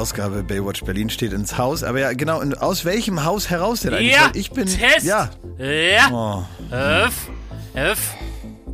[0.00, 1.84] Ausgabe Baywatch Berlin steht ins Haus.
[1.84, 4.12] Aber ja, genau, aus welchem Haus heraus denn eigentlich?
[4.12, 4.64] Ja, Weil ich bin.
[4.66, 5.04] Test.
[5.04, 5.28] Ja.
[5.58, 6.08] Ja.
[6.10, 6.44] Oh.
[6.74, 7.28] F,
[7.74, 8.14] F,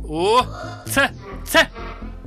[0.03, 0.39] O,
[0.85, 1.11] Z,
[1.43, 1.67] Z,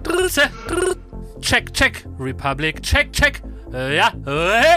[0.03, 0.97] Dr, Z, Dr.
[1.41, 2.07] Check, check.
[2.19, 3.43] Republic, check, check.
[3.73, 4.13] Äh, Ja.
[4.27, 4.77] Äh,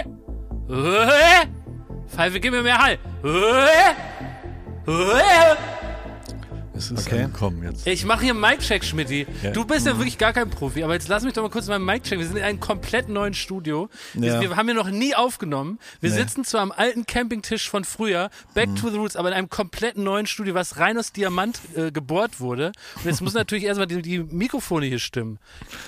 [0.69, 1.45] äh.
[2.07, 2.97] Pfeife, gib mir mehr Hall.
[6.91, 7.23] Es ist Okay.
[7.23, 7.87] angekommen jetzt.
[7.87, 9.25] Ich mache hier Mic-Check, Schmidti.
[9.41, 9.51] Ja.
[9.51, 11.79] Du bist ja wirklich gar kein Profi, aber jetzt lass mich doch mal kurz mal
[11.79, 12.19] Mic-Check.
[12.19, 13.89] Wir sind in einem komplett neuen Studio.
[14.13, 14.41] Wir, Ja.
[14.41, 15.79] wir haben hier noch nie aufgenommen.
[16.01, 16.17] Wir Nee.
[16.17, 19.97] sitzen zwar am alten Campingtisch von früher, back to the roots, aber in einem komplett
[19.97, 22.71] neuen Studio, was rein aus Diamant äh, gebohrt wurde.
[22.95, 25.39] Und jetzt muss natürlich erstmal die, die Mikrofone hier stimmen.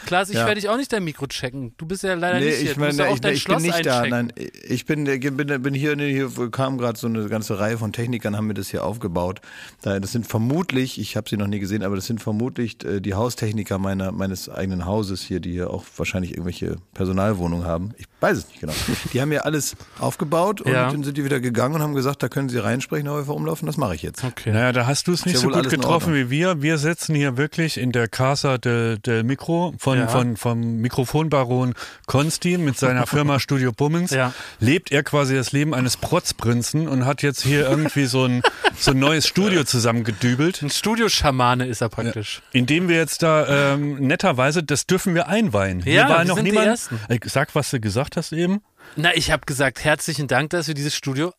[0.06, 0.46] Klaas, ich Ja.
[0.46, 1.74] werde dich auch nicht dein Mikro checken.
[1.78, 2.70] Du bist ja leider Nee, nicht hier.
[2.72, 4.02] ich du musst meine, ja auch ich, dein ich Schloss bin nicht da.
[4.02, 4.32] einchecken.
[4.38, 8.38] Nein, ich bin, bin, bin hier, hier kam gerade so eine ganze Reihe von Technikern,
[8.38, 9.42] haben mir das hier aufgebaut.
[9.82, 13.02] Da- Das sind vermutlich, ich habe sie noch nie gesehen, aber das sind vermutlich äh,
[13.02, 17.92] die Haustechniker meiner, meines eigenen Hauses hier, die hier auch wahrscheinlich irgendwelche Personalwohnungen haben.
[17.98, 18.74] Ich weiß es nicht genau.
[19.14, 20.92] Die haben mir alles aufgebaut und Ja.
[20.92, 23.66] dann sind die wieder gegangen und haben gesagt, da können sie reinsprechen, Häufer umlaufen.
[23.68, 24.24] Das mache ich jetzt.
[24.24, 24.52] Okay.
[24.52, 26.62] Naja, da hast du es nicht ja so gut getroffen wie wir.
[26.62, 30.08] Wir sitzen hier wirklich in der Casa del, del Mikro von, Ja.
[30.08, 31.74] von, vom Mikrofonbaron
[32.08, 34.12] Konstin mit seiner Firma Studio Bummens.
[34.12, 34.34] Ja.
[34.60, 38.42] Lebt er quasi das Leben eines Protzprinzen und hat jetzt hier irgendwie so ein,
[38.78, 40.62] so ein neues Studio zusammengedübelt.
[40.62, 42.42] Ein Studioschamane ist er praktisch.
[42.52, 45.82] Indem wir jetzt da ähm, netterweise, das dürfen wir einweihen.
[45.84, 46.68] Hier Ja, war wir noch sind die niemand.
[46.68, 47.00] Ersten.
[47.26, 48.62] Sag, was du gesagt hast eben.
[48.96, 51.34] Na, ich habe gesagt, herzlichen Dank, dass wir dieses Studio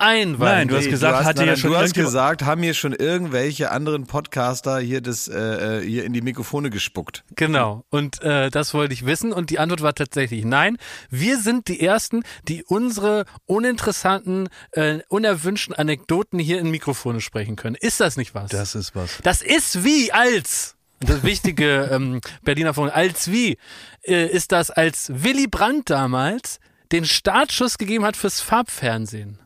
[0.00, 0.38] einweihen.
[0.38, 2.92] Nein, du hast gesagt, hatte nein, ja nein, schon du hast gesagt, haben hier schon
[2.92, 7.24] irgendwelche anderen Podcaster hier das äh, äh, hier in die Mikrofone gespuckt.
[7.36, 7.84] Genau.
[7.90, 9.32] Und äh, das wollte ich wissen.
[9.32, 10.78] Und die Antwort war tatsächlich nein.
[11.10, 17.76] Wir sind die Ersten, die unsere uninteressanten, äh, unerwünschten Anekdoten hier in Mikrofone sprechen können.
[17.76, 18.50] Ist das nicht was?
[18.50, 19.18] Das ist was.
[19.22, 20.76] Das ist wie als.
[21.00, 22.94] Das wichtige ähm, Berliner Vorgang.
[22.94, 23.56] Als wie
[24.02, 26.60] äh, ist das, als Willy Brandt damals
[26.92, 29.38] den Startschuss gegeben hat fürs Farbfernsehen.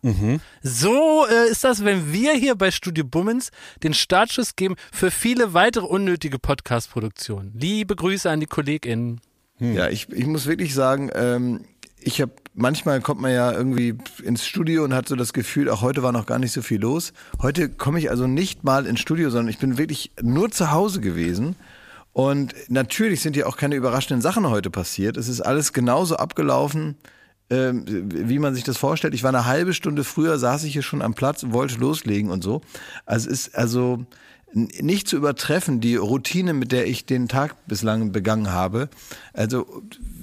[0.62, 3.50] So äh, ist das, wenn wir hier bei Studio Bummens
[3.82, 7.52] den Startschuss geben für viele weitere unnötige Podcast-Produktionen.
[7.54, 9.20] Liebe Grüße an die KollegInnen.
[9.60, 11.64] Ja, ich, ich muss wirklich sagen, ähm,
[12.00, 15.82] ich habe manchmal kommt man ja irgendwie ins Studio und hat so das Gefühl, auch
[15.82, 17.12] heute war noch gar nicht so viel los.
[17.42, 21.00] Heute komme ich also nicht mal ins Studio, sondern ich bin wirklich nur zu Hause
[21.00, 21.56] gewesen.
[22.12, 25.16] Und natürlich sind ja auch keine überraschenden Sachen heute passiert.
[25.16, 26.96] Es ist alles genauso abgelaufen,
[27.50, 29.14] ähm, wie man sich das vorstellt.
[29.14, 32.30] Ich war eine halbe Stunde früher, saß ich hier schon am Platz und wollte loslegen
[32.30, 32.60] und so.
[33.04, 34.06] Also es ist also
[34.54, 38.88] nicht zu übertreffen, die Routine, mit der ich den Tag bislang begangen habe.
[39.32, 39.82] Also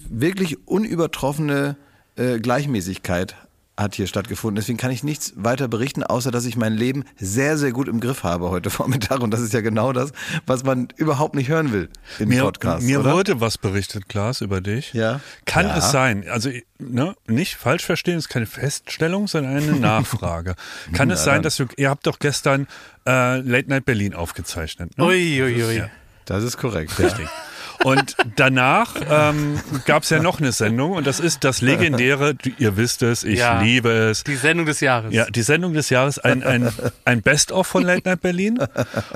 [0.09, 1.75] wirklich unübertroffene
[2.16, 3.35] äh, Gleichmäßigkeit
[3.77, 4.57] hat hier stattgefunden.
[4.57, 7.99] Deswegen kann ich nichts weiter berichten, außer dass ich mein Leben sehr, sehr gut im
[7.99, 9.22] Griff habe heute Vormittag.
[9.22, 10.11] Und das ist ja genau das,
[10.45, 11.89] was man überhaupt nicht hören will
[12.19, 12.85] im Mir, Podcast.
[12.85, 13.13] mir oder?
[13.13, 14.94] wurde was berichtet, Klaas, über dich.
[14.94, 15.19] Ja.
[15.45, 15.77] Kann Ja.
[15.77, 20.55] es sein, also ne, nicht falsch verstehen, ist keine Feststellung, sondern eine Nachfrage.
[20.94, 21.44] Kann es Na sein, dann.
[21.44, 22.67] dass du, ihr habt doch gestern
[23.07, 25.05] äh, Late Night Berlin aufgezeichnet, ne?
[25.05, 25.77] Ui, ui, ui.
[25.77, 25.89] Ja.
[26.25, 27.00] Das ist korrekt.
[27.00, 27.27] Richtig.
[27.84, 32.78] Und danach ähm, gab es ja noch eine Sendung und das ist das legendäre, ihr
[32.78, 33.62] wisst es, ich Ja.
[33.62, 34.24] liebe es.
[34.24, 35.14] Die Sendung des Jahres.
[35.14, 36.69] Ja, die Sendung des Jahres, ein, ein,
[37.06, 38.59] ein Best-of von Late Night Berlin.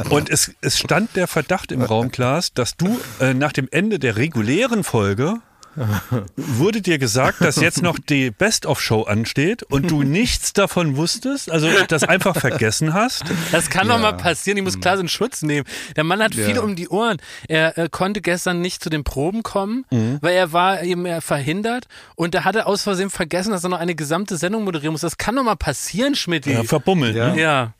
[0.09, 3.99] Und es, es stand der Verdacht im Raum, Klaas, dass du äh, nach dem Ende
[3.99, 5.35] der regulären Folge
[6.35, 11.67] wurde dir gesagt, dass jetzt noch die Best-of-Show ansteht und du nichts davon wusstest, also
[11.87, 13.23] das einfach vergessen hast.
[13.51, 14.57] Das kann doch mal passieren.
[14.57, 15.67] Ich muss Klaas in Schutz nehmen.
[15.95, 16.61] Der Mann hat viel Ja.
[16.61, 17.17] um die Ohren.
[17.47, 19.85] Er äh, konnte gestern nicht zu den Proben kommen,
[20.21, 21.85] weil er war eben äh, verhindert
[22.15, 25.01] und da hat er aus Versehen vergessen, dass er noch eine gesamte Sendung moderieren muss.
[25.01, 26.45] Das kann doch mal passieren, Schmidt.
[26.45, 27.15] Ja, verbummelt.
[27.15, 27.33] Ja.
[27.33, 27.41] Ne?
[27.41, 27.73] ja.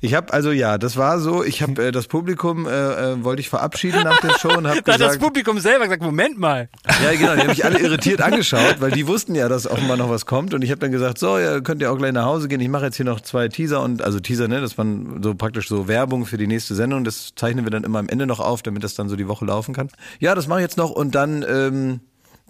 [0.00, 1.44] Ich habe also ja, das war so.
[1.44, 4.82] Ich habe äh, das Publikum äh, äh, wollte ich verabschieden nach der Show und habe
[4.84, 6.68] Da hat das gesagt, Publikum selber gesagt, Moment mal.
[7.02, 10.10] ja genau, die haben mich alle irritiert angeschaut, weil die wussten ja, dass offenbar noch
[10.10, 10.54] was kommt.
[10.54, 12.60] Und ich habe dann gesagt, so, ja, könnt ihr auch gleich nach Hause gehen.
[12.60, 15.68] Ich mache jetzt hier noch zwei Teaser und also Teaser, ne, das waren so praktisch
[15.68, 17.04] so Werbung für die nächste Sendung.
[17.04, 19.44] Das zeichnen wir dann immer am Ende noch auf, damit das dann so die Woche
[19.44, 19.88] laufen kann.
[20.18, 22.00] Ja, das mache ich jetzt noch und dann ähm,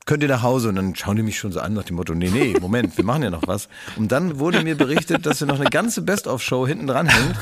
[0.07, 0.71] könnt ihr nach Hause.
[0.71, 3.05] Und dann schauen die mich schon so an nach dem Motto, nee, nee, Moment, wir
[3.05, 3.69] machen ja noch was.
[3.97, 7.37] Und dann wurde mir berichtet, dass ja noch eine ganze Best-of-Show hinten dran hängt.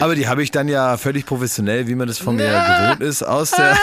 [0.00, 3.22] Aber die habe ich dann ja völlig professionell, wie man das von mir gewohnt ist,
[3.22, 3.76] aus, der,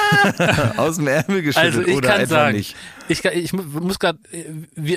[0.77, 2.75] aus dem Ärmel geschüttelt Also ich oder kann einfach sagen, nicht.
[3.07, 4.19] Ich, ich mu- muss gerade,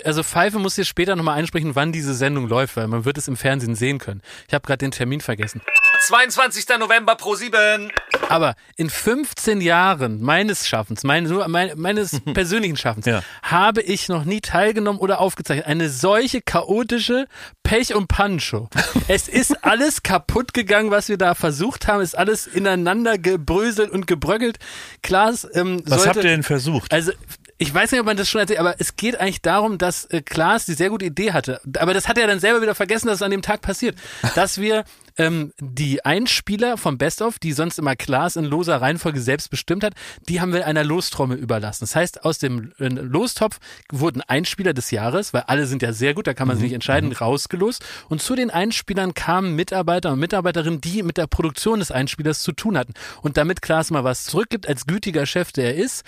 [0.04, 3.28] also Pfeife muss hier später nochmal einsprechen, wann diese Sendung läuft, weil man wird es
[3.28, 4.22] im Fernsehen sehen können.
[4.46, 5.60] Ich habe gerade den Termin vergessen.
[6.06, 6.66] 22.
[6.78, 7.90] November pro 7.
[8.28, 13.22] Aber in 15 Jahren meines Schaffens, mein, nur mein, meines persönlichen Schaffens, Ja.
[13.42, 15.66] habe ich noch nie teilgenommen oder aufgezeichnet.
[15.66, 17.26] Eine solche chaotische
[17.64, 18.68] Pech- und Pannenshow.
[19.08, 22.00] es ist alles kaputt gegangen, was wir da versucht haben.
[22.00, 24.58] Es ist alles ineinander gebröselt und gebröckelt.
[25.02, 26.92] Klaas, ähm, Was sollte, habt ihr denn versucht?
[26.92, 27.12] Also
[27.60, 30.22] ich weiß nicht, ob man das schon erzählt, aber es geht eigentlich darum, dass äh,
[30.22, 31.60] Klaas die sehr gute Idee hatte.
[31.78, 33.96] Aber das hat er dann selber wieder vergessen, dass es an dem Tag passiert.
[34.34, 34.84] Dass wir
[35.16, 39.82] ähm, die Einspieler vom Best of, die sonst immer Klaas in loser Reihenfolge selbst bestimmt
[39.82, 39.94] hat,
[40.28, 41.80] die haben wir einer Lostrommel überlassen.
[41.80, 43.58] Das heißt, aus dem äh, Lostopf
[43.90, 46.74] wurden Einspieler des Jahres, weil alle sind ja sehr gut, da kann man sich nicht
[46.74, 47.84] entscheiden, rausgelost.
[48.08, 52.52] Und zu den Einspielern kamen Mitarbeiter und Mitarbeiterinnen, die mit der Produktion des Einspielers zu
[52.52, 52.94] tun hatten.
[53.22, 56.04] Und damit Klaas mal was zurückgibt, als gütiger Chef, der er ist,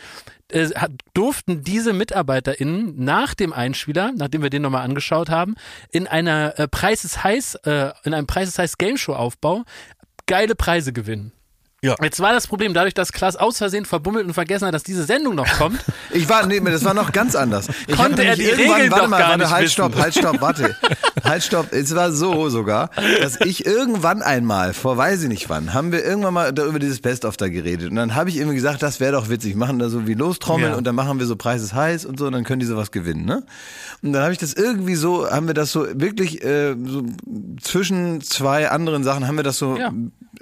[0.52, 0.70] äh,
[1.14, 5.54] durften diese MitarbeiterInnen nach dem Einspieler, nachdem wir den nochmal angeschaut haben,
[5.90, 9.64] in einer äh, Preises heiß, äh, in einem Preises heiß Game Show Aufbau
[10.26, 11.32] geile Preise gewinnen.
[11.82, 11.94] Ja.
[12.02, 15.04] Jetzt war das Problem, dadurch, dass Klaas aus Versehen verbummelt und vergessen hat, dass diese
[15.04, 15.82] Sendung noch kommt,
[16.12, 17.68] Ich war, nee, das war noch ganz anders.
[17.86, 19.72] Ich Konnte er die irgendwann- Regeln warte mal, gar warte, halt, wissen.
[19.72, 20.76] stopp, halt, stopp, warte.
[21.24, 21.72] halt, stopp.
[21.72, 22.90] Es war so sogar,
[23.22, 26.78] dass ich irgendwann einmal, vor weiß ich nicht wann, haben wir irgendwann mal da über
[26.80, 27.88] dieses Best-of da geredet.
[27.90, 29.54] Und dann habe ich irgendwie gesagt, das wäre doch witzig.
[29.54, 30.76] Machen da so wie Lostrommeln Ja.
[30.76, 33.24] und dann machen wir so Preises heiß und so und dann können die sowas gewinnen,
[33.24, 33.42] ne?
[34.02, 37.04] Und dann habe ich das irgendwie so, haben wir das so wirklich äh, so
[37.62, 39.92] zwischen zwei anderen Sachen haben wir das so Ja.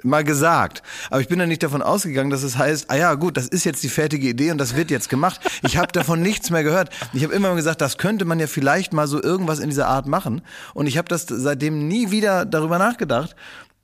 [0.03, 0.83] Mal gesagt.
[1.09, 3.63] Aber ich bin dann nicht davon ausgegangen, dass es heißt, ah ja, gut, das ist
[3.63, 5.39] jetzt die fertige Idee und das wird jetzt gemacht.
[5.63, 6.89] Ich habe davon nichts mehr gehört.
[7.13, 10.07] Ich habe immer gesagt, das könnte man ja vielleicht mal so irgendwas in dieser Art
[10.07, 10.41] machen.
[10.73, 13.35] Und ich habe das seitdem nie wieder darüber nachgedacht.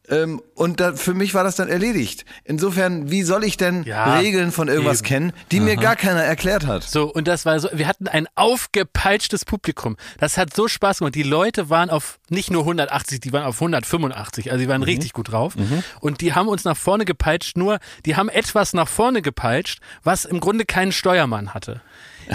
[0.10, 2.26] Ähm, und da, für mich war das dann erledigt.
[2.44, 5.08] Insofern, wie soll ich denn Ja, Regeln von irgendwas eben.
[5.08, 6.84] kennen, die mir gar keiner erklärt hat?
[6.84, 9.98] So, und das war so, wir hatten ein aufgepeitschtes Publikum.
[10.20, 11.16] Das hat so Spaß gemacht.
[11.16, 14.52] Die Leute waren auf nicht nur 180, die waren auf 185.
[14.52, 15.54] Also die waren richtig gut drauf.
[16.00, 20.26] Und die haben uns nach vorne gepeitscht, nur die haben etwas nach vorne gepeitscht, was
[20.26, 21.82] im Grunde keinen Steuermann hatte.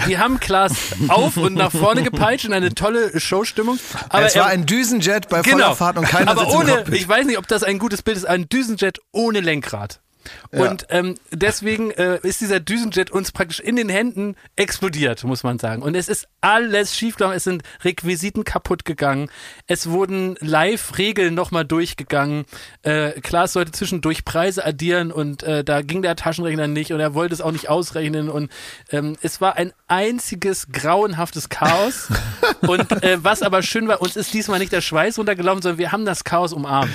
[0.07, 0.73] Die haben Klaas
[1.07, 3.79] auf und nach vorne gepeitscht in eine tolle Showstimmung.
[4.09, 5.57] Aber es war ein Düsenjet bei genau.
[5.57, 8.25] voller Fahrt und keiner Aber ohne, ich weiß nicht, ob das ein gutes Bild ist,
[8.25, 9.99] ein Düsenjet ohne Lenkrad.
[10.51, 15.59] Und ähm, deswegen äh, ist dieser Düsenjet uns praktisch in den Händen explodiert, muss man
[15.59, 15.81] sagen.
[15.81, 17.37] Und es ist alles schiefgelaufen.
[17.37, 19.29] Es sind Requisiten kaputt gegangen.
[19.67, 22.45] Es wurden Live-Regeln nochmal durchgegangen.
[22.81, 27.13] Äh, Klaas sollte zwischendurch Preise addieren und äh, da ging der Taschenrechner nicht und er
[27.13, 28.29] wollte es auch nicht ausrechnen.
[28.29, 28.51] Und
[28.91, 32.07] ähm, es war ein einziges grauenhaftes Chaos.
[32.61, 35.91] und äh, was aber schön war, uns ist diesmal nicht der Schweiß runtergelaufen, sondern wir
[35.91, 36.91] haben das Chaos umarmt.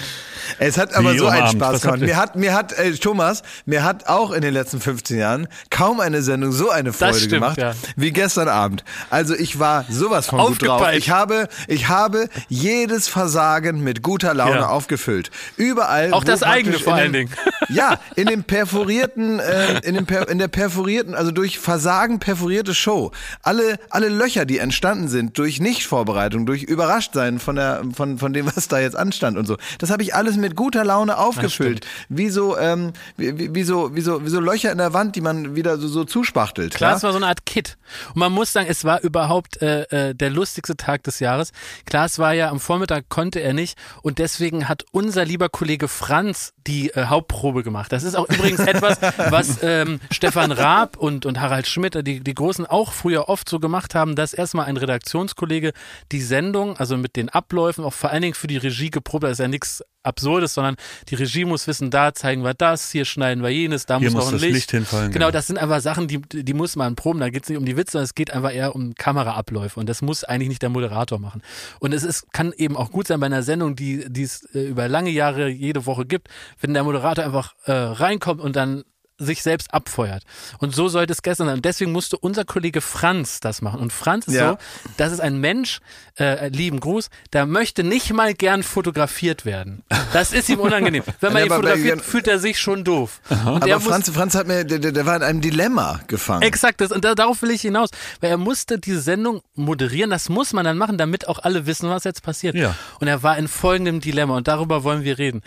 [0.58, 1.56] Es hat aber Wie so einen umarmt?
[1.56, 2.00] Spaß Was gemacht.
[2.00, 3.15] Mir hat, mir hat, äh, Thomas,
[3.64, 7.32] mir hat auch in den letzten 15 Jahren kaum eine Sendung so eine Freude stimmt,
[7.32, 7.72] gemacht ja.
[7.96, 8.84] wie gestern Abend.
[9.10, 10.86] Also ich war sowas von gut drauf.
[10.92, 14.68] Ich habe, ich habe jedes Versagen mit guter Laune Ja.
[14.68, 15.30] aufgefüllt.
[15.56, 16.12] Überall.
[16.12, 17.30] Auch das eigene vor allen Dingen.
[17.68, 22.74] Ja, in dem perforierten, äh, in, dem per, in der perforierten, also durch Versagen perforierte
[22.74, 23.10] Show.
[23.42, 28.46] Alle, alle Löcher, die entstanden sind durch Nichtvorbereitung, durch Überraschtsein von der, von, von dem,
[28.54, 29.56] was da jetzt anstand und so.
[29.78, 31.86] Das habe ich alles mit guter Laune aufgefüllt.
[32.08, 35.20] Wie so, ähm, wie, wie, so, wie so, wie so Löcher in der Wand, die
[35.20, 36.74] man wieder so, so zuspachtelt.
[36.74, 36.96] Klar, ja?
[36.96, 37.78] es war so eine Art Kit.
[38.08, 41.52] Und man muss sagen, es war überhaupt äh, äh, der lustigste Tag des Jahres.
[41.84, 43.78] Klaas war ja am Vormittag, konnte er nicht.
[44.02, 47.92] Und deswegen hat unser lieber Kollege Franz die äh, Hauptprobe gemacht.
[47.92, 49.00] Das ist auch übrigens etwas,
[49.30, 53.48] was ähm, Stefan Raab und, und Harald Schmidt, äh, die, die Großen, auch früher oft
[53.48, 55.72] so gemacht haben, dass erstmal ein Redaktionskollege
[56.12, 59.30] die Sendung, also mit den Abläufen, auch vor allen Dingen für die Regie geprobt hat.
[59.30, 60.76] Das ist ja nichts Absurdes, sondern
[61.08, 64.24] die Regie muss wissen, da zeigen wir das, hier schneiden wir jenes, da Hier muss
[64.24, 65.30] noch ein das Licht hinfallen, Genau, genau.
[65.32, 67.20] das sind einfach Sachen, die, die muss man proben.
[67.20, 69.80] Da geht es nicht um die Witze, sondern es geht einfach eher um Kameraabläufe.
[69.80, 71.42] Und das muss eigentlich nicht der Moderator machen.
[71.80, 74.68] Und es ist, kann eben auch gut sein bei einer Sendung, die die es äh,
[74.68, 76.28] über lange Jahre jede Woche gibt,
[76.60, 78.84] wenn der Moderator einfach äh, reinkommt und dann
[79.18, 80.22] sich selbst abfeuert.
[80.58, 81.56] Und so sollte es gestern sein.
[81.56, 83.80] Und deswegen musste unser Kollege Franz das machen.
[83.80, 84.50] Und Franz ist Ja.
[84.52, 84.58] so,
[84.98, 85.80] das ist ein Mensch,
[86.18, 89.82] äh, lieben Gruß, der möchte nicht mal gern fotografiert werden.
[90.12, 91.02] Das ist ihm unangenehm.
[91.20, 93.20] Wenn man ihn fotografiert, fühlt er sich schon doof.
[93.30, 96.00] Und Aber er muss- Franz, Franz hat mir, der, der der war in einem Dilemma
[96.06, 96.42] gefangen.
[96.42, 97.90] Exakt, das, und da, darauf will ich hinaus.
[98.20, 101.88] Weil er musste diese Sendung moderieren, das muss man dann machen, damit auch alle wissen,
[101.88, 102.54] was jetzt passiert.
[102.54, 102.74] Ja.
[103.00, 105.42] Und er war in folgendem Dilemma und darüber wollen wir reden.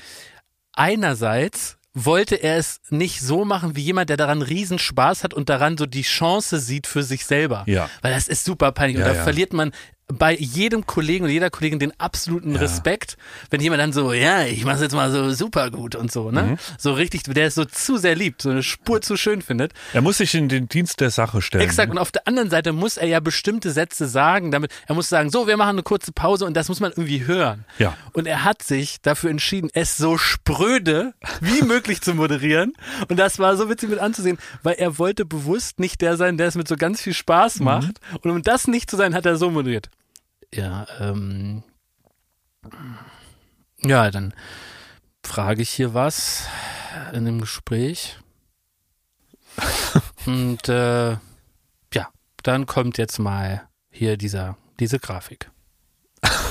[0.73, 5.49] Einerseits wollte er es nicht so machen wie jemand, der daran riesen Spaß hat und
[5.49, 7.63] daran so die Chance sieht für sich selber.
[7.67, 7.89] Ja.
[8.01, 9.23] Weil das ist super peinlich und Ja, da ja.
[9.23, 9.71] verliert man
[10.11, 13.15] bei jedem Kollegen und jeder Kollegin den absoluten Respekt,
[13.51, 16.33] wenn jemand dann so, ja, ich mach's jetzt mal so super gut und so, Mhm.
[16.35, 16.57] ne?
[16.77, 19.71] So richtig, der es so zu sehr liebt, so eine Spur zu schön findet.
[19.93, 21.63] Er muss sich in den Dienst der Sache stellen.
[21.63, 21.91] Exakt.
[21.91, 25.29] Und auf der anderen Seite muss er ja bestimmte Sätze sagen, damit er muss sagen,
[25.29, 27.65] so, wir machen eine kurze Pause und das muss man irgendwie hören.
[27.77, 27.95] Ja.
[28.13, 32.73] Und er hat sich dafür entschieden, es so spröde wie möglich zu moderieren.
[33.07, 36.47] Und das war so witzig mit anzusehen, weil er wollte bewusst nicht der sein, der
[36.47, 37.99] es mit so ganz viel Spaß macht.
[38.21, 39.89] Und um das nicht zu sein, hat er so moderiert.
[40.53, 41.63] Ja, ähm.
[43.81, 44.33] Ja, dann
[45.23, 46.47] frage ich hier was
[47.13, 48.17] in dem Gespräch.
[50.25, 51.11] Und äh,
[51.93, 52.09] ja,
[52.43, 55.51] dann kommt jetzt mal hier dieser, diese Grafik.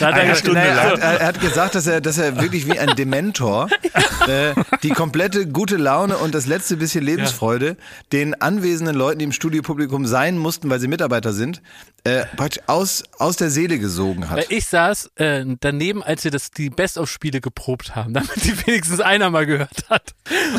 [0.00, 0.90] er Eine gesagt, Stunde Nein, lang.
[0.90, 3.68] hat, er, hat gesagt, dass er, dass er wirklich wie ein Dementor
[4.28, 7.76] äh, die komplette gute Laune und das letzte bisschen Lebensfreude
[8.12, 11.62] den anwesenden Leuten, die im Studiopublikum sein mussten, weil sie Mitarbeiter sind,
[12.04, 14.38] äh, praktisch aus, aus der Seele gesogen hat.
[14.38, 19.00] Weil ich saß äh, daneben, als wir das, die Best-of-Spiele geprobt haben, damit die wenigstens
[19.00, 20.14] einer mal gehört hat.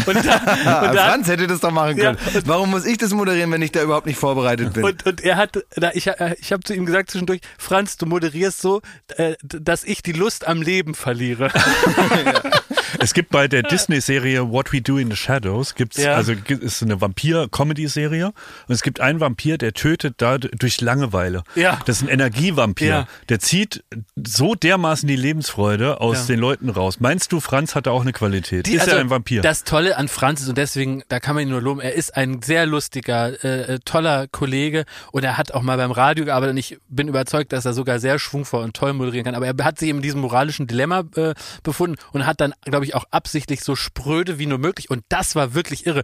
[0.05, 0.35] Und, da,
[0.87, 2.43] und, da, Franz hätte das doch machen Ja, können.
[2.45, 4.83] Warum muss ich das moderieren, wenn ich da überhaupt nicht vorbereitet bin?
[4.83, 8.05] und, und er hat, da, ich, äh, ich habe zu ihm gesagt zwischendurch, Franz, du
[8.13, 8.81] moderierst so,
[9.17, 11.49] äh, dass ich die Lust am Leben verliere.
[12.99, 16.15] Es gibt bei der Disney-Serie What We Do in the Shadows, gibt's, Ja.
[16.15, 18.33] also ist eine Vampir-Comedy-Serie und
[18.73, 21.43] es gibt einen Vampir, der tötet da durch Langeweile.
[21.55, 21.79] Ja.
[21.85, 22.87] Das ist ein Energievampir.
[22.87, 23.07] Ja.
[23.29, 23.83] Der zieht
[24.15, 26.35] so dermaßen die Lebensfreude aus Ja.
[26.35, 26.99] den Leuten raus.
[26.99, 28.67] Meinst du, Franz hat da auch eine Qualität?
[28.67, 29.41] Die- ist also, er ein Vampir?
[29.41, 32.15] Das Tolle an Franz ist, und deswegen, da kann man ihn nur loben, er ist
[32.15, 36.51] ein sehr lustiger, äh, äh, toller Kollege und er hat auch mal beim Radio gearbeitet
[36.53, 39.35] und ich bin überzeugt, dass er sogar sehr schwungvoll und toll moderieren kann.
[39.35, 41.33] Aber er hat sich in diesem moralischen Dilemma äh,
[41.63, 45.35] befunden und hat dann, glaube ich, auch absichtlich so spröde wie nur möglich und das
[45.35, 46.03] war wirklich irre.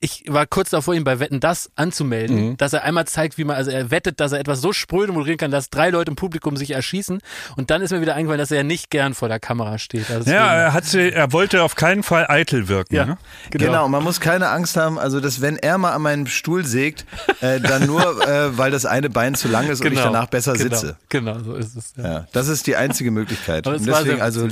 [0.00, 2.56] Ich war kurz davor, ihn bei Wetten das anzumelden, Mhm.
[2.58, 5.38] dass er einmal zeigt, wie man, also er wettet, dass er etwas so spröde moderieren
[5.38, 7.20] kann, dass drei Leute im Publikum sich erschießen.
[7.56, 10.10] Und dann ist mir wieder eingefallen, dass er nicht gern vor der Kamera steht.
[10.10, 12.94] Also ja, er, hat sie, er wollte auf keinen Fall eitel wirken.
[12.94, 13.18] ja, Ne?
[13.50, 13.88] Genau.
[13.88, 17.06] man muss keine Angst haben, also dass wenn er mal an meinen Stuhl sägt,
[17.40, 20.52] äh, dann nur, äh, weil das eine Bein zu lang ist und ich danach besser
[20.54, 20.96] genau, sitze.
[21.08, 21.94] Genau, so ist es.
[21.96, 22.04] Ja.
[22.04, 23.66] Ja, das ist die einzige Möglichkeit.
[23.66, 24.48] Und deswegen also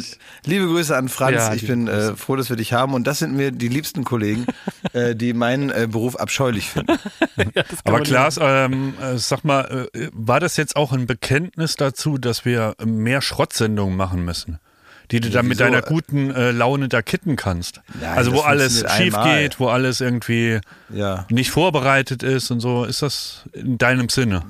[0.46, 1.36] liebe Grüße an Franz.
[1.36, 4.04] Ja, ich bin äh, froh, dass wir dich haben und das sind mir die liebsten
[4.04, 4.46] Kollegen,
[4.94, 6.98] äh, die meinen äh, Beruf abscheulich finden.
[7.54, 12.18] Ja, Aber Klaas, ähm, äh, sag mal, äh, war das jetzt auch ein Bekenntnis dazu,
[12.18, 14.58] dass wir mehr Schrottsendungen machen müssen?
[15.10, 17.80] Die du dann mit deiner guten äh, Laune da kitten kannst.
[18.00, 19.42] Nein, also wo alles schief einmal.
[19.42, 20.60] geht, wo alles irgendwie
[20.90, 22.84] Ja, nicht vorbereitet ist und so.
[22.84, 24.42] Ist das in deinem Sinne?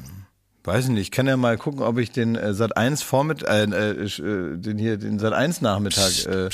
[0.65, 1.03] weiß ich nicht.
[1.03, 4.57] Ich kann ja mal gucken, ob ich den äh, Sat 1 Vormittag, äh, äh, äh,
[4.57, 6.49] den hier, den Sat 1 Nachmittag, äh,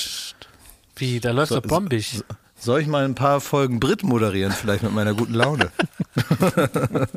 [0.97, 2.23] Wie, da läuft So- doch bombig.
[2.59, 5.71] Soll ich mal ein paar Folgen Brit moderieren, vielleicht mit meiner guten Laune.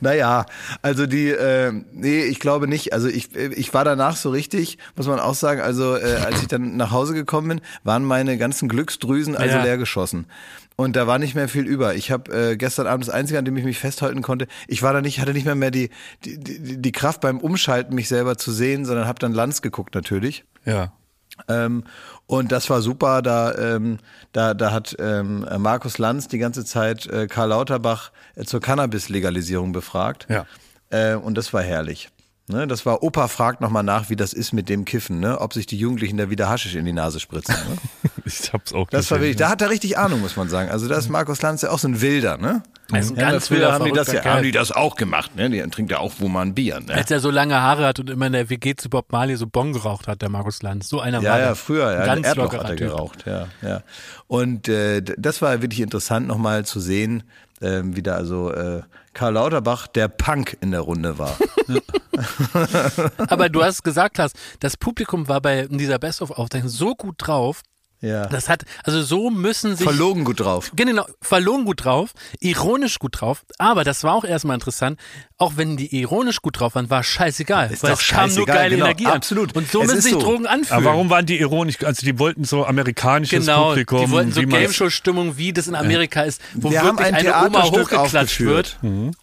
[0.00, 0.46] Naja,
[0.82, 2.92] also die, äh, nee, ich glaube nicht.
[2.92, 6.48] Also ich, ich war danach so richtig, muss man auch sagen, also äh, als ich
[6.48, 9.62] dann nach Hause gekommen bin, waren meine ganzen Glücksdrüsen also Ja.
[9.62, 10.26] leer geschossen.
[10.76, 11.94] Und da war nicht mehr viel über.
[11.94, 14.92] Ich habe äh, gestern Abend das Einzige, an dem ich mich festhalten konnte, ich war
[14.92, 15.90] da nicht, hatte nicht mehr mehr die,
[16.24, 19.94] die, die, die Kraft beim Umschalten, mich selber zu sehen, sondern habe dann Lanz geguckt
[19.94, 20.44] natürlich.
[20.64, 20.92] Ja.
[21.48, 21.84] Ähm,
[22.26, 23.22] und das war super.
[23.22, 23.98] Da, ähm,
[24.32, 29.72] da, da hat ähm, Markus Lanz die ganze Zeit äh, Karl Lauterbach äh, zur Cannabis-Legalisierung
[29.72, 30.26] befragt.
[30.28, 30.46] Ja.
[30.90, 32.08] Äh, und das war herrlich.
[32.46, 35.40] Ne, das war Opa fragt nochmal nach, wie das ist mit dem Kiffen, ne?
[35.40, 37.54] ob sich die Jugendlichen da wieder Haschisch in die Nase spritzen.
[37.54, 37.78] Ne?
[38.26, 40.70] Ich hab's auch Das war gesehen, wirklich, da hat er richtig Ahnung, muss man sagen.
[40.70, 42.62] Also da ist Markus Lanz ja auch so ein Wilder, ne?
[42.98, 45.50] Ist ein Ja, ganz wilder, haben die das ja, haben die das auch gemacht, ne?
[45.50, 46.94] Die trinkt ja auch wo man Bier, ne?
[46.94, 49.46] Als er so lange Haare hat und immer in der WG zu Bob Marley so
[49.46, 50.88] Bon geraucht hat, der Markus Lanz.
[50.88, 51.54] So einer Ja, war ja, der.
[51.56, 52.06] früher, ja.
[52.06, 52.78] Ganz Erdloch hat er Typ.
[52.88, 53.82] geraucht, ja, ja.
[54.26, 57.24] Und äh, das war wirklich interessant, nochmal zu sehen,
[57.60, 58.82] ähm, wie da also äh,
[59.12, 61.36] Karl Lauterbach der Punk in der Runde war.
[63.28, 67.62] Aber du hast gesagt, Klaas, das Publikum war bei dieser Best-of-Aufzeichnung so gut drauf.
[68.04, 68.26] Ja.
[68.26, 70.70] Das hat, also so müssen sich Verlogen gut drauf.
[70.76, 75.00] Genau, verloren gut drauf, ironisch gut drauf, aber das war auch erstmal interessant,
[75.38, 78.30] auch wenn die ironisch gut drauf waren, war scheißegal, Ist weil doch es kam nur
[78.30, 79.12] scheißegal, geile genau, Energie an.
[79.14, 79.56] absolut.
[79.56, 80.20] Und so Es müssen sich so.
[80.20, 80.76] Drogen anfühlen.
[80.76, 81.82] Aber warum waren die ironisch?
[81.82, 84.00] Also die wollten so amerikanisches Genau, Publikum.
[84.04, 87.14] die wollten so wie man's- Game-Show-Stimmung, wie das in Amerika ist, wo Wir haben wirklich
[87.14, 88.78] ein eine Oma hochgeklatscht wird.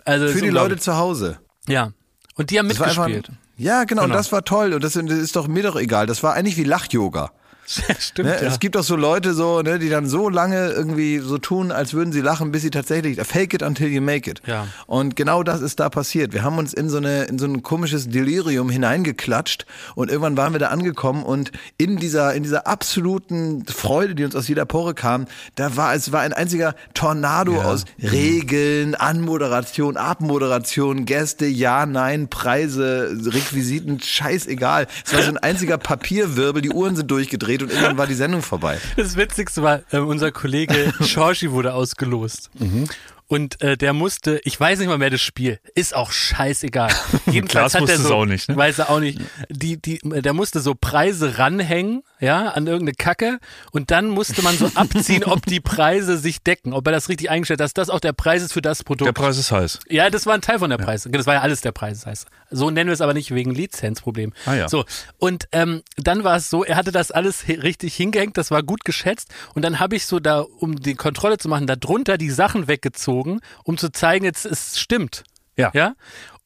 [0.06, 1.40] Also das Für die Leute zu Hause.
[1.68, 1.92] Ja.
[2.36, 3.30] Und die haben mitgespielt.
[3.58, 4.18] Ja, genau, und Genau.
[4.18, 4.74] das war toll.
[4.74, 6.08] Und das, das ist doch mir doch egal.
[6.08, 7.32] Das war eigentlich wie Lach-Yoga.
[8.00, 8.36] Stimmt, Ne?
[8.42, 8.48] ja.
[8.48, 11.94] Es gibt doch so Leute, so, ne, die dann so lange irgendwie so tun, als
[11.94, 14.42] würden sie lachen, bis sie tatsächlich fake it until you make it.
[14.46, 14.68] Ja.
[14.88, 16.34] Und genau das ist da passiert.
[16.34, 20.54] Wir haben uns in so eine in so ein komisches Delirium hineingeklatscht und irgendwann waren
[20.54, 24.94] wir da angekommen und in dieser in dieser absoluten Freude, die uns aus jeder Pore
[24.94, 25.26] kam,
[25.56, 33.18] da war es war ein einziger Tornado aus Regeln, Anmoderation, Abmoderation, Gäste, ja, nein, Preise,
[33.26, 34.88] Requisiten, scheißegal.
[35.06, 38.42] Es war so ein einziger Papierwirbel, die Uhren sind durchgedreht und irgendwann war die Sendung
[38.42, 38.80] vorbei.
[38.96, 42.50] Das Witzigste war, äh, unser Kollege Shorshi wurde ausgelost.
[42.60, 42.88] Mhm.
[43.32, 46.92] Und äh, der musste, ich weiß nicht mal mehr das Spiel, ist auch scheißegal.
[47.28, 48.58] Jedenfalls hat er es so, auch nicht, ne?
[48.58, 49.22] weiß er auch nicht.
[49.48, 53.40] Die, die, der musste so Preise ranhängen, ja, an irgendeine Kacke.
[53.72, 57.30] Und dann musste man so abziehen, ob die Preise sich decken, ob er das richtig
[57.30, 59.08] eingestellt hat, dass das auch der Preis ist für das Produkt.
[59.08, 59.80] Der Preis ist heiß.
[59.88, 61.08] Ja, das war ein Teil von der Preis.
[61.10, 62.28] Das war ja alles der Preis, das heißt.
[62.52, 64.34] So nennen wir es aber nicht wegen Lizenzproblem.
[64.46, 64.70] Ah, ja.
[64.70, 64.86] So
[65.18, 68.84] und ähm, dann war es so, er hatte das alles richtig hingehängt, das war gut
[68.86, 72.30] geschätzt und dann habe ich so da, um die Kontrolle zu machen, da drunter die
[72.30, 75.24] Sachen weggezogen, um zu zeigen, jetzt es stimmt.
[75.58, 75.72] Ja.
[75.74, 75.96] Ja.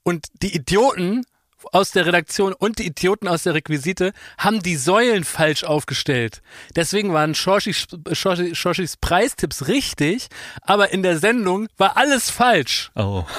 [0.04, 1.26] Und die Idioten
[1.76, 6.42] aus der Redaktion und die Idioten aus der Requisite haben die Säulen falsch aufgestellt.
[6.74, 10.30] Deswegen waren Schorschis, Schorschis, Schorschis Preistipps richtig,
[10.62, 12.92] aber in der Sendung war alles falsch.
[12.96, 13.26] Oh.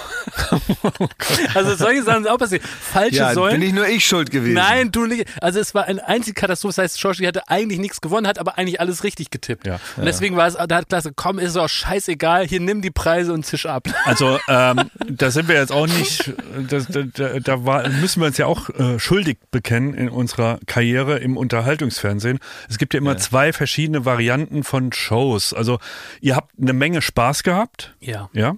[1.55, 2.63] Also solche Sachen sind auch passiert.
[2.63, 3.61] Falsche Ja, Säulen.
[3.61, 4.55] bin ich nur ich schuld gewesen.
[4.55, 5.27] Nein, du nicht.
[5.41, 6.75] Also es war eine einzige Katastrophe.
[6.77, 9.67] Das heißt, Shoshi hatte eigentlich nichts gewonnen, hat aber eigentlich alles richtig getippt.
[9.67, 9.81] Ja.
[9.97, 13.33] Und deswegen war es, da hat Klasse, komm, ist doch scheißegal, hier nimm die Preise
[13.33, 13.89] und zisch ab.
[14.05, 16.33] Also ähm, da sind wir jetzt auch nicht,
[16.69, 20.59] das, da, da, da war, müssen wir uns ja auch äh, schuldig bekennen in unserer
[20.67, 22.39] Karriere im Unterhaltungsfernsehen.
[22.69, 25.53] Es gibt ja immer zwei verschiedene Varianten von Shows.
[25.53, 25.79] Also
[26.21, 27.95] ihr habt eine Menge Spaß gehabt.
[28.01, 28.29] Ja.
[28.33, 28.57] Ja.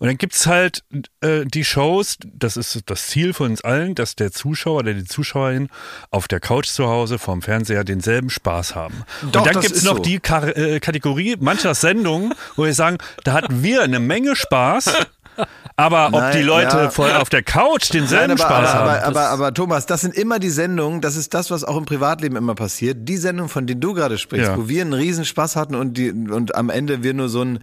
[0.00, 0.82] Und dann gibt's halt
[1.20, 5.04] äh, die Shows, das ist das Ziel von uns allen, dass der Zuschauer oder die
[5.04, 5.68] Zuschauerin
[6.10, 9.04] auf der Couch zu Hause vorm Fernseher denselben Spaß haben.
[9.30, 10.02] Doch, und dann gibt's ist noch so.
[10.02, 14.90] die Kar äh, Kategorie mancher Sendungen, wo wir sagen, da hatten wir eine Menge Spaß,
[15.76, 16.90] aber ob Nein, die Leute ja.
[16.90, 19.04] voll auf der Couch denselben Nein, aber, Spaß aber, haben.
[19.04, 21.84] aber, aber, aber Thomas, das sind immer die Sendungen, das ist das, was auch im
[21.84, 22.98] Privatleben immer passiert.
[23.08, 24.56] Die Sendung, von denen du gerade sprichst, Ja.
[24.56, 27.60] wo wir einen riesen Spaß hatten und, die, und am Ende wir nur so ein,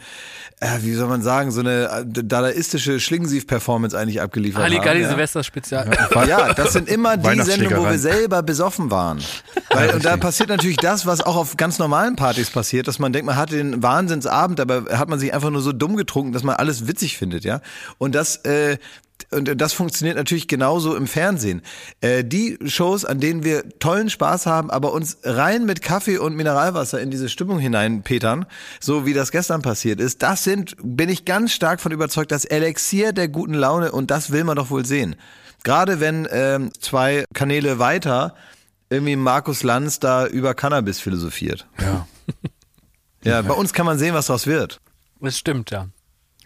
[0.59, 5.03] äh, wie soll man sagen, so eine äh, dadaistische Schlingensief-Performance eigentlich abgeliefert Halligalli haben.
[5.03, 5.09] ja.
[5.09, 5.89] Silvester Spezial.
[6.27, 9.19] Ja, das sind immer die Sendungen, wo wir selber besoffen waren.
[9.69, 13.13] Weil, und da passiert natürlich das, was auch auf ganz normalen Partys passiert, dass man
[13.13, 16.43] denkt, man hat den Wahnsinnsabend, aber hat man sich einfach nur so dumm getrunken, dass
[16.43, 17.61] man alles witzig findet, ja.
[17.99, 18.77] Und das, äh,
[19.31, 21.61] und das funktioniert natürlich genauso im Fernsehen.
[22.01, 26.35] Äh, die Shows, an denen wir tollen Spaß haben, aber uns rein mit Kaffee und
[26.35, 28.45] Mineralwasser in diese Stimmung hineinpetern,
[28.79, 32.45] so wie das gestern passiert ist, das sind, bin ich ganz stark von überzeugt, das
[32.45, 35.15] Elixier der guten Laune und das will man doch wohl sehen.
[35.63, 38.35] Gerade wenn ähm, zwei Kanäle weiter
[38.89, 41.67] irgendwie Markus Lanz da über Cannabis philosophiert.
[41.81, 42.07] ja.
[43.23, 44.79] Ja, bei uns kann man sehen, was daraus wird.
[45.19, 45.87] Das stimmt, ja.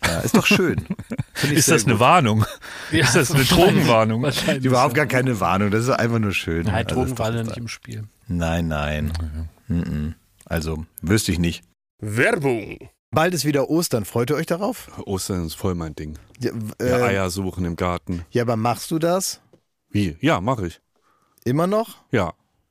[0.03, 0.77] Ja, ist doch schön.
[1.51, 1.99] Ist das eine gut.
[2.01, 2.45] Warnung?
[2.91, 4.25] ja Ist das eine Drogenwarnung?
[4.61, 6.63] Überhaupt gar keine Warnung, das ist einfach nur schön.
[6.65, 8.03] Nein, Also, Drogen ist waren nicht im Spiel.
[8.27, 9.13] Nein, nein.
[9.67, 10.15] Mhm.
[10.45, 11.63] Also, wüsste ich nicht.
[11.99, 12.89] Werbung.
[13.11, 14.05] Bald ist wieder Ostern.
[14.05, 14.89] Freut ihr euch darauf?
[15.05, 16.17] Ostern ist voll mein Ding.
[16.39, 18.25] Ja, w- Ja, äh, Eier suchen im Garten.
[18.31, 19.41] ja aber machst du das
[19.89, 20.17] Wie?
[20.21, 20.81] Ja, mache ich.
[21.43, 21.97] immer noch?
[22.11, 22.33] Ja.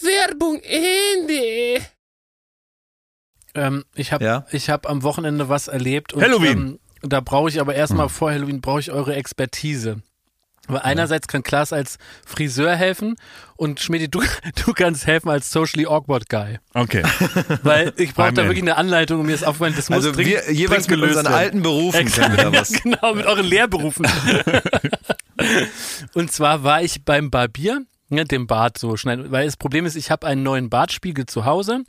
[0.00, 1.84] Werbung Ende.
[3.54, 4.46] Ähm, ich habe Ja?
[4.50, 6.12] ich hab am Wochenende was erlebt.
[6.12, 6.58] Und, Halloween.
[6.58, 10.02] Ähm, da brauche ich aber erstmal vor Halloween brauche ich eure Expertise.
[10.68, 13.14] Weil einerseits kann Klaas als Friseur helfen
[13.54, 14.20] und Schmidi, du,
[14.66, 16.58] du kannst helfen als socially awkward guy.
[16.74, 17.04] Okay.
[17.62, 20.44] Weil ich brauche da wirklich eine Anleitung und mir ist aufgefallen, das muss Also dringend,
[20.48, 21.38] wir jeweils mit gelöst unseren werden.
[21.38, 22.72] alten Berufen Exakt, können wir da was.
[22.82, 24.06] genau, mit euren Lehrberufen.
[26.14, 29.96] und zwar war ich beim Barbier, ne, dem Bart so schneiden, weil das Problem ist,
[29.96, 31.82] ich habe einen neuen Bartspiegel zu Hause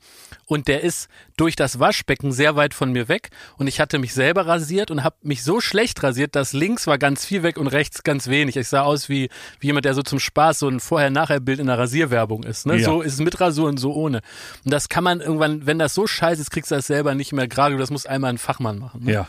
[0.45, 4.13] und der ist durch das Waschbecken sehr weit von mir weg und ich hatte mich
[4.13, 7.67] selber rasiert und habe mich so schlecht rasiert, dass links war ganz viel weg und
[7.67, 8.57] rechts ganz wenig.
[8.57, 11.77] Ich sah aus wie, wie jemand, der so zum Spaß so ein Vorher-Nachher-Bild in der
[11.77, 12.65] Rasierwerbung ist.
[12.65, 12.77] Ne?
[12.77, 12.85] Ja.
[12.85, 14.21] So ist es mit Rasur und so ohne.
[14.65, 17.33] Und das kann man irgendwann, wenn das so scheiße ist, kriegst du das selber nicht
[17.33, 17.77] mehr gerade.
[17.77, 19.03] Das muss einmal ein Fachmann machen.
[19.03, 19.13] Ne?
[19.13, 19.27] Ja.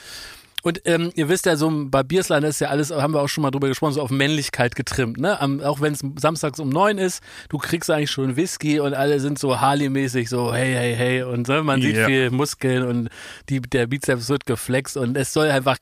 [0.62, 3.42] Und ähm, ihr wisst ja, so ein Barbiersladen ist ja alles, haben wir auch schon
[3.42, 5.18] mal drüber gesprochen, so auf Männlichkeit getrimmt.
[5.18, 5.40] Ne?
[5.40, 9.20] Am, auch wenn es samstags um neun ist, du kriegst eigentlich schon Whisky und alle
[9.20, 11.22] sind so Harley-mäßig, so hey, hey, hey.
[11.22, 12.06] Und ne, man sieht Ja.
[12.06, 13.08] viel Muskeln und
[13.48, 15.78] die, der Bizeps wird geflext und es soll einfach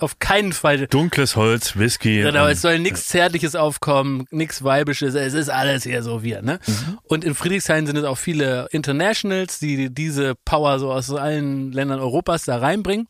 [0.00, 2.22] auf keinen Fall Dunkles Holz, Whisky.
[2.22, 6.58] Genau, es soll nichts Zärtliches aufkommen, nichts Weibisches, es ist alles hier so wir, ne?
[7.04, 12.00] Und in Friedrichshain sind es auch viele Internationals, die diese Power so aus allen Ländern
[12.00, 13.06] Europas da reinbringen.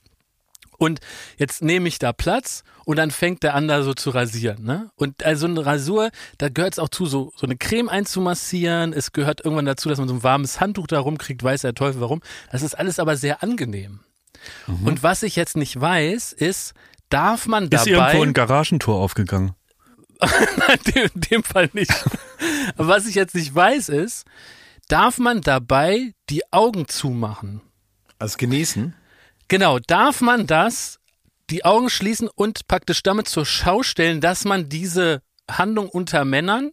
[0.78, 1.00] Und
[1.36, 4.90] jetzt nehme ich da Platz und dann fängt der an da so zu rasieren, ne?
[4.94, 8.92] Und also eine Rasur, da gehört es auch zu, so, so eine Creme einzumassieren.
[8.92, 12.00] Es gehört irgendwann dazu, dass man so ein warmes Handtuch da rumkriegt, weiß der Teufel
[12.00, 12.20] warum.
[12.52, 14.00] Das ist alles aber sehr angenehm.
[14.84, 16.74] Und was ich jetzt nicht weiß, ist,
[17.10, 17.90] darf man ist dabei...
[17.90, 19.54] irgendwo ein Garagentor aufgegangen.
[20.94, 21.92] in dem Fall nicht.
[22.76, 24.26] Aber was ich jetzt nicht weiß ist,
[24.88, 27.62] darf man dabei die Augen zumachen?
[28.18, 28.94] Also genießen.
[29.48, 30.98] Genau, darf man das,
[31.50, 36.70] die Augen schließen und praktisch damit zur Schau stellen, dass man diese Handlung unter Männern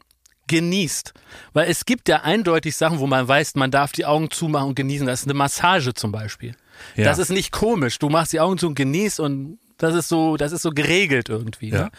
[0.48, 1.14] genießt.
[1.54, 4.76] Weil es gibt ja eindeutig Sachen, wo man weiß, man darf die Augen zumachen und
[4.76, 5.08] genießen.
[5.08, 6.56] Das ist eine Massage zum Beispiel.
[6.96, 7.06] Ja.
[7.06, 8.00] Das ist nicht komisch.
[8.00, 11.30] Du machst die Augen zu und genießt und das ist so, das ist so geregelt
[11.30, 11.70] irgendwie.
[11.70, 11.86] Ja.
[11.86, 11.92] Ne?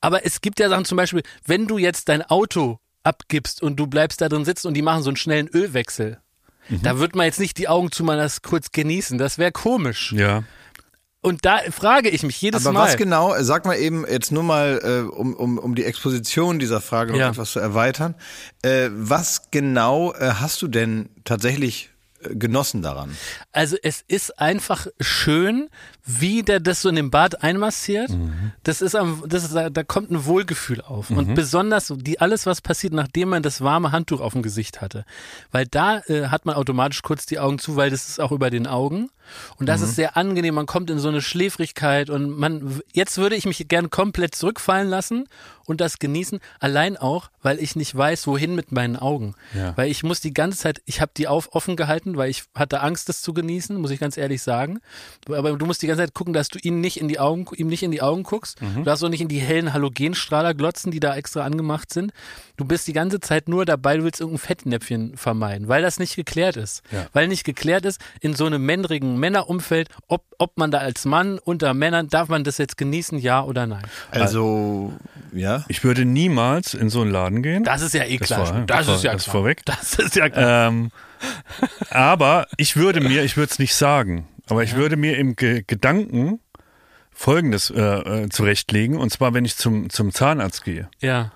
[0.00, 3.86] Aber es gibt ja Sachen zum Beispiel, wenn du jetzt dein Auto abgibst und du
[3.86, 6.18] bleibst da drin sitzen und die machen so einen schnellen Ölwechsel.
[6.68, 6.82] Mhm.
[6.82, 9.18] Da wird man jetzt nicht die Augen zumachen, das kurz genießen.
[9.18, 10.12] Das wäre komisch.
[10.12, 10.44] Ja.
[11.22, 12.84] Und da frage ich mich jedes Aber Mal.
[12.86, 16.58] was genau, äh, sag mal eben jetzt nur mal, äh, um, um, um die Exposition
[16.60, 17.30] dieser Frage noch Ja.
[17.30, 18.14] etwas zu erweitern.
[18.62, 23.16] Äh, was genau äh, hast du denn tatsächlich äh, genossen daran?
[23.50, 25.68] Also es ist einfach schön,
[26.06, 28.10] wie der das so in den Bart einmassiert.
[28.10, 28.52] Mhm.
[28.62, 31.10] Das ist am, das ist, da kommt ein Wohlgefühl auf.
[31.10, 34.80] Und besonders so die alles, was passiert, nachdem man das warme Handtuch auf dem Gesicht
[34.80, 35.04] hatte.
[35.50, 38.50] Weil da äh, hat man automatisch kurz die Augen zu, weil das ist auch über
[38.50, 39.10] den Augen.
[39.58, 40.54] Und das ist sehr angenehm.
[40.54, 44.88] Man kommt in so eine Schläfrigkeit und man, jetzt würde ich mich gern komplett zurückfallen
[44.88, 45.26] lassen
[45.64, 46.40] und das genießen.
[46.60, 49.34] Allein auch, weil ich nicht weiß, wohin mit meinen Augen.
[49.54, 49.76] Ja.
[49.76, 52.80] Weil ich muss die ganze Zeit, ich habe die auf, offen gehalten, weil ich hatte
[52.80, 54.80] Angst, das zu genießen, muss ich ganz ehrlich sagen.
[55.28, 57.68] Aber du musst die ganze Zeit gucken, dass du ihn nicht in die Augen, ihm
[57.68, 58.60] nicht in die Augen guckst.
[58.62, 58.74] Mhm.
[58.76, 62.12] Du darfst auch nicht in die hellen Halogenstrahler glotzen, die da extra angemacht sind.
[62.56, 66.16] Du bist die ganze Zeit nur dabei, du willst irgendein Fettnäpfchen vermeiden, weil das nicht
[66.16, 66.82] geklärt ist.
[66.90, 67.06] Ja.
[67.12, 71.38] Weil nicht geklärt ist, in so einem männerigen Männerumfeld, ob, ob man da als Mann
[71.38, 73.82] unter Männern, darf man das jetzt genießen, ja oder nein?
[74.10, 74.92] Also,
[75.32, 75.64] ja.
[75.68, 77.64] Ich würde niemals in so einen Laden gehen.
[77.64, 78.40] Das ist ja eh Das klar.
[78.40, 79.32] war- das, das war- ist ja das klar.
[79.32, 79.62] vorweg.
[79.66, 80.68] Das ist ja klar.
[80.68, 80.90] Ähm,
[81.90, 85.62] aber ich würde mir, ich würde es nicht sagen, aber ich würde mir im Ge
[85.66, 86.40] Gedanken
[87.10, 88.98] Folgendes äh, äh, zurechtlegen.
[88.98, 91.32] Und zwar, wenn ich zum, zum Zahnarzt gehe, ja.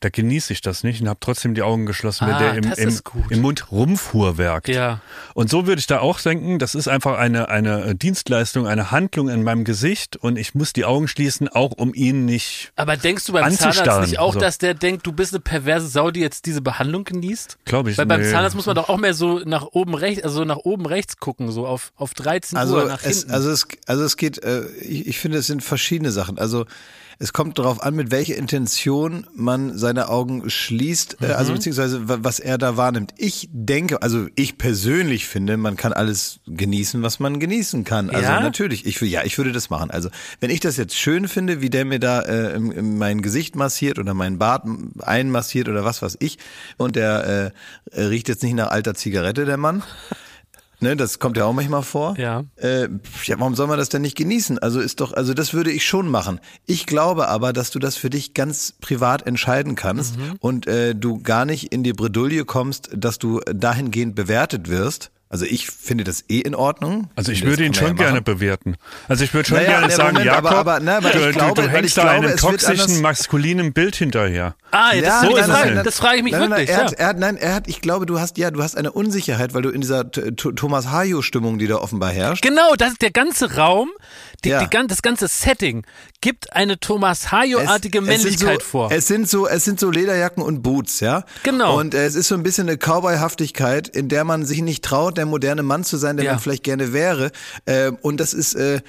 [0.00, 2.72] Da genieße ich das nicht und habe trotzdem die Augen geschlossen, wenn Ah, der im,
[2.72, 4.68] im, im Mund rumfuhrwerkt.
[4.68, 5.00] Ja.
[5.34, 9.28] Und so würde ich da auch denken, das ist einfach eine, eine Dienstleistung, eine Handlung
[9.28, 13.24] in meinem Gesicht und ich muss die Augen schließen, auch um ihn nicht, Aber denkst
[13.26, 14.40] du beim Zahnarzt nicht auch, so.
[14.40, 17.58] dass der denkt, du bist eine perverse Sau, die jetzt diese Behandlung genießt?
[17.64, 18.30] glaube ich, Weil beim nee.
[18.30, 21.50] Zahnarzt muss man doch auch mehr so nach oben rechts, also nach oben rechts gucken,
[21.50, 23.32] so auf, auf 13 Also Uhr nach es, hinten.
[23.32, 26.38] also es, also es geht, äh, ich, ich finde, es sind verschiedene Sachen.
[26.38, 26.66] Also
[27.20, 31.32] es kommt darauf an, mit welcher Intention man seine Augen schließt, äh, Mhm.
[31.32, 33.12] also beziehungsweise wa- was er da wahrnimmt.
[33.16, 38.08] Ich denke, also ich persönlich finde, man kann alles genießen, was man genießen kann.
[38.10, 38.40] Also Ja?
[38.40, 39.90] natürlich, ich will, ja, ich würde das machen.
[39.90, 43.20] Also wenn ich das jetzt schön finde, wie der mir da äh, im, im mein
[43.22, 44.64] Gesicht massiert oder meinen Bart
[45.00, 46.38] einmassiert oder was weiß ich,
[46.76, 47.52] und der
[47.92, 49.82] äh, riecht jetzt nicht nach alter Zigarette, der Mann.
[50.80, 52.16] Ne, das kommt ja auch manchmal vor.
[52.18, 52.44] Ja.
[52.56, 52.88] Äh,
[53.24, 54.58] ja, warum soll man das denn nicht genießen?
[54.60, 56.38] Also ist doch, also das würde ich schon machen.
[56.66, 60.36] Ich glaube aber, dass du das für dich ganz privat entscheiden kannst Mhm.
[60.38, 65.10] und äh, du gar nicht in die Bredouille kommst, dass du dahingehend bewertet wirst.
[65.30, 67.10] Also ich finde das eh in Ordnung.
[67.14, 68.76] Also ich Das würde ihn schon ja gerne bewerten.
[69.08, 71.98] Also ich würde schon Naja, gerne ne, sagen, Moment, Jakob, aber- du, du, du hängst
[71.98, 74.54] da glaube, einem toxischen, maskulinen Bild hinterher.
[74.70, 76.50] ah, ja, das, Ja, so nein, ist nein, nein, das frage ich mich nein, nein,
[76.60, 76.70] wirklich.
[76.70, 76.84] Er ja.
[76.86, 79.52] hat, er hat, nein, er hat, ich glaube, du hast, ja, du hast eine Unsicherheit,
[79.52, 82.42] weil du in dieser T- T- Thomas Hayo-Stimmung, die da offenbar herrscht.
[82.42, 83.90] Genau, das ist der ganze Raum,
[84.44, 84.64] die, Ja.
[84.64, 85.84] die, das ganze Setting
[86.22, 88.90] gibt eine Thomas Hayo-artige Es- es sind Männlichkeit so, vor.
[88.92, 91.24] Es sind so, es sind so Lederjacken und Boots, ja.
[91.42, 91.78] Genau.
[91.78, 95.17] Und äh, es ist so ein bisschen eine Cowboyhaftigkeit, in der man sich nicht traut,
[95.18, 96.32] der moderne Mann zu sein, der Ja.
[96.32, 97.30] man vielleicht gerne wäre.
[97.66, 98.80] Äh, und das ist, äh,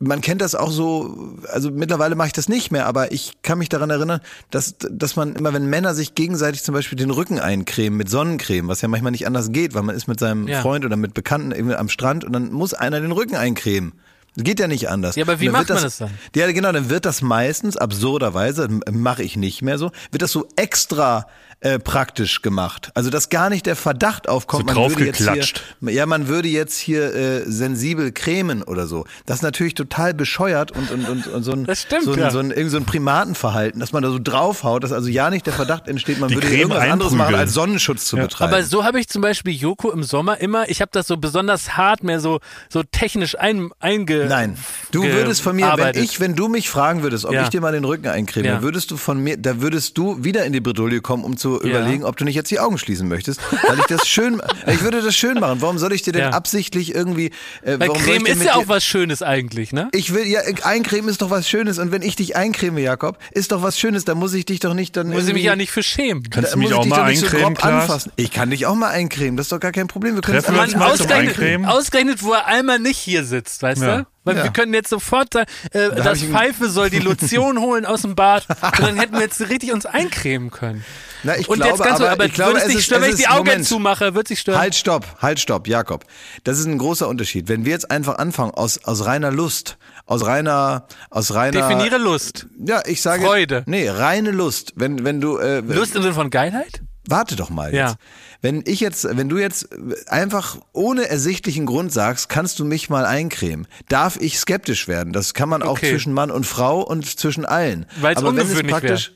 [0.00, 3.58] man kennt das auch so, also mittlerweile mache ich das nicht mehr, aber ich kann
[3.58, 4.20] mich daran erinnern,
[4.50, 8.66] dass, dass man immer, wenn Männer sich gegenseitig zum Beispiel den Rücken eincremen mit Sonnencreme,
[8.68, 10.60] was ja manchmal nicht anders geht, weil man ist mit seinem Ja.
[10.62, 13.92] Freund oder mit Bekannten irgendwie am Strand und dann muss einer den Rücken eincremen.
[14.36, 15.14] Geht ja nicht anders.
[15.14, 16.10] Ja, aber wie macht wird man das dann?
[16.34, 20.48] Ja, genau, dann wird das meistens, absurderweise, mache ich nicht mehr so, wird das so
[20.56, 21.28] extra
[21.64, 22.90] äh, praktisch gemacht.
[22.94, 25.62] Also, dass gar nicht der Verdacht aufkommt, So man würde jetzt draufgeklatscht.
[25.80, 29.06] hier, ja, man würde jetzt hier äh, sensibel cremen oder so.
[29.26, 32.18] Das ist natürlich total bescheuert und, und, und, und so ein, Das stimmt, so ein,
[32.18, 32.30] ja.
[32.30, 35.46] so ein, irgend so ein Primatenverhalten, dass man da so draufhaut, dass also ja nicht
[35.46, 37.40] der Verdacht entsteht, man Die würde irgendwas anderes machen, einprügeln.
[37.40, 38.52] als Sonnenschutz zu betreiben.
[38.52, 41.78] Aber so habe ich zum Beispiel Joko im Sommer immer, ich habe das so besonders
[41.78, 44.26] hart, mehr so, so technisch ein, einge.
[44.28, 44.58] Nein,
[44.92, 47.42] du würdest von mir, wenn ich, wenn du mich fragen würdest, ob Ja.
[47.44, 48.52] ich dir mal den Rücken eincreme, Ja.
[48.54, 51.53] dann würdest du von mir, da würdest du wieder in die Bredouille kommen, um zu
[51.60, 55.02] überlegen, ob du nicht jetzt die Augen schließen möchtest, weil ich das schön, ich würde
[55.02, 55.60] das schön machen.
[55.60, 56.30] Warum soll ich dir denn Ja.
[56.30, 57.26] absichtlich irgendwie,
[57.62, 59.88] äh, Weil warum soll ich Creme ist mit ja dir- auch was Schönes eigentlich, ne?
[59.92, 63.52] ich will, ja, eincremen ist doch was Schönes und wenn ich dich eincreme, Jakob, ist
[63.52, 65.70] doch was Schönes, da muss ich dich doch nicht dann Muss ich mich ja nicht
[65.70, 66.28] für schämen.
[66.30, 67.82] Kannst da du mich auch mal so eincremen, Klaas?
[67.82, 68.12] anfassen.
[68.16, 70.14] Ich kann dich auch mal eincremen, das ist doch gar kein Problem.
[70.14, 71.66] Wir können Treffen uns mal ausgerechnet, Eincremen?
[71.66, 73.96] ausgerechnet, wo er einmal nicht hier sitzt, weißt Ja.
[73.98, 74.06] du?
[74.26, 74.44] Weil Ja.
[74.44, 78.14] wir können jetzt sofort sagen, äh, hab das Pfeife soll die Lotion holen aus dem
[78.14, 80.82] Bad und dann hätten wir jetzt richtig uns eincremen können.
[81.24, 82.84] Na, ich und glaube, jetzt ganz aber aber ich glaube, würde es es dich ist-
[82.86, 83.66] stören, wenn es ich die Augen Moment.
[83.66, 84.58] zumache, wird sich stören.
[84.60, 86.04] Halt, stopp, halt, stopp, Jakob.
[86.44, 87.48] Das ist ein großer Unterschied.
[87.48, 91.66] Wenn wir jetzt einfach anfangen, aus, aus reiner Lust, aus reiner, aus reiner.
[91.68, 92.46] Definiere Lust.
[92.64, 93.24] Ja, ich sage.
[93.24, 93.62] Freude.
[93.66, 94.72] Nee, reine Lust.
[94.76, 96.82] Wenn, wenn du, äh, Lust im Sinne von Geilheit?
[97.06, 97.88] warte doch mal Ja.
[97.88, 97.96] jetzt.
[98.40, 99.68] Wenn ich jetzt, wenn du jetzt
[100.08, 105.12] einfach ohne ersichtlichen Grund sagst, kannst du mich mal eincremen, darf ich skeptisch werden.
[105.12, 105.90] Das kann man auch Okay.
[105.90, 107.84] zwischen Mann und Frau und zwischen allen.
[108.00, 109.12] Weil's Aber wenn es praktisch,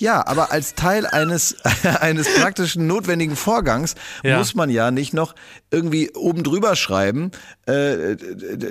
[0.00, 1.56] ja, aber als Teil eines,
[2.00, 4.38] eines praktischen notwendigen Vorgangs Ja.
[4.38, 5.34] muss man ja nicht noch
[5.70, 7.30] irgendwie oben drüber schreiben,
[7.66, 8.16] äh,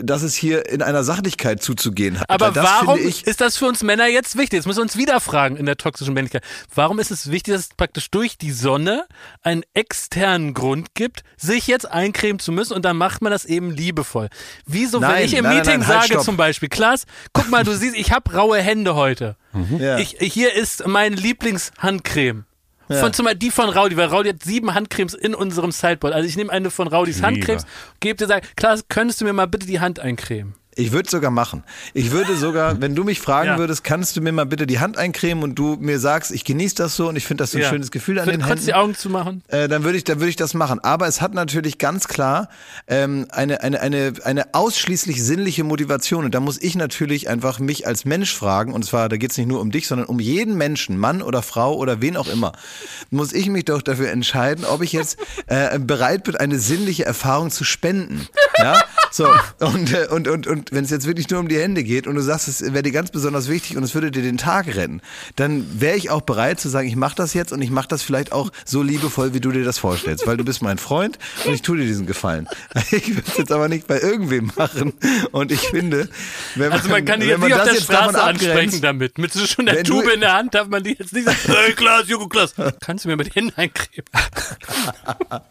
[0.03, 2.29] dass es hier in einer Sachlichkeit zuzugehen hat.
[2.29, 4.57] Aber warum finde ich, ist das für uns Männer jetzt wichtig?
[4.57, 6.43] Jetzt müssen wir uns wieder fragen in der toxischen Männlichkeit.
[6.73, 9.05] Warum ist es wichtig, dass es praktisch durch die Sonne
[9.41, 13.71] einen externen Grund gibt, sich jetzt eincremen zu müssen und dann macht man das eben
[13.71, 14.29] liebevoll?
[14.65, 16.23] Wieso, wenn Nein, ich im nein, Meeting nein, halt, sage stopp.
[16.25, 19.35] zum Beispiel, Klaas, guck mal, du siehst, ich habe raue Hände heute.
[19.79, 19.97] Ja.
[19.97, 22.45] Ich, hier ist meine Lieblingshandcreme.
[22.91, 26.13] Von zum Beispiel die von Raudi, weil Raudi hat sieben Handcremes in unserem Sideboard.
[26.13, 27.21] Also ich nehme eine von Raudis.
[27.21, 27.65] Handcremes,
[27.99, 30.55] gebe dir sagen, Klaas, könntest du mir mal bitte die Hand eincremen?
[30.79, 31.63] Ich würde sogar machen.
[31.93, 33.57] Ich würde sogar, wenn du mich fragen Ja.
[33.57, 36.75] würdest, kannst du mir mal bitte die Hand eincremen und du mir sagst, ich genieße
[36.75, 37.69] das so und ich finde das so ein Ja.
[37.69, 38.65] schönes Gefühl an Für- den Händen.
[38.65, 39.43] die Augen zumachen?
[39.49, 40.79] Äh, dann würde ich, dann würde ich das machen.
[40.81, 42.47] Aber es hat natürlich ganz klar
[42.87, 46.23] ähm, eine, eine, eine, eine ausschließlich sinnliche Motivation.
[46.23, 49.37] Und da muss ich natürlich einfach mich als Mensch fragen, und zwar, da geht es
[49.37, 52.53] nicht nur um dich, sondern um jeden Menschen, Mann oder Frau oder wen auch immer,
[53.09, 57.51] muss ich mich doch dafür entscheiden, ob ich jetzt äh, bereit bin, eine sinnliche Erfahrung
[57.51, 58.27] zu spenden.
[58.57, 58.81] Ja?
[59.11, 59.27] So,
[59.59, 62.15] und, äh, und, und, und wenn es jetzt wirklich nur um die Hände geht und
[62.15, 65.01] du sagst, es wäre dir ganz besonders wichtig und es würde dir den Tag retten,
[65.35, 68.01] dann wäre ich auch bereit zu sagen, ich mache das jetzt und ich mache das
[68.03, 71.53] vielleicht auch so liebevoll, wie du dir das vorstellst, weil du bist mein Freund und
[71.53, 72.47] ich tue dir diesen Gefallen.
[72.91, 74.93] Ich würde es jetzt aber nicht bei irgendwem machen
[75.31, 76.09] und ich finde,
[76.55, 79.17] wenn man, Also man kann die jetzt nicht auf der Straße ansprechen damit.
[79.17, 81.73] Mit so schon der Tube in der Hand darf man die jetzt nicht sagen, hey
[81.73, 84.05] Klaas, Joko Klaas, kannst du mir mit den Händen eincremen?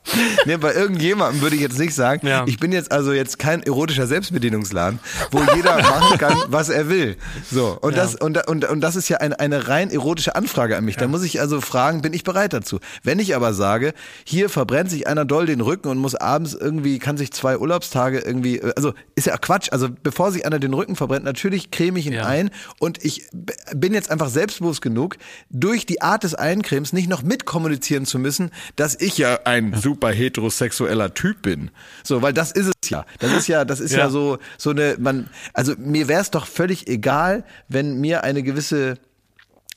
[0.46, 2.44] Nee, bei irgendjemandem würde ich jetzt nicht sagen, Ja.
[2.46, 4.98] ich bin jetzt also jetzt kein erotischer Selbstbedienungsladen,
[5.30, 7.16] wo jeder machen kann, was er will.
[7.50, 8.02] So, und Ja.
[8.02, 10.96] das und, und, und das ist ja eine, eine rein erotische Anfrage an mich.
[10.96, 12.78] Da muss ich also fragen, bin ich bereit dazu?
[13.02, 13.92] Wenn ich aber sage,
[14.24, 18.18] hier verbrennt sich einer doll den Rücken und muss abends irgendwie, kann sich zwei Urlaubstage
[18.20, 19.68] irgendwie, äh, also ist ja Quatsch.
[19.72, 22.26] Also bevor sich einer den Rücken verbrennt, natürlich creme ich ihn Ja.
[22.26, 23.26] ein und ich
[23.74, 25.16] bin jetzt einfach selbstbewusst genug,
[25.50, 30.10] durch die Art des Eincremes nicht noch mitkommunizieren zu müssen, dass ich ja ein super
[30.10, 31.70] heterosexueller Typ bin.
[32.04, 33.04] So, weil das ist es ja.
[33.18, 34.10] Das ist ja, das ist ja, Ja.
[34.10, 38.96] so, so eine, man, also mir wäre es doch völlig egal, wenn mir eine gewisse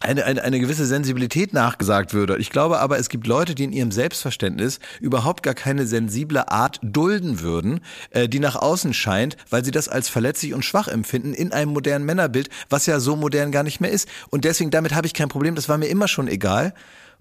[0.03, 2.37] eine, eine, eine gewisse Sensibilität nachgesagt würde.
[2.37, 6.79] Ich glaube aber, es gibt Leute, die in ihrem Selbstverständnis überhaupt gar keine sensible Art
[6.81, 11.33] dulden würden, äh, die nach außen scheint, weil sie das als verletzlich und schwach empfinden
[11.33, 14.07] in einem modernen Männerbild, was ja so modern gar nicht mehr ist.
[14.29, 16.73] Und deswegen, damit habe ich kein Problem, das war mir immer schon egal.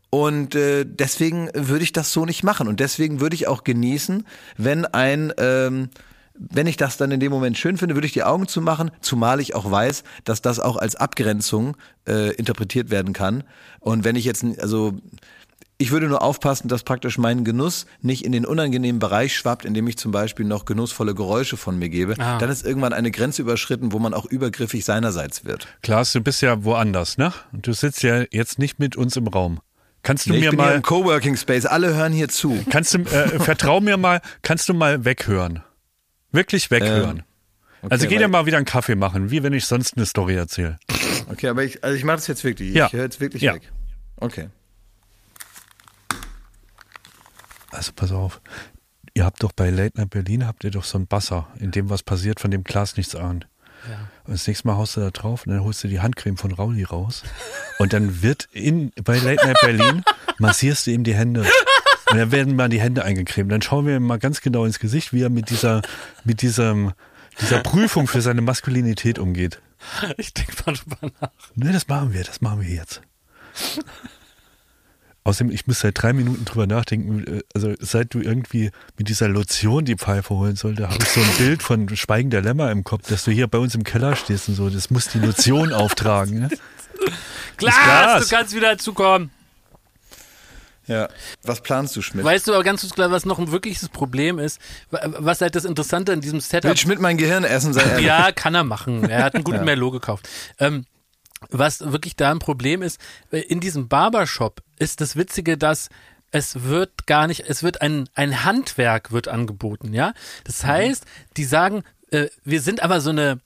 [0.08, 2.66] Und äh, deswegen würde ich das so nicht machen.
[2.66, 4.26] Und deswegen würde ich auch genießen,
[4.56, 5.90] wenn ein ähm,
[6.48, 9.40] wenn ich das dann in dem Moment schön finde, würde ich die Augen zumachen, zumal
[9.40, 11.76] ich auch weiß, dass das auch als Abgrenzung
[12.08, 13.44] äh, interpretiert werden kann.
[13.78, 14.94] Und wenn ich jetzt, also
[15.76, 19.86] ich würde nur aufpassen, dass praktisch mein Genuss nicht in den unangenehmen Bereich schwappt, indem
[19.86, 22.16] ich zum Beispiel noch genussvolle Geräusche von mir gebe.
[22.18, 22.38] Ah.
[22.38, 25.68] Dann ist irgendwann eine Grenze überschritten, wo man auch übergriffig seinerseits wird.
[25.82, 27.32] Klaas, du bist ja woanders, ne?
[27.52, 29.60] Du sitzt ja jetzt nicht mit uns im Raum.
[30.02, 32.58] Kannst du ich mir bin hier mal, im Coworking Space, alle hören hier zu.
[32.70, 35.62] kannst du, äh, vertrau mir mal, kannst du mal weghören?
[36.32, 37.22] Wirklich weghören.
[37.88, 40.78] also geh dir mal wieder einen Kaffee machen, wie wenn ich sonst eine Story erzähle.
[41.28, 42.74] Okay, aber ich, also ich mache das jetzt wirklich.
[42.74, 42.86] Ja.
[42.86, 43.54] Ich höre jetzt wirklich Ja.
[43.54, 43.70] weg.
[44.16, 44.48] Okay.
[47.70, 48.40] Also pass auf.
[49.14, 51.90] Ihr habt doch bei Late Night Berlin, habt ihr doch so einen Basser, in dem
[51.90, 53.46] was passiert, von dem Klaas nichts ahnt.
[54.24, 56.52] Und das nächste Mal haust du da drauf und dann holst du die Handcreme von
[56.52, 57.22] Rauli raus.
[57.78, 60.02] Und dann wird in, bei Late Night Berlin,
[60.38, 61.46] massierst du ihm die Hände.
[62.10, 63.52] Und dann werden mal die Hände eingecremt.
[63.52, 65.82] Dann schauen wir ihm mal ganz genau ins Gesicht, wie er mit dieser,
[66.24, 66.92] mit diesem,
[67.40, 69.60] dieser Prüfung für seine Maskulinität umgeht.
[70.18, 71.30] Ich denke mal drüber nach.
[71.54, 73.00] Ne, das machen wir, das machen wir jetzt.
[75.22, 79.28] Außerdem, ich muss seit drei Minuten drüber nachdenken, äh, also seit du irgendwie mit dieser
[79.28, 82.84] Lotion die Pfeife holen sollte, habe ich so ein Bild von Schweigen der Lämmer im
[82.84, 85.72] Kopf, dass du hier bei uns im Keller stehst und so, das muss die Lotion
[85.72, 86.40] auftragen.
[86.40, 86.48] Ne?
[87.56, 88.28] Klaas.
[88.28, 89.30] du kannst wieder dazukommen.
[90.90, 91.08] Ja.
[91.44, 92.24] Was planst du, Schmidt?
[92.24, 95.64] Weißt du aber ganz klar, was noch ein wirkliches Problem ist, wa- was halt das
[95.64, 98.06] Interessante an diesem Setup Will Schmidt mein Gehirn essen, sei ehrlich.
[98.06, 99.08] Ja, kann er machen.
[99.08, 100.28] Er hat einen guten Merlot gekauft.
[100.58, 100.84] Ähm,
[101.48, 103.00] was wirklich da ein Problem ist,
[103.30, 105.88] äh, in diesem Barbershop ist das Witzige, dass
[106.32, 110.12] es wird gar nicht, es wird ein, ein Handwerk wird angeboten, ja.
[110.44, 111.04] Das heißt,
[111.36, 113.40] die sagen, äh, wir sind aber so eine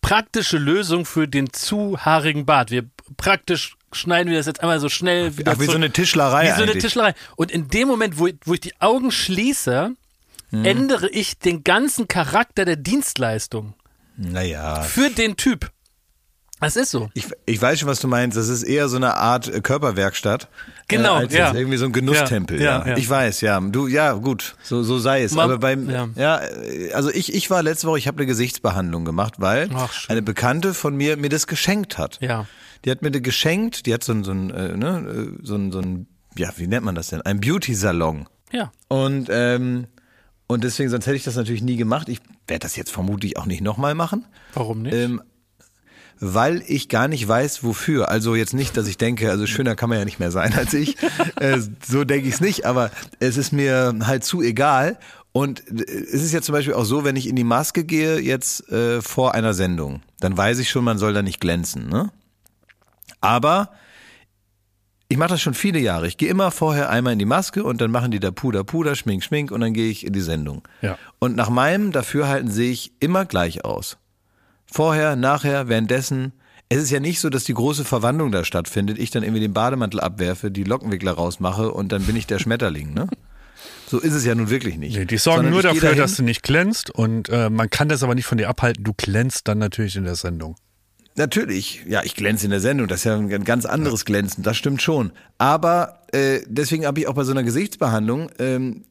[0.00, 2.70] praktische Lösung für den zu haarigen Bart.
[2.70, 2.84] Wir
[3.16, 6.48] praktisch schneiden wir das jetzt einmal so schnell wieder Ach, wie so eine Tischlerei Wie
[6.48, 6.82] so eine eigentlich.
[6.84, 7.14] Tischlerei.
[7.36, 9.92] Und in dem Moment, wo, ich- wo ich die Augen schließe,
[10.52, 10.64] Mhm.
[10.64, 13.74] ändere ich den ganzen Charakter der Dienstleistung
[14.16, 14.82] Naja.
[14.82, 15.70] für den Typ.
[16.62, 17.08] Das ist so.
[17.14, 18.36] Ich, ich weiß schon, was du meinst.
[18.36, 20.48] Das ist eher so eine Art äh, Körperwerkstatt.
[20.88, 21.54] Genau, äh, als ja.
[21.54, 22.60] irgendwie so ein Genusstempel.
[22.60, 22.96] Ja, Ja, ja.
[22.98, 23.58] Ich weiß, ja.
[23.60, 24.56] Du, ja, gut.
[24.62, 25.32] So, so sei es.
[25.32, 26.08] Man- Aber beim, ja.
[26.16, 26.40] ja.
[26.42, 30.20] äh, also ich, ich war letzte Woche, ich habe eine Gesichtsbehandlung gemacht, weil Ach, eine
[30.20, 32.18] Bekannte von mir mir das geschenkt hat.
[32.20, 32.46] Ja.
[32.84, 33.86] Die hat mir das geschenkt.
[33.86, 36.66] Die hat so ein, so ein, äh, ne, äh, so ein, so ein, ja, wie
[36.66, 37.22] nennt man das denn?
[37.22, 38.28] Ein Beauty-Salon.
[38.52, 38.72] Ja.
[38.88, 39.86] Und, ähm,
[40.46, 42.08] und deswegen, sonst hätte ich das natürlich nie gemacht.
[42.08, 44.26] Ich werde das jetzt vermutlich auch nicht nochmal machen.
[44.54, 44.94] Warum nicht?
[44.94, 45.22] Ähm,
[46.20, 48.10] weil ich gar nicht weiß, wofür.
[48.10, 50.74] Also jetzt nicht, dass ich denke, also schöner kann man ja nicht mehr sein als
[50.74, 50.96] ich.
[51.36, 52.90] äh, so denke ich es nicht, aber
[53.20, 54.98] es ist mir halt zu egal.
[55.32, 58.20] Und äh, es ist ja zum Beispiel auch so, wenn ich in die Maske gehe,
[58.20, 61.88] jetzt äh, vor einer Sendung, dann weiß ich schon, man soll da nicht glänzen.
[61.88, 62.10] Ne?
[63.20, 63.70] Aber
[65.08, 66.06] ich mache das schon viele Jahre.
[66.06, 68.94] Ich gehe immer vorher einmal in die Maske und dann machen die da Puder, Puder,
[68.94, 70.62] Schmink, Schmink und dann gehe ich in die Sendung.
[70.82, 70.96] Ja.
[71.18, 73.98] Und nach meinem Dafürhalten sehe ich immer gleich aus.
[74.66, 76.32] Vorher, nachher, währenddessen.
[76.68, 79.52] Es ist ja nicht so, dass die große Verwandlung da stattfindet, ich dann irgendwie den
[79.52, 83.08] Bademantel abwerfe, die Lockenwickler rausmache und dann bin ich der Schmetterling, ne?
[83.88, 84.96] So ist es ja nun wirklich nicht.
[84.96, 87.88] Nee, die sorgen Sondern nur dafür, dahin- dass du nicht glänzt und äh, man kann
[87.88, 88.84] das aber nicht von dir abhalten.
[88.84, 90.54] Du glänzt dann natürlich in der Sendung.
[91.16, 94.56] Natürlich, ja, ich glänze in der Sendung, das ist ja ein ganz anderes Glänzen, das
[94.56, 95.10] stimmt schon.
[95.38, 98.84] Aber äh, deswegen habe ich auch bei so einer Gesichtsbehandlung, ähm,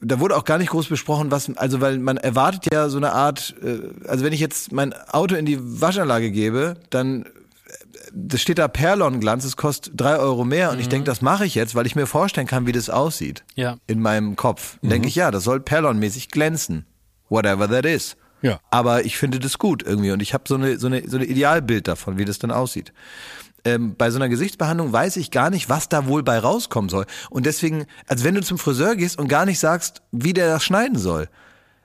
[0.00, 3.12] da wurde auch gar nicht groß besprochen, was, also weil man erwartet ja so eine
[3.12, 7.28] Art, äh, also wenn ich jetzt mein Auto in die Waschanlage gebe, dann äh,
[8.12, 11.54] das steht da Perlon-Glanz, es kostet drei Euro mehr und ich denke, das mache ich
[11.56, 13.78] jetzt, weil ich mir vorstellen kann, wie das aussieht Ja.
[13.88, 14.78] in meinem Kopf.
[14.82, 14.90] Mhm.
[14.90, 16.86] Denke ich, ja, das soll Perlon-mäßig glänzen.
[17.30, 18.16] Whatever that is.
[18.42, 18.60] Ja.
[18.70, 21.22] Aber ich finde das gut irgendwie und ich habe so eine, so eine, so ein
[21.24, 22.92] Idealbild davon, wie das dann aussieht.
[23.64, 27.06] Ähm, bei so einer Gesichtsbehandlung weiß ich gar nicht, was da wohl bei rauskommen soll.
[27.30, 30.62] Und deswegen, als wenn du zum Friseur gehst und gar nicht sagst, wie der das
[30.64, 31.28] schneiden soll.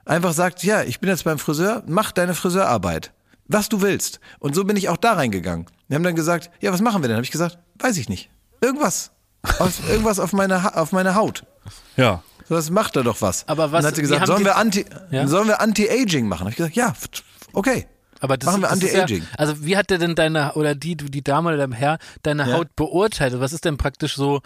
[0.06, 3.12] Einfach sagt, ja, ich bin jetzt beim Friseur, mach deine Friseurarbeit.
[3.48, 4.20] Was du willst.
[4.40, 5.66] Und so bin ich auch da reingegangen.
[5.90, 7.18] Die haben dann gesagt, ja, was machen wir denn?
[7.18, 8.30] Habe ich gesagt, weiß ich nicht.
[8.62, 9.12] Irgendwas.
[9.60, 11.44] Auf, irgendwas auf meine, Ha- auf meine Haut.
[11.98, 12.22] Ja.
[12.50, 13.48] Das macht da doch was.
[13.48, 15.28] Aber was- Und dann hat sie gesagt, sollen wir Anti, Ja?
[15.28, 16.42] sollen wir Anti-Aging machen?
[16.46, 16.94] Hab ich gesagt, ja,
[17.54, 17.88] okay.
[18.20, 19.24] Aber das, Machen wir Anti-Aging.
[19.24, 22.48] Ja, also wie hat der denn deine, oder die, die Dame oder dein Herr, deine
[22.50, 22.56] Ja.
[22.58, 23.38] Haut beurteilt?
[23.40, 24.42] Was ist denn praktisch so,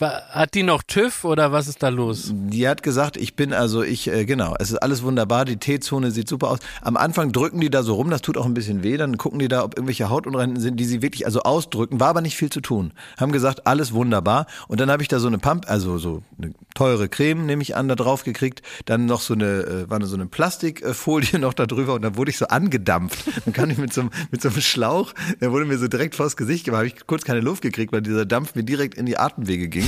[0.00, 2.32] hat die noch TÜV oder was ist da los?
[2.32, 6.10] Die hat gesagt, ich bin also, ich, äh, genau, es ist alles wunderbar, die T-Zone
[6.10, 6.58] sieht super aus.
[6.82, 9.38] Am Anfang drücken die da so rum, das tut auch ein bisschen weh, dann gucken
[9.38, 12.50] die da, ob irgendwelche Hautunreinheiten sind, die sie wirklich also ausdrücken, war aber nicht viel
[12.50, 12.92] zu tun.
[13.18, 14.46] Haben gesagt, alles wunderbar.
[14.68, 17.74] Und dann habe ich da so eine Pump, also so eine teure Creme, nehme ich
[17.74, 21.66] an, da drauf gekriegt, dann noch so eine, äh, war so eine Plastikfolie noch da
[21.66, 23.24] drüber und dann wurde ich so angedampft.
[23.44, 26.36] Dann kann ich mit so, mit so einem Schlauch, der wurde mir so direkt vors
[26.36, 29.18] Gesicht gemacht, habe ich kurz keine Luft gekriegt, weil dieser Dampf mir direkt in die
[29.18, 29.87] Atemwege ging.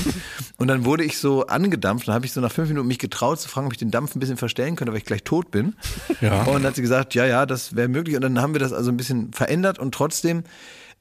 [0.59, 3.41] Und dann wurde ich so angedampft, dann habe ich so nach fünf Minuten mich getraut
[3.41, 5.75] zu fragen, ob ich den Dampf ein bisschen verstellen könnte, weil ich gleich tot bin.
[6.21, 6.43] Ja.
[6.43, 8.17] Und dann hat sie gesagt, ja, ja, das wäre möglich.
[8.17, 10.45] Und dann haben wir das also ein bisschen verändert und trotzdem,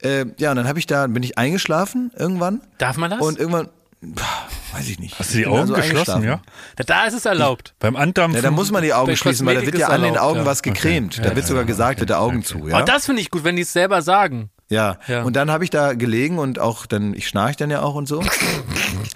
[0.01, 2.61] äh, ja, und dann habe ich da, bin ich eingeschlafen irgendwann.
[2.77, 3.19] Darf man das?
[3.19, 3.67] Und irgendwann,
[4.01, 5.19] weiß ich nicht.
[5.19, 6.41] Hast du die Augen also geschlossen, ja?
[6.77, 7.73] Da, da ist es erlaubt.
[7.79, 8.35] Beim Andampfen.
[8.35, 10.29] Ja, da muss man die Augen schließen, weil da wird ja ist an den erlaubt,
[10.29, 10.45] Augen ja.
[10.45, 11.19] was gecremt.
[11.23, 12.77] Da wird sogar gesagt, wird der Augen zu, ja.
[12.77, 14.49] Aber das finde ich gut, wenn die es selber sagen.
[14.69, 14.97] Ja.
[15.07, 15.23] Ja.
[15.23, 18.07] und dann habe ich da gelegen und auch dann, ich schnarch dann ja auch und
[18.07, 18.23] so.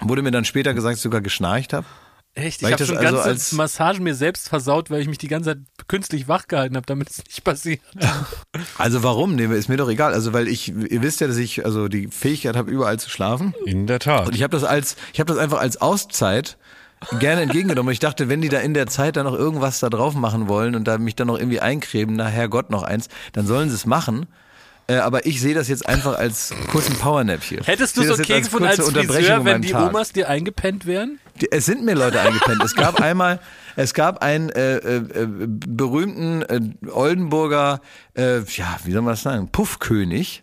[0.02, 1.86] Wurde mir dann später gesagt, dass ich sogar geschnarcht habe.
[2.36, 2.62] Echt?
[2.62, 5.28] Ich habe das schon also ganze als- Massagen mir selbst versaut, weil ich mich die
[5.28, 7.80] ganze Zeit künstlich wach gehalten habe, damit es nicht passiert.
[8.78, 9.36] Also warum?
[9.36, 10.12] Nee, ist mir doch egal.
[10.12, 13.54] Also weil ich, ihr wisst ja, dass ich also die Fähigkeit habe, überall zu schlafen.
[13.66, 14.26] In der Tat.
[14.26, 16.56] Und ich habe das als, ich habe das einfach als Auszeit
[17.20, 17.92] gerne entgegengenommen.
[17.92, 20.74] Ich dachte, wenn die da in der Zeit dann noch irgendwas da drauf machen wollen
[20.74, 23.86] und da mich dann noch irgendwie eincremen, na Herrgott noch eins, dann sollen sie es
[23.86, 24.26] machen.
[24.86, 27.62] Äh, aber ich sehe das jetzt einfach als kurzen Powernap hier.
[27.64, 29.88] Hättest du okay jetzt gefunden als Friseur, wenn die Tag.
[29.88, 31.18] Omas dir eingepennt wären?
[31.40, 32.62] Die- Es sind mir Leute eingepennt.
[32.62, 33.40] Es gab einmal,
[33.76, 37.80] es gab einen äh, äh, äh, berühmten äh, Oldenburger,
[38.14, 40.42] äh, ja, wie soll man das sagen, Puffkönig.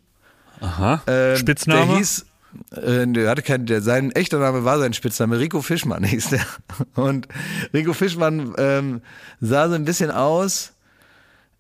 [0.59, 1.01] Aha.
[1.07, 1.85] Ähm, Spitzname?
[1.87, 2.25] Der hieß,
[2.71, 6.45] der hatte kein, der, sein echter Name war sein Spitzname, Rico Fischmann hieß der.
[6.95, 7.27] Und
[7.73, 9.01] Rico Fischmann ähm,
[9.39, 10.70] sah so ein bisschen aus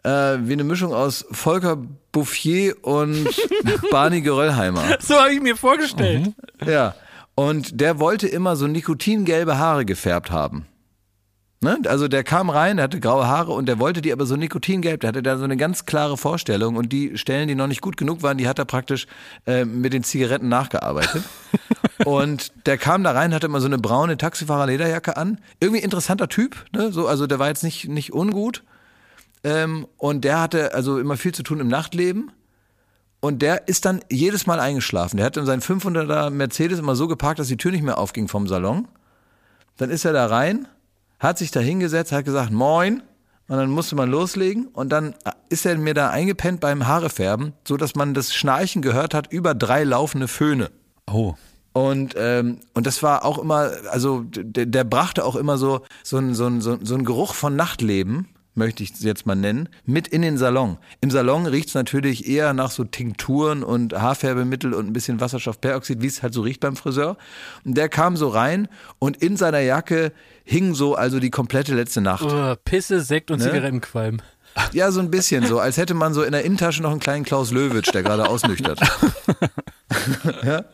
[0.03, 1.77] äh, wie eine Mischung aus Volker
[2.11, 3.27] Bouffier und
[3.91, 4.97] Barney Geröllheimer.
[4.99, 6.31] So habe ich mir vorgestellt.
[6.65, 6.95] Ja.
[7.35, 10.67] Und der wollte immer so nikotingelbe Haare gefärbt haben.
[11.63, 11.77] Ne?
[11.85, 15.01] Also der kam rein, der hatte graue Haare und der wollte die aber so nikotingelb.
[15.01, 17.97] Der hatte da so eine ganz klare Vorstellung und die Stellen, die noch nicht gut
[17.97, 19.05] genug waren, die hat er praktisch
[19.45, 21.23] äh, mit den Zigaretten nachgearbeitet.
[22.05, 25.39] und der kam da rein, hatte immer so eine braune Taxifahrer-Lederjacke an.
[25.59, 26.91] Irgendwie interessanter Typ, ne?
[26.91, 28.63] So, also der war jetzt nicht, nicht ungut.
[29.43, 32.31] Ähm, und der hatte also immer viel zu tun im Nachtleben.
[33.19, 35.17] Und der ist dann jedes Mal eingeschlafen.
[35.17, 38.27] Der hat in seinen 500er Mercedes immer so geparkt, dass die Tür nicht mehr aufging
[38.27, 38.87] vom Salon.
[39.77, 40.67] Dann ist er da rein,
[41.19, 43.03] hat sich da hingesetzt, hat gesagt, moin.
[43.47, 44.67] Und dann musste man loslegen.
[44.67, 45.13] Und dann
[45.49, 49.53] ist er mir da eingepennt beim Haarefärben, so dass man das Schnarchen gehört hat über
[49.53, 50.71] drei laufende Föhne.
[51.11, 51.35] Oh.
[51.73, 56.17] Und, ähm, und das war auch immer, also der, der brachte auch immer so, so
[56.17, 59.35] ein, so, ein, so, ein- so ein Geruch von Nachtleben, möchte ich es jetzt mal
[59.35, 60.77] nennen, mit in den Salon.
[60.99, 66.07] Im Salon riecht's natürlich eher nach so Tinkturen und Haarfärbemittel und ein bisschen Wasserstoffperoxid, wie
[66.07, 67.17] es halt so riecht beim Friseur.
[67.63, 68.67] Und der kam so rein
[68.99, 70.11] und in seiner Jacke
[70.43, 72.25] hing so also die komplette letzte Nacht.
[72.25, 73.45] Oh, Pisse, Sekt und Ne?
[73.45, 74.21] Zigarettenqualm.
[74.73, 77.23] Ja, so ein bisschen so, als hätte man so in der Innentasche noch einen kleinen
[77.23, 78.81] Klaus Löwitsch, der gerade ausnüchtert.
[80.43, 80.65] ja?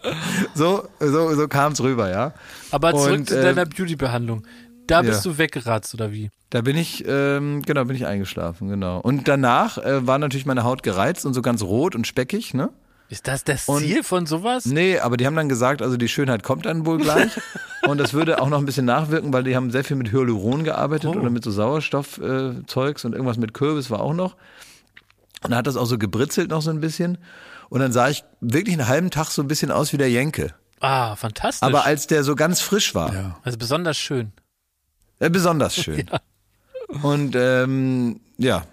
[0.55, 2.33] So, so, so kam's rüber, ja.
[2.71, 4.45] Aber zurück Und, zu äh, deiner Beauty-Behandlung.
[4.87, 5.31] Da bist ja.
[5.31, 6.31] du weggeratzt, oder wie?
[6.49, 8.99] Da bin ich, ähm, genau, bin ich eingeschlafen, genau.
[9.01, 12.69] Und danach äh, war natürlich meine Haut gereizt und so ganz rot und speckig, ne?
[13.09, 14.65] Ist das das Und- Ziel von sowas?
[14.65, 17.31] Nee, aber die haben dann gesagt, also die Schönheit kommt dann wohl gleich.
[17.87, 20.63] und das würde auch noch ein bisschen nachwirken, weil die haben sehr viel mit Hyaluron
[20.63, 21.19] gearbeitet Oh.
[21.19, 24.33] oder mit so Sauerstoffzeugs äh, Zeugs und irgendwas mit Kürbis war auch noch.
[25.43, 27.17] Und dann hat das auch so gebritzelt noch so ein bisschen.
[27.69, 30.53] Und dann sah ich wirklich einen halben Tag so ein bisschen aus wie der Jenke.
[30.79, 31.63] Ah, fantastisch.
[31.67, 33.13] Aber als der so ganz frisch war.
[33.13, 33.37] Ja.
[33.43, 34.31] also besonders schön.
[35.19, 36.09] Äh, besonders schön.
[36.87, 38.63] Und ähm, ja.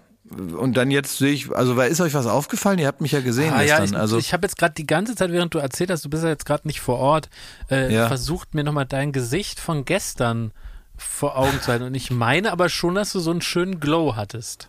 [0.56, 2.78] Und dann jetzt sehe ich, also weil ist euch was aufgefallen?
[2.78, 3.94] Ihr habt mich ja gesehen Ah, ja, gestern.
[3.96, 6.24] ich, also ich habe jetzt gerade die ganze Zeit, während du erzählt hast, du bist
[6.24, 7.28] ja jetzt gerade nicht vor Ort,
[7.70, 8.08] äh, Ja.
[8.08, 10.50] versucht mir nochmal dein Gesicht von gestern
[10.96, 11.84] vor Augen zu halten.
[11.84, 14.68] Und ich meine aber schon, dass du so einen schönen Glow hattest.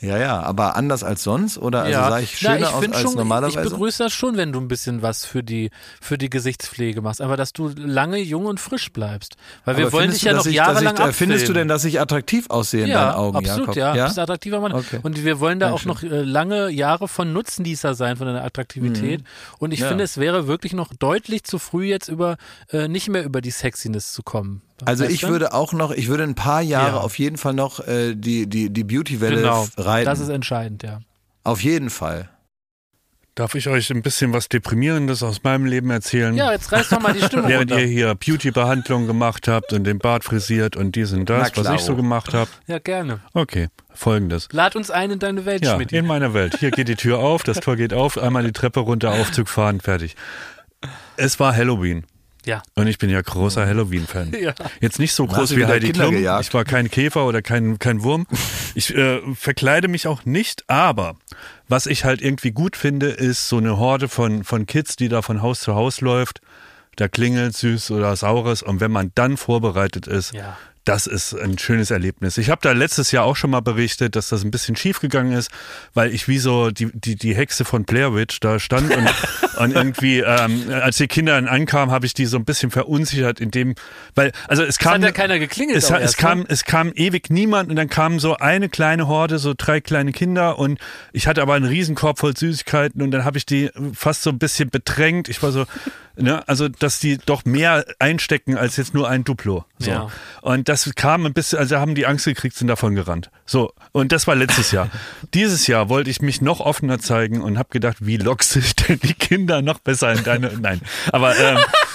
[0.00, 1.56] Ja, ja, aber anders als sonst?
[1.56, 3.62] Oder also ja, sah ich Na, schöner aus als schon, normalerweise?
[3.62, 5.70] Ich begrüße das schon, wenn du ein bisschen was für die,
[6.00, 7.22] für die Gesichtspflege machst.
[7.22, 9.36] Aber dass du lange jung und frisch bleibst.
[9.64, 11.68] Weil wir Aber wollen dich ja du, noch ich- jahrelang ich, äh, Findest du denn,
[11.68, 13.76] dass ich attraktiv aussehe in ja, deinen Augen, absolut, Jakob?
[13.76, 13.94] ja.
[13.94, 14.06] ja?
[14.06, 14.72] Bist attraktiver Mann.
[14.72, 14.98] Okay.
[15.02, 19.22] Und wir wollen da auch noch äh, lange Jahre von Nutznießer sein, von deiner Attraktivität.
[19.58, 19.82] Und ich Mhm.
[19.84, 19.88] Ja.
[19.90, 22.36] finde, es wäre wirklich noch deutlich zu früh, jetzt über
[22.72, 24.60] äh, nicht mehr über die Sexiness zu kommen.
[24.84, 27.00] Also ich würde auch noch, ich würde ein paar Jahre Ja.
[27.02, 30.06] auf jeden Fall noch äh, die, die, die Beauty-Welle genau, reiten.
[30.06, 31.00] das ist entscheidend, ja.
[31.44, 32.28] auf jeden Fall.
[33.36, 36.36] Darf ich euch ein bisschen was Deprimierendes aus meinem Leben erzählen?
[36.36, 37.82] Ja, jetzt reiß doch mal die Stimme Während runter.
[37.84, 41.80] ihr hier Beauty-Behandlung gemacht habt und den Bart frisiert und dies und das, was ich
[41.80, 42.48] so gemacht habe.
[42.68, 43.18] Ja, gerne.
[43.32, 44.48] Okay, folgendes.
[44.52, 45.90] Lad uns ein in deine Welt, Ja, Schmidt.
[45.92, 46.58] in meiner Welt.
[46.60, 49.80] Hier geht die Tür auf, das Tor geht auf, einmal die Treppe runter, Aufzug fahren,
[49.80, 50.14] fertig.
[51.16, 52.04] Es war Halloween.
[52.44, 52.62] Ja.
[52.74, 54.32] Und ich bin ja großer Halloween-Fan.
[54.40, 54.54] Ja.
[54.80, 56.14] Jetzt nicht so groß wie Heidi Kinder Klum.
[56.16, 56.46] gejagt?
[56.46, 58.26] Ich war kein Käfer oder kein, kein Wurm.
[58.74, 61.16] Ich äh, verkleide mich auch nicht, aber
[61.68, 65.22] was ich halt irgendwie gut finde, ist so eine Horde von, von Kids, die da
[65.22, 66.40] von Haus zu Haus läuft.
[66.96, 70.56] Da klingelt süß oder saures und wenn man dann vorbereitet ist, Ja.
[70.84, 72.36] Das ist ein schönes Erlebnis.
[72.36, 75.32] Ich habe da letztes Jahr auch schon mal berichtet, dass das ein bisschen schief gegangen
[75.32, 75.50] ist,
[75.94, 79.08] weil ich wie so die, die, die Hexe von Blair Witch da stand und,
[79.58, 83.40] und irgendwie, ähm, als die Kinder dann ankamen, habe ich die so ein bisschen verunsichert,
[83.40, 83.74] indem,
[84.14, 84.94] weil, also es Es kam.
[84.94, 85.78] hat ja keiner geklingelt.
[85.78, 86.46] Es, es, erst, kam, ne?
[86.48, 90.58] es kam ewig niemand und dann kam so eine kleine Horde, so drei kleine Kinder
[90.58, 90.78] und
[91.12, 94.38] ich hatte aber einen Riesenkorb voll Süßigkeiten und dann habe ich die fast so ein
[94.38, 95.28] bisschen bedrängt.
[95.30, 95.64] Ich war so,
[96.16, 99.64] ne, also dass die doch mehr einstecken als jetzt nur ein Duplo.
[99.78, 99.90] So.
[99.90, 100.08] Ja.
[100.42, 103.30] Und das kam ein bisschen, also haben die Angst gekriegt, sind davon gerannt.
[103.46, 104.90] So, und das war letztes Jahr.
[105.34, 109.00] Dieses Jahr wollte ich mich noch offener zeigen und habe gedacht, wie lockst ich denn
[109.00, 110.80] die Kinder noch besser in deine, nein,
[111.12, 111.58] aber ähm,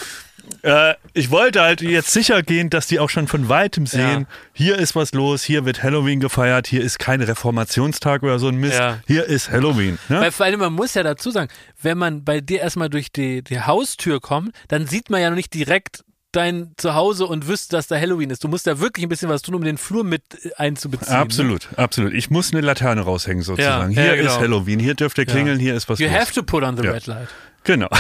[0.64, 4.78] äh, ich wollte halt jetzt sicher gehen, dass die auch schon von weitem sehen, hier
[4.78, 8.78] ist was los, hier wird Halloween gefeiert, hier ist kein Reformationstag oder so ein Mist,
[8.80, 9.00] Ja.
[9.08, 9.98] hier ist Halloween.
[10.10, 10.22] Ne?
[10.22, 11.50] Weil vor allem, man muss ja dazu sagen,
[11.82, 15.36] wenn man bei dir erstmal durch die, die Haustür kommt, dann sieht man ja noch
[15.38, 18.44] nicht direkt dein Zuhause und wüsste, dass da Halloween ist.
[18.44, 20.22] Du musst ja wirklich ein bisschen was tun, um den Flur mit
[20.58, 21.16] einzubeziehen.
[21.16, 22.14] Absolut, absolut.
[22.14, 23.94] Ich muss eine Laterne raushängen sozusagen.
[23.94, 24.34] Ja, hier ja, genau.
[24.36, 26.06] ist Halloween, hier dürft ihr klingeln, hier ist was Ne?
[26.06, 26.22] You los.
[26.22, 26.92] have to put on the Ja.
[26.92, 27.30] red light.
[27.64, 27.90] Genau.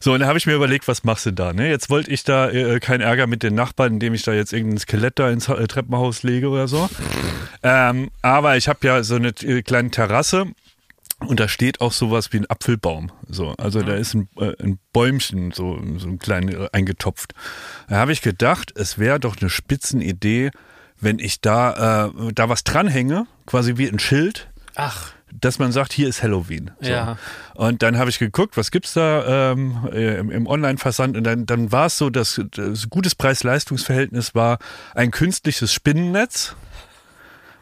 [0.00, 1.52] So, und da habe ich mir überlegt, was machst du da?
[1.52, 1.68] Ne?
[1.68, 4.78] Jetzt wollte ich da äh, keinen Ärger mit den Nachbarn, indem ich da jetzt irgendein
[4.78, 6.88] Skelett da ins äh, Treppenhaus lege oder so.
[7.62, 10.46] Ähm, aber ich habe ja so eine äh, kleine Terrasse
[11.26, 13.10] und da steht auch sowas wie ein Apfelbaum.
[13.28, 17.34] So, also da ist ein, äh, ein Bäumchen, so, so ein klein äh, eingetopft.
[17.88, 20.50] Da habe ich gedacht, es wäre doch eine Spitzenidee,
[21.00, 25.92] wenn ich da, äh, da was dranhänge, quasi wie ein Schild, Ach, dass man sagt,
[25.92, 26.70] hier ist Halloween.
[26.80, 26.88] So.
[26.88, 27.18] Ja.
[27.54, 31.44] Und dann habe ich geguckt, was gibt's da ähm, äh, im, im Online-Versand und dann,
[31.46, 34.58] dann war es so, dass das gutes Preis-Leistungs-Verhältnis war
[34.94, 36.54] ein künstliches Spinnennetz.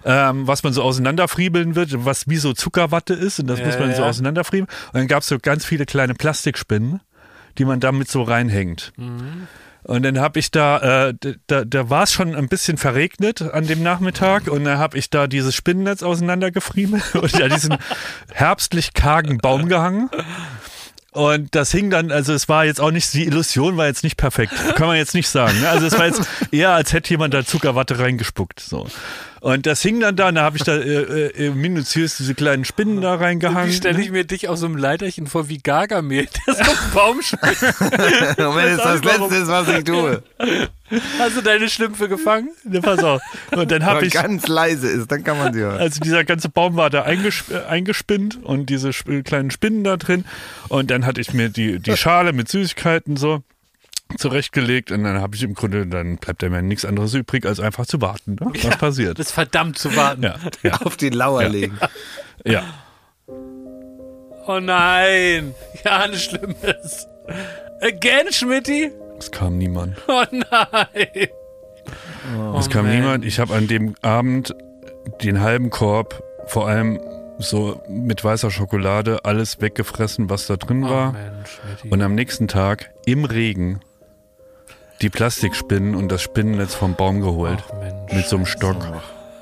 [0.05, 3.79] Ähm, was man so auseinanderfriebeln wird, was wie so Zuckerwatte ist und das Ja, muss
[3.81, 4.09] man so ja.
[4.09, 4.69] auseinanderfriebeln.
[4.69, 7.01] Und dann gab's so ganz viele kleine Plastikspinnen,
[7.59, 8.93] die man damit so reinhängt.
[8.97, 9.49] Mhm.
[9.87, 11.15] Und dann habe ich da, äh,
[11.47, 15.11] da, da war es schon ein bisschen verregnet an dem Nachmittag und dann habe ich
[15.11, 17.77] da dieses Spinnennetz auseinandergefriemelt und an diesen
[18.33, 20.11] herbstlich kargen Baum gehangen.
[21.13, 24.17] Und das hing dann, also es war jetzt auch nicht, die Illusion war jetzt nicht
[24.17, 25.61] perfekt, kann man jetzt nicht sagen.
[25.61, 25.69] Ne?
[25.69, 28.59] Also es war jetzt eher, als hätte jemand da Zuckerwatte reingespuckt.
[28.59, 28.89] So.
[29.47, 32.65] Und das hing dann da, und da habe ich da äh, äh, minutiös diese kleinen
[32.65, 33.71] Spinnen da reingehangen.
[33.71, 36.93] wie stelle ich mir dich auf so einem Leiterchen vor wie Gargamel, der so einen
[36.93, 37.63] Baum springt.
[37.63, 39.31] Und wenn es das warum.
[39.31, 40.21] Letzte ist, was ich tue,
[41.21, 42.49] Hast du deine Schlümpfe gefangen?
[42.65, 43.23] Ne, pass auf.
[43.53, 45.79] Und dann habe ich, ganz leise ist, dann kann man sie hören.
[45.79, 49.97] Also dieser ganze Baum war da eingesp äh, eingespinnt und diese sp kleinen Spinnen da
[49.97, 50.25] drin.
[50.69, 53.45] Und dann hatte ich mir die, die Schale mit Süßigkeiten so
[54.17, 57.61] zurechtgelegt und dann habe ich im Grunde, dann bleibt ja mir nichts anderes übrig, als
[57.61, 58.53] einfach zu warten, ne?
[58.63, 59.19] was passiert.
[59.19, 60.23] Das ist verdammt zu warten.
[60.23, 61.49] Ja, ja, Auf die Lauer Ja.
[61.49, 61.79] legen.
[62.45, 62.63] ja.
[64.47, 65.55] Oh nein.
[65.85, 67.07] Ja, ein Schlimmes.
[67.81, 68.93] Again, Schmidti?
[69.19, 69.97] Es kam niemand.
[70.07, 71.29] Oh nein.
[72.59, 72.95] Es kam man.
[72.97, 73.25] niemand.
[73.25, 74.55] Ich habe an dem Abend
[75.23, 77.01] den halben Korb, vor allem
[77.39, 81.13] so mit weißer Schokolade, alles weggefressen, was da drin Oh war.
[81.13, 81.61] Mensch.
[81.91, 83.81] Und am nächsten Tag im Regen
[85.03, 87.63] die Plastikspinnen und das Spinnennetz vom Baum geholt.
[87.69, 88.13] Ach Mensch.
[88.13, 88.77] Mit so einem Stock.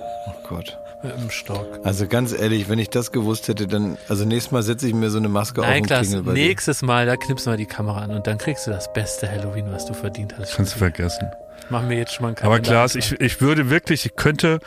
[0.01, 0.79] Oh Gott.
[1.03, 1.67] Mit dem Stock.
[1.85, 5.11] Also ganz ehrlich, wenn ich das gewusst hätte, dann, also nächstes Mal setze ich mir
[5.11, 6.47] so eine Maske auf Nein, und Klaas, klingel bei dir.
[6.49, 9.71] nächstes Mal, da knipsen wir die Kamera an und dann kriegst du das beste Halloween,
[9.71, 10.57] was du verdient hast.
[10.57, 11.29] Kannst du vergessen.
[11.61, 12.71] Ich mach mir jetzt schon mal einen Aber Kalender.
[12.71, 14.61] Klaas, ich, ich würde wirklich, ich könnte,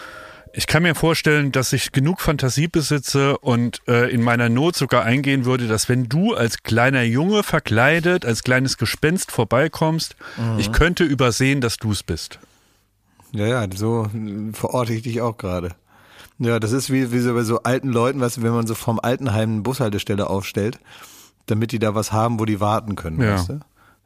[0.58, 5.04] ich kann mir vorstellen, dass ich genug Fantasie besitze und äh, in meiner Not sogar
[5.04, 10.58] eingehen würde, dass wenn du als kleiner Junge verkleidet, als kleines Gespenst vorbeikommst, Mhm.
[10.60, 12.40] ich könnte übersehen, dass du es bist.
[13.34, 14.10] Ja, ja, so
[14.54, 15.76] verorte ich dich auch gerade.
[16.40, 18.74] Ja, das ist wie, wie so bei so alten Leuten, weißt du, wenn man so
[18.76, 20.80] vom Altenheim eine Bushaltestelle aufstellt,
[21.46, 23.34] damit die da was haben, wo die warten können, Ja.
[23.36, 23.60] weißt du?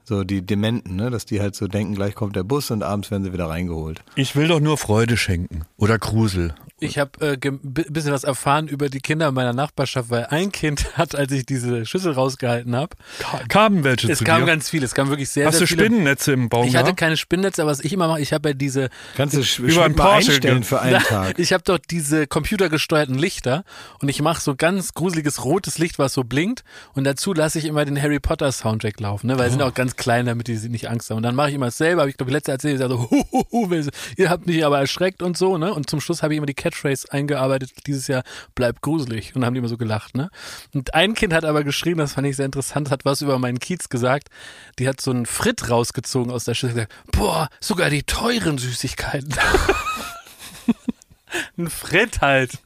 [0.03, 1.09] So die Dementen, ne?
[1.09, 4.03] dass die halt so denken, gleich kommt der Bus und abends werden sie wieder reingeholt.
[4.15, 5.61] Ich will doch nur Freude schenken.
[5.77, 6.55] Oder Grusel.
[6.83, 10.51] Ich habe äh, ein bisschen was erfahren über die Kinder in meiner Nachbarschaft, weil ein
[10.51, 14.47] Kind hat, als ich diese Schüssel rausgehalten habe, Ka kamen welche es zu kam dir?
[14.47, 15.85] ganz viel, es kam wirklich sehr, Hast sehr du viele.
[15.85, 18.53] Spinnennetze im Baum Ich hatte keine Spinnnetze, aber was ich immer mache, ich habe ja
[18.53, 21.37] diese Kannst du sch Über einen mal Porsche einstellen für einen Tag.
[21.37, 23.63] Ich habe doch diese computergesteuerten Lichter
[23.99, 26.63] und ich mache so ganz gruseliges rotes Licht, was so blinkt
[26.95, 29.37] und dazu lasse ich immer den Harry Potter Soundtrack laufen, ne?
[29.37, 31.17] weil sie sind auch ganz klein, damit die nicht Angst haben.
[31.17, 33.23] Und dann mache ich immer selber, habe ich glaube letzte erzählt, ich sag so, hu,
[33.31, 33.69] hu, hu,
[34.17, 35.71] ihr habt mich aber erschreckt und so, ne?
[35.73, 38.23] Und zum Schluss habe ich immer die Catchphrase eingearbeitet, dieses Jahr
[38.55, 40.29] bleibt gruselig und dann haben die immer so gelacht, ne?
[40.73, 43.59] Und ein Kind hat aber geschrieben, das fand ich sehr interessant, hat was über meinen
[43.59, 44.29] Kiez gesagt.
[44.79, 48.57] Die hat so einen Fritt rausgezogen aus der Schüssel und gesagt, boah, sogar die teuren
[48.57, 49.33] Süßigkeiten.
[51.57, 52.59] Ein Fritt halt.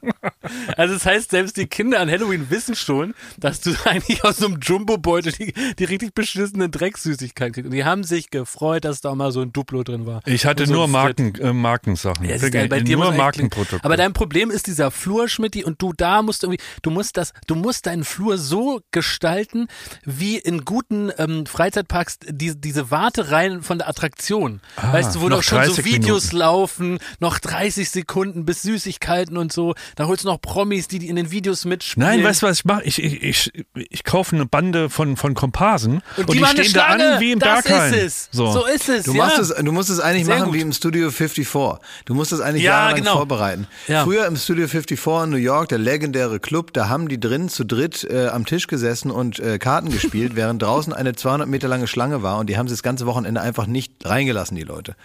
[0.76, 4.46] Also das heißt, selbst die Kinder an Halloween wissen schon, dass du eigentlich aus so
[4.46, 7.66] einem Jumbo-Beutel die, die richtig beschissenen Drecksüßigkeiten kriegst.
[7.66, 10.22] Und die haben sich gefreut, dass da mal so ein Duplo drin war.
[10.26, 12.28] Ich hatte so nur Marken, äh, Markensachen.
[12.28, 13.12] ja, ist Wirklich, bei dir nur.
[13.12, 13.84] Markenprodukte.
[13.84, 17.32] Aber dein Problem ist dieser Flur, Schmidti, und du da musst irgendwie, du musst das,
[17.46, 19.68] du musst deinen Flur so gestalten,
[20.04, 24.60] wie in guten ähm, Freizeitparks die, diese Wartereihen von der Attraktion.
[24.76, 26.36] Ah, weißt du, wo noch noch schon so 30 Videos Minuten.
[26.38, 29.74] laufen, noch 30 Sekunden bis Süßigkeiten und so.
[29.96, 32.08] Da holst du noch Promis, die, die in den Videos mitspielen.
[32.08, 32.82] Nein, weißt du, was ich mache?
[32.84, 36.64] Ich, ich, ich, ich kaufe eine Bande von, von Komparsen und, die, die, stehen da
[36.64, 37.14] Schlange.
[37.14, 37.94] an wie im das Berghain.
[37.94, 38.28] ist es.
[38.32, 38.52] So.
[38.52, 39.04] So, ist es.
[39.04, 39.18] Du, ja.
[39.18, 40.54] machst es, du musst es eigentlich Sehr machen gut.
[40.54, 41.80] wie im Studio 54.
[42.04, 43.16] Du musst es eigentlich Ja, jahrelang genau.
[43.16, 43.66] vorbereiten.
[43.88, 44.04] Ja.
[44.04, 47.64] Früher im Studio 54 in New York, der legendäre Club, da haben die drin zu
[47.64, 51.86] dritt äh, am Tisch gesessen und äh, Karten gespielt, während draußen eine 200 Meter lange
[51.86, 54.96] Schlange war und die haben sie das ganze Wochenende einfach nicht reingelassen, die Leute.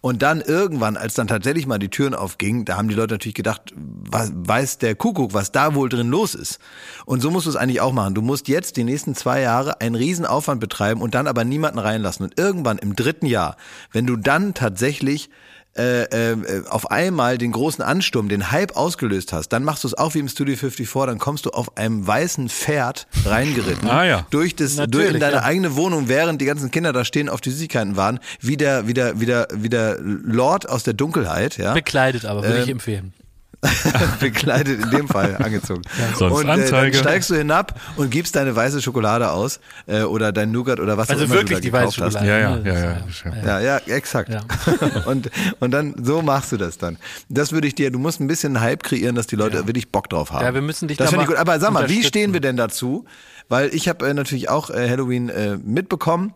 [0.00, 3.34] Und dann irgendwann, als dann tatsächlich mal die Türen aufgingen, da haben die Leute natürlich
[3.34, 6.58] gedacht, was, weiß der Kuckuck, was da wohl drin los ist.
[7.06, 8.14] Und so musst du es eigentlich auch machen.
[8.14, 11.78] Du musst jetzt die nächsten zwei Jahre einen riesen Aufwand betreiben und dann aber niemanden
[11.78, 12.24] reinlassen.
[12.24, 13.56] Und irgendwann im dritten Jahr,
[13.92, 15.30] wenn du dann tatsächlich
[15.76, 19.94] äh, äh, auf einmal den großen Ansturm, den Hype ausgelöst hast, dann machst du es
[19.94, 24.26] auch wie im Studio 54, dann kommst du auf einem weißen Pferd reingeritten Ah, ja.
[24.30, 25.42] durch das durch in deine ja.
[25.42, 28.94] eigene Wohnung, während die ganzen Kinder da stehen, auf die Süßigkeiten waren, wie der, wie
[28.94, 32.72] der, wie der, wie der Lord aus der Dunkelheit, ja, Bekleidet aber, würde ich Ähm,
[32.72, 33.12] empfehlen.
[34.20, 35.82] bekleidet in dem Fall angezogen.
[36.14, 36.96] Sonst und äh, dann Anzeige.
[36.96, 41.10] steigst du hinab und gibst deine weiße Schokolade aus äh, oder dein Nougat oder was
[41.10, 42.24] Also auch immer wirklich du da die weiße gekauft hast.
[42.24, 42.28] Schokolade.
[42.28, 42.68] Ja, ja, ne?
[42.68, 44.30] ja, Das ja, ist Ja, ja, exakt.
[44.30, 44.42] Ja.
[45.06, 46.98] und, und dann, so machst du das dann.
[47.28, 50.08] Das würde ich dir, du musst ein bisschen Hype kreieren, dass die Leute wirklich Bock
[50.08, 50.44] drauf haben.
[50.44, 51.38] Ja, wir müssen dich das da finde ich gut.
[51.38, 53.06] Aber sag mal, wie stehen wir denn dazu?
[53.48, 56.32] Weil ich habe äh, natürlich auch äh, Halloween äh, mitbekommen.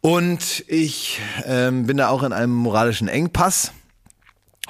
[0.00, 3.72] Und ich ähm, bin da auch in einem moralischen Engpass.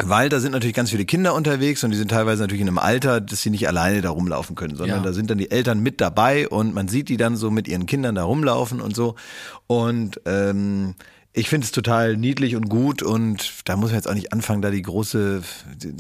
[0.05, 2.79] Weil da sind natürlich ganz viele Kinder unterwegs und die sind teilweise natürlich in einem
[2.79, 5.05] Alter, dass sie nicht alleine da rumlaufen können, sondern Ja.
[5.05, 7.87] da sind dann die Eltern mit dabei und man sieht die dann so mit ihren
[7.87, 9.15] Kindern da rumlaufen und so.
[9.67, 10.95] Und ähm,
[11.33, 14.63] ich finde es total niedlich und gut und da muss man jetzt auch nicht anfangen,
[14.63, 15.43] da die große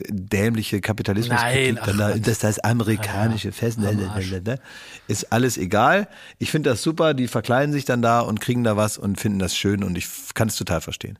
[0.08, 4.58] dämliche Kapitalismus Nein, ach da, das das amerikanische Fest, ne, ne, ne, ne,
[5.06, 6.08] ist alles egal.
[6.38, 9.38] Ich finde das super, die verkleiden sich dann da und kriegen da was und finden
[9.38, 11.16] das schön und ich kann es total verstehen.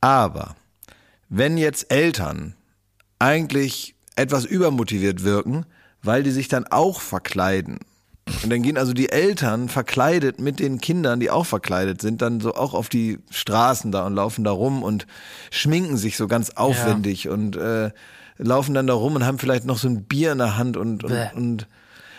[0.00, 0.56] Aber
[1.28, 2.54] wenn jetzt Eltern
[3.18, 5.66] eigentlich etwas übermotiviert wirken,
[6.02, 7.78] weil die sich dann auch verkleiden.
[8.42, 12.40] Und dann gehen also die Eltern verkleidet mit den Kindern, die auch verkleidet sind, dann
[12.40, 15.06] so auch auf die Straßen da und laufen da rum und
[15.50, 17.90] schminken sich so ganz aufwendig und äh,
[18.36, 21.04] laufen dann da rum und haben vielleicht noch so ein Bier in der Hand und,
[21.04, 21.66] und, und,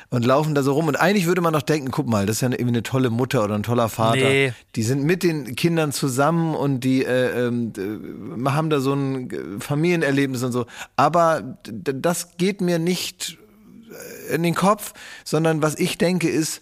[0.10, 0.88] und laufen da so rum.
[0.88, 3.10] Und eigentlich würde man doch denken, guck mal, das ist ja eine, irgendwie eine tolle
[3.10, 4.18] Mutter oder ein toller Vater.
[4.18, 4.54] Nee.
[4.76, 9.30] Die sind mit den Kindern zusammen und die äh, ähm, äh, haben da so ein
[9.30, 10.66] äh, Familienerlebnis und so.
[10.96, 13.38] Aber das geht mir nicht
[14.30, 14.94] äh, in den Kopf,
[15.24, 16.62] sondern was ich denke ist,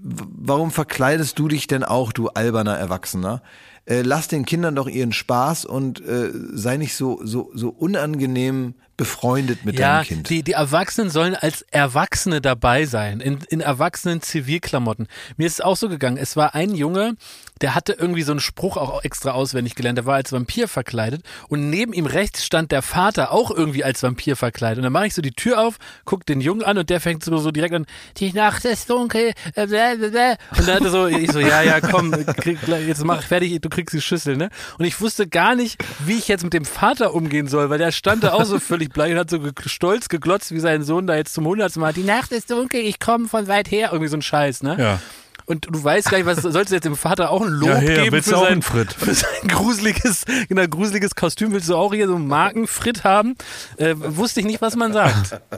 [0.00, 3.42] warum verkleidest du dich denn auch, du alberner Erwachsener?
[3.86, 8.74] Äh, lass den Kindern doch ihren Spaß und äh, sei nicht so, so, so unangenehm
[8.98, 10.28] befreundet mit Ja, deinem Kind.
[10.28, 15.06] die, die Erwachsenen sollen als Erwachsene dabei sein, in, in erwachsenen Zivilklamotten.
[15.38, 17.14] Mir ist es auch so gegangen, es war ein Junge,
[17.62, 21.22] der hatte irgendwie so einen Spruch auch extra auswendig gelernt, der war als Vampir verkleidet
[21.48, 24.78] und neben ihm rechts stand der Vater auch irgendwie als Vampir verkleidet.
[24.78, 27.24] Und dann mache ich so die Tür auf, guck den Jungen an und der fängt
[27.24, 27.86] so, so direkt an,
[28.18, 31.80] die Nacht ist dunkel, äh, bläh, bläh, und dann hatte so, ich so, ja, ja,
[31.80, 34.50] komm, krieg, jetzt mach fertig, du kriegst die Schüssel, ne?
[34.78, 37.92] Und ich wusste gar nicht, wie ich jetzt mit dem Vater umgehen soll, weil der
[37.92, 41.16] stand da auch so völlig bleich und hat so stolz geglotzt, wie sein Sohn da
[41.16, 44.16] jetzt zum hundertsten Mal, die Nacht ist dunkel, ich komme von weit her, irgendwie so
[44.16, 44.76] ein Scheiß, ne?
[44.78, 45.00] Ja.
[45.48, 47.76] Und du weißt gar nicht, was sollst du jetzt dem Vater auch ein Lob Ja,
[47.76, 51.52] her, geben willst für du auch sein, für sein gruseliges, genau, gruseliges Kostüm?
[51.52, 53.34] Willst du auch hier so einen Markenfritt haben?
[53.78, 55.40] Äh, wusste ich nicht, was man sagt.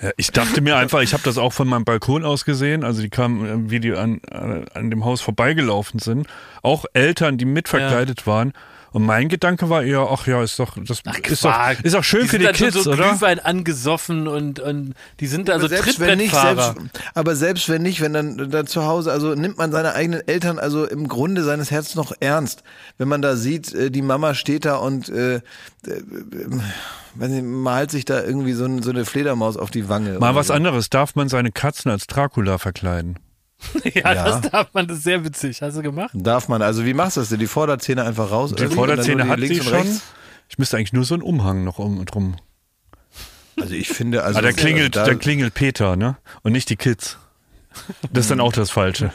[0.00, 3.02] Ja, ich dachte mir einfach, ich habe das auch von meinem Balkon aus gesehen, also
[3.02, 6.28] die kamen, äh, wie die an, äh, an dem Haus vorbeigelaufen sind,
[6.62, 8.52] auch Eltern, die mitverkleidet waren.
[8.92, 12.22] Und mein Gedanke war eher, ach ja, ist doch, das ist doch, ist doch schön
[12.22, 13.10] für sind die dann schon Kids, so oder?
[13.10, 16.74] Glühwein angesoffen und, und die sind da so selbst wenn nicht, Trittbrettfahrer.
[16.74, 20.26] selbst, aber selbst wenn nicht, wenn dann, dann zu Hause, also nimmt man seine eigenen
[20.26, 22.62] Eltern also im Grunde seines Herzens noch ernst.
[22.96, 25.40] Wenn man da sieht, äh, die Mama steht da und äh, äh,
[27.14, 30.18] weiß nicht, malt sich da irgendwie so, ein, so eine Fledermaus auf die Wange.
[30.18, 30.54] Mal was so.
[30.54, 33.18] anderes, darf man seine Katzen als Dracula verkleiden?
[33.84, 34.24] Ja, Ja.
[34.24, 35.60] das darf man, das ist sehr witzig.
[35.62, 36.10] Hast du gemacht?
[36.14, 37.38] Darf man, also wie machst du das denn?
[37.38, 38.50] Die Vorderzähne einfach raus?
[38.50, 40.00] Die dann Vorderzähne hat sie schon.
[40.48, 42.36] Ich müsste eigentlich nur so einen Umhang noch um und drum.
[43.60, 46.16] Also ich finde, also Ah, da klingelt, da, da klingelt Peter, ne?
[46.42, 47.18] Und nicht die Kids.
[48.12, 49.12] Das ist dann auch das Falsche.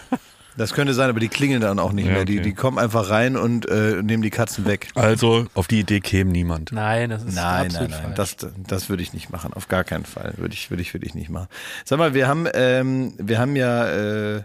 [0.57, 2.25] Das könnte sein, aber die klingeln dann auch nicht Ja, mehr.
[2.25, 2.43] Die, okay.
[2.49, 4.89] die kommen einfach rein und äh, nehmen die Katzen weg.
[4.95, 6.71] Also auf die Idee käme niemand.
[6.71, 8.35] Nein, das ist Nein, absolut nein, nein, falsch.
[8.37, 10.33] das, das würde ich nicht machen, auf gar keinen Fall.
[10.37, 11.47] Würde ich, würde ich, würde ich nicht machen.
[11.85, 14.41] Sag mal, wir haben, ähm, wir haben ja äh,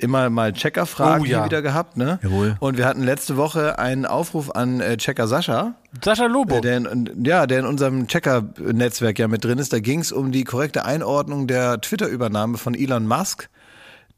[0.00, 1.38] immer mal Checker-Fragen Oh, ja.
[1.38, 2.18] hier wieder gehabt, ne?
[2.22, 2.56] Jawohl.
[2.60, 6.56] Und wir hatten letzte Woche einen Aufruf an äh, Checker Sascha, Sascha Lobo.
[6.56, 9.72] äh, der in, ja, der in unserem Checker-Netzwerk ja mit drin ist.
[9.72, 13.48] Da ging es um die korrekte Einordnung der Twitter-Übernahme von Elon Musk.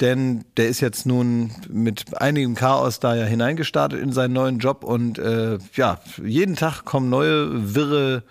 [0.00, 4.84] Denn der ist jetzt nun mit einigem Chaos da ja hineingestartet in seinen neuen Job
[4.84, 8.22] und äh, ja, jeden Tag kommen neue wirre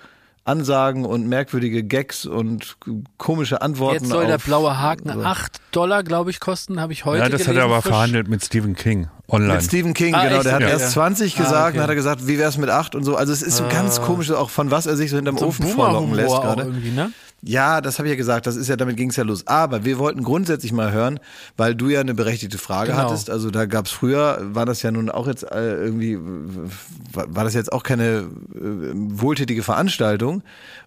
[0.47, 2.77] Ansagen und merkwürdige Gags und
[3.17, 4.03] komische Antworten.
[4.03, 5.23] Jetzt soll der auf- blaue Haken so.
[5.23, 7.57] 8 Dollar, glaube ich, kosten, habe ich heute Ja, das hat gelesen.
[7.61, 7.91] er aber frisch.
[7.91, 9.53] verhandelt mit Stephen King online.
[9.55, 10.35] Mit Stephen King, Ah, genau.
[10.35, 10.45] echt?
[10.45, 10.67] Der hat Ja.
[10.69, 10.89] erst Ja.
[10.91, 11.73] 20 Ah, gesagt, okay.
[11.77, 13.15] dann hat er gesagt, wie wär's mit 8 und so.
[13.15, 15.65] Also es ist so ganz komisch, auch von was er sich so hinterm So Ofen
[15.65, 16.61] vorlocken lässt gerade.
[16.61, 17.11] irgendwie, ne?
[17.47, 19.45] Ja, das habe ich ja gesagt, das ist ja, damit ging es ja los.
[19.45, 21.19] Aber wir wollten grundsätzlich mal hören,
[21.57, 23.03] weil du ja eine berechtigte Frage Genau.
[23.03, 23.29] hattest.
[23.29, 26.17] Also da gab's früher, war das ja nun auch jetzt äh, irgendwie,
[27.13, 28.25] war das jetzt auch keine äh,
[28.55, 30.41] wohltätige Veranstaltung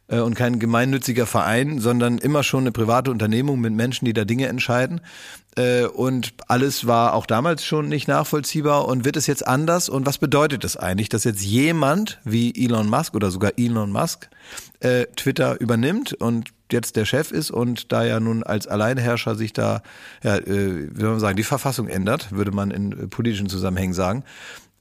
[0.09, 4.25] äh, und kein gemeinnütziger Verein, sondern immer schon eine private Unternehmung mit Menschen, die da
[4.25, 5.01] Dinge entscheiden.
[5.95, 9.89] Und alles war auch damals schon nicht nachvollziehbar und wird es jetzt anders?
[9.89, 14.29] Und was bedeutet das eigentlich, dass jetzt jemand wie Elon Musk oder sogar Elon Musk
[14.81, 19.53] äh, Twitter übernimmt und jetzt der Chef ist und da ja nun als Alleinherrscher sich
[19.53, 19.83] da,
[20.23, 23.95] ja, äh, wie soll man sagen, die Verfassung ändert, würde man in äh, politischen Zusammenhängen
[23.95, 24.25] sagen.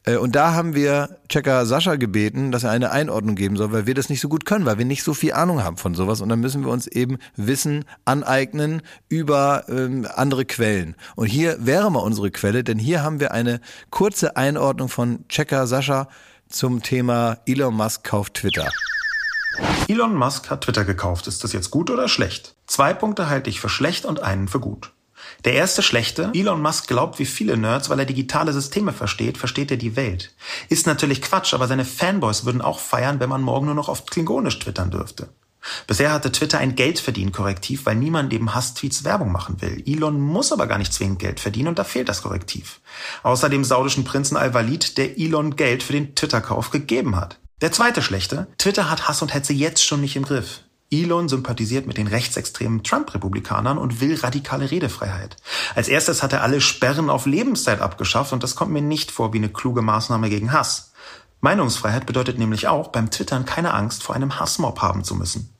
[0.04, 3.86] Äh, Und da haben wir Checker Sascha gebeten, dass er eine Einordnung geben soll, weil
[3.86, 6.22] wir das nicht so gut können, weil wir nicht so viel Ahnung haben von sowas.
[6.22, 10.96] Und dann müssen wir uns eben Wissen aneignen über ähm, andere Quellen.
[11.16, 15.68] Und hier wäre mal unsere Quelle, denn hier haben wir eine kurze Einordnung von Checker
[15.68, 16.08] Sascha
[16.50, 18.70] zum Thema Elon Musk kauft Twitter.
[19.88, 21.28] Elon Musk hat Twitter gekauft.
[21.28, 22.56] Ist das jetzt gut oder schlecht?
[22.68, 24.92] Zwei Punkte halte ich für schlecht und einen für gut.
[25.46, 29.72] Der erste schlechte, Elon Musk glaubt wie viele Nerds, weil er digitale Systeme versteht, versteht
[29.72, 30.34] er die Welt.
[30.70, 34.06] Ist natürlich Quatsch, aber seine Fanboys würden auch feiern, wenn man morgen nur noch auf
[34.06, 35.30] Klingonisch twittern dürfte.
[35.86, 39.84] Bisher hatte Twitter ein Geldverdienen-Korrektiv, weil niemand neben Hasstweets Werbung machen will.
[39.86, 42.80] Elon muss aber gar nicht zwingend Geld verdienen und da fehlt das Korrektiv.
[43.24, 47.40] Außer dem saudischen Prinzen Al-Walid, der Elon Geld für den Twitter-Kauf gegeben hat.
[47.60, 50.62] Der zweite schlechte, Twitter hat Hass und Hetze jetzt schon nicht im Griff.
[50.92, 55.38] Elon sympathisiert mit den rechtsextremen Trump-Republikanern und will radikale Redefreiheit.
[55.74, 59.34] Als erstes hat er alle Sperren auf Lebenszeit abgeschafft und das kommt mir nicht vor
[59.34, 60.94] wie eine kluge Maßnahme gegen Hass.
[61.42, 65.52] Meinungsfreiheit bedeutet nämlich auch, beim Twittern keine Angst vor einem Hassmob haben zu müssen.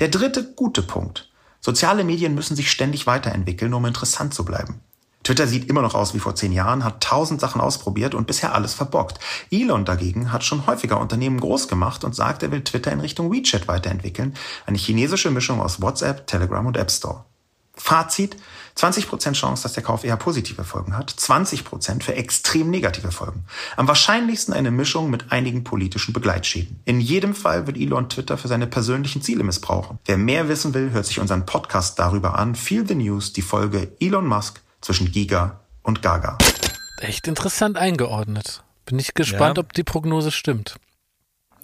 [0.00, 1.30] Der dritte gute Punkt.
[1.60, 4.82] Soziale Medien müssen sich ständig weiterentwickeln, um interessant zu bleiben.
[5.28, 8.54] Twitter sieht immer noch aus wie vor zehn Jahren, hat tausend Sachen ausprobiert und bisher
[8.54, 9.20] alles verbockt.
[9.50, 13.30] Elon dagegen hat schon häufiger Unternehmen groß gemacht und sagt, er will Twitter in Richtung
[13.30, 14.32] WeChat weiterentwickeln,
[14.64, 17.26] eine chinesische Mischung aus WhatsApp, Telegram und App Store.
[17.74, 18.38] Fazit,
[18.78, 23.44] 20% Chance, dass der Kauf eher positive Folgen hat, 20% für extrem negative Folgen.
[23.76, 26.80] Am wahrscheinlichsten eine Mischung mit einigen politischen Begleitschäden.
[26.86, 29.98] In jedem Fall wird Elon Twitter für seine persönlichen Ziele missbrauchen.
[30.06, 32.54] Wer mehr wissen will, hört sich unseren Podcast darüber an.
[32.54, 36.38] Feel the News, die Folge Elon Musk zwischen Giga und Gaga.
[37.00, 38.62] Echt interessant eingeordnet.
[38.84, 39.62] Bin ich gespannt, Ja.
[39.64, 40.76] ob die Prognose stimmt.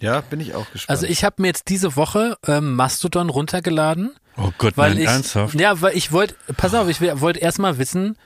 [0.00, 0.90] Ja, bin ich auch gespannt.
[0.90, 4.14] Also ich habe mir jetzt diese Woche ähm, Mastodon runtergeladen.
[4.36, 5.58] Oh Gott, weil nein, ich, ernsthaft?
[5.58, 8.16] Ja, weil ich wollte, pass auf, ich wollte erstmal wissen,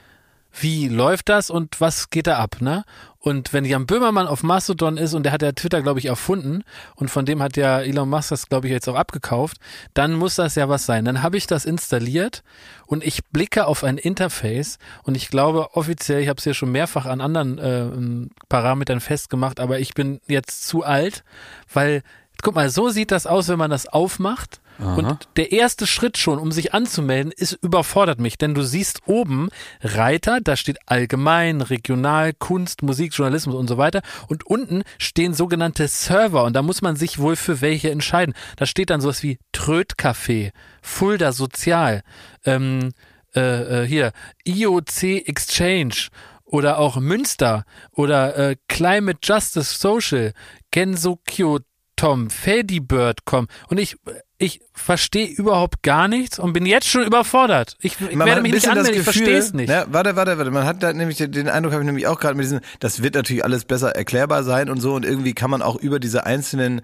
[0.59, 2.83] wie läuft das und was geht da ab, ne?
[3.21, 6.63] Und wenn Jan Böhmermann auf Mastodon ist und der hat ja Twitter, glaube ich, erfunden
[6.95, 9.57] und von dem hat ja Elon Musk das, glaube ich, jetzt auch abgekauft,
[9.93, 11.03] dann muss das ja was sein.
[11.03, 12.43] Dann habe ich das installiert
[12.85, 16.71] und ich blicke auf ein Interface und ich glaube offiziell, ich habe es ja schon
[16.71, 21.25] mehrfach an anderen äh, Parametern festgemacht, aber ich bin jetzt zu alt,
[21.73, 22.03] weil,
[22.41, 26.39] guck mal, so sieht das aus, wenn man das aufmacht Und der erste Schritt schon,
[26.39, 29.49] um sich anzumelden, ist überfordert mich, denn du siehst oben
[29.81, 34.01] Reiter, da steht allgemein, regional, Kunst, Musik, Journalismus und so weiter.
[34.27, 38.33] Und unten stehen sogenannte Server und da muss man sich wohl für welche entscheiden.
[38.55, 40.51] Da steht dann sowas wie Trödcafé,
[40.81, 42.01] Fulda Sozial,
[42.45, 42.91] ähm,
[43.35, 44.13] äh, äh, hier,
[44.45, 46.07] IOC Exchange
[46.45, 50.33] oder auch Münster oder äh, Climate Justice Social,
[50.71, 51.59] Gensokyo
[51.99, 53.97] Tom, Fedibird.com und ich
[54.37, 57.75] ich verstehe überhaupt gar nichts und bin jetzt schon überfordert.
[57.81, 59.67] Ich, ich werde mich nicht anmelden, ich verstehe es nicht.
[59.67, 60.49] Ne, warte, warte, warte.
[60.49, 63.03] Man hat da nämlich den, den Eindruck, habe ich nämlich auch gerade mit diesem, das
[63.03, 66.25] wird natürlich alles besser erklärbar sein und so und irgendwie kann man auch über diese
[66.25, 66.81] einzelnen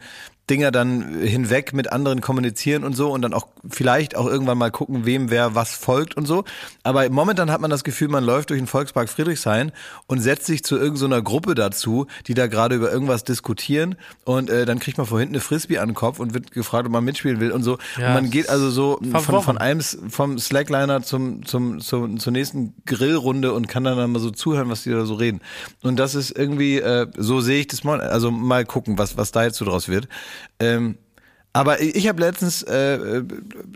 [0.49, 4.71] Dinger dann hinweg mit anderen kommunizieren und so und dann auch vielleicht auch irgendwann mal
[4.71, 6.43] gucken, wem wer was folgt und so.
[6.83, 9.71] Aber momentan hat man das Gefühl, man läuft durch den Volkspark Friedrichshain
[10.07, 14.65] und setzt sich zu irgendeiner Gruppe dazu, die da gerade über irgendwas diskutieren und äh,
[14.65, 17.03] dann kriegt man vor hinten eine Frisbee an den Kopf und wird gefragt, ob man
[17.03, 17.77] mitspielen will und so.
[17.97, 18.09] Ja.
[18.09, 22.73] Und man geht also so von, von einem vom Slackliner zum, zum, zum, zur nächsten
[22.85, 25.41] Grillrunde und kann dann mal so zuhören, was die da so reden.
[25.81, 29.31] Und das ist irgendwie, äh, so sehe ich das mal, also mal gucken, was, was
[29.31, 30.07] da jetzt so draus wird.
[30.59, 30.97] Ähm,
[31.53, 33.23] aber ich habe letztens, äh, äh,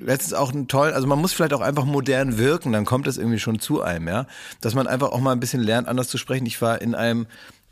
[0.01, 3.17] letztens auch einen tollen, also man muss vielleicht auch einfach modern wirken, dann kommt das
[3.17, 4.25] irgendwie schon zu einem, ja.
[4.59, 6.45] Dass man einfach auch mal ein bisschen lernt, anders zu sprechen.
[6.45, 7.27] Ich war in einem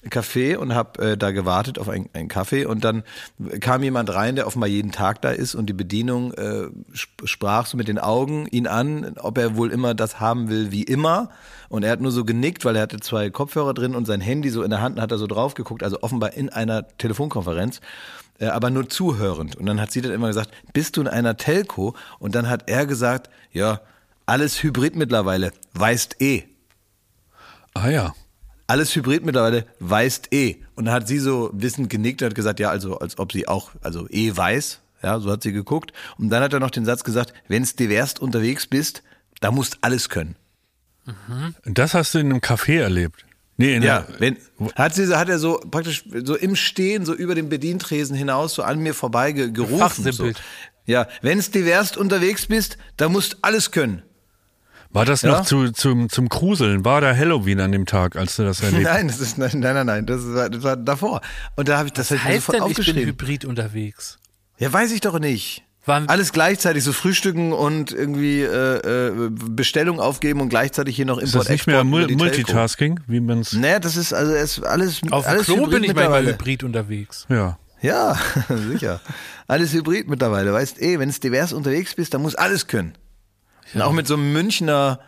[0.10, 3.04] Café und habe äh, da gewartet auf ein- einen Kaffee und dann
[3.60, 7.66] kam jemand rein, der offenbar jeden Tag da ist und die Bedienung äh, sp sprach
[7.66, 11.30] so mit den Augen ihn an, ob er wohl immer das haben will wie immer
[11.68, 14.50] und er hat nur so genickt, weil er hatte zwei Kopfhörer drin und sein Handy
[14.50, 17.82] so in der Hand hat er so drauf geguckt, also offenbar in einer Telefonkonferenz
[18.40, 19.56] äh, aber nur zuhörend.
[19.56, 21.96] Und dann hat sie dann immer gesagt, bist du in einer Telco?
[22.20, 23.82] Und dann hat er gesagt, ja,
[24.26, 26.44] alles Hybrid mittlerweile, weißt eh.
[27.74, 28.16] Ah ja.
[28.68, 30.58] Alles Hybrid mittlerweile, weißt eh.
[30.76, 33.48] Und dann hat sie so wissend genickt und hat gesagt, ja, also als ob sie
[33.48, 34.82] auch, also eh weiß.
[35.04, 35.94] Ja, so hat sie geguckt.
[36.18, 39.04] Und dann hat er noch den Satz gesagt, wenn's divers unterwegs bist,
[39.40, 40.36] da musst alles können.
[41.64, 43.27] Das hast du in einem Café erlebt.
[43.58, 44.38] Nee, in Ja, wenn,
[44.76, 48.62] hat sie, hat er so praktisch so im Stehen, so über den Bedientresen hinaus, so
[48.64, 50.12] an mir vorbei ge, gerufen.
[50.12, 50.32] So.
[50.86, 54.04] Ja, wenn's divers unterwegs bist, da musst alles können.
[54.92, 55.32] war das Ja?
[55.32, 56.86] noch zu, zum, zum Gruseln?
[56.86, 58.94] War da Halloween an dem Tag, als du das erlebt hast?
[58.94, 61.22] Nein, das ist nein, nein, nein, nein, das war, das war davor.
[61.56, 63.06] Und da habe ich das hab ich mir heißt sofort denn, ich bin aufgeschrieben.
[63.10, 64.20] hybrid unterwegs?
[64.60, 65.64] Ja, weiß ich doch nicht.
[65.88, 71.18] Wann- Alles gleichzeitig, so frühstücken und irgendwie äh, äh, Bestellung aufgeben und gleichzeitig hier noch
[71.18, 72.16] Ist Import das nicht mehr Export Mul.
[72.18, 73.54] Multitasking, wie man es.
[73.54, 76.32] Nee, das ist also es ist alles Auf dem alles Klo bin ich manchmal mittlerweile.
[76.34, 77.26] hybrid unterwegs.
[77.30, 77.58] Ja.
[77.82, 78.18] Ja,
[78.72, 79.00] sicher.
[79.48, 80.52] Alles Hybrid mittlerweile.
[80.54, 82.94] Weißt eh, wenn es divers unterwegs bist, dann muss alles können.
[83.74, 85.00] Und auch mit so einem Münchner,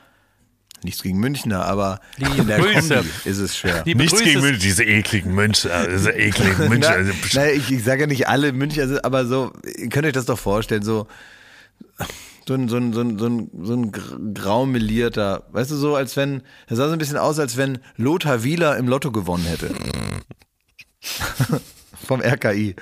[0.84, 2.96] nichts gegen Münchner, aber in der Grüße.
[2.96, 3.84] Kombi ist es schwer.
[3.86, 6.80] Liebe Nichts Grüße- gegen München, diese ekligen München, diese ekligen München.
[7.34, 10.14] Na, na, ich, ich sage ja nicht alle Münchner, also, aber so, ihr könnt euch
[10.14, 11.08] das doch vorstellen, so,
[12.48, 15.96] so ein, so ein, so ein, so ein, so ein gr- graumelierter, weißt du, so
[15.96, 19.46] als wenn, das sah so ein bisschen aus, als wenn Lothar Wieler im Lotto gewonnen
[19.46, 19.74] hätte.
[22.08, 22.76] Vom RKI.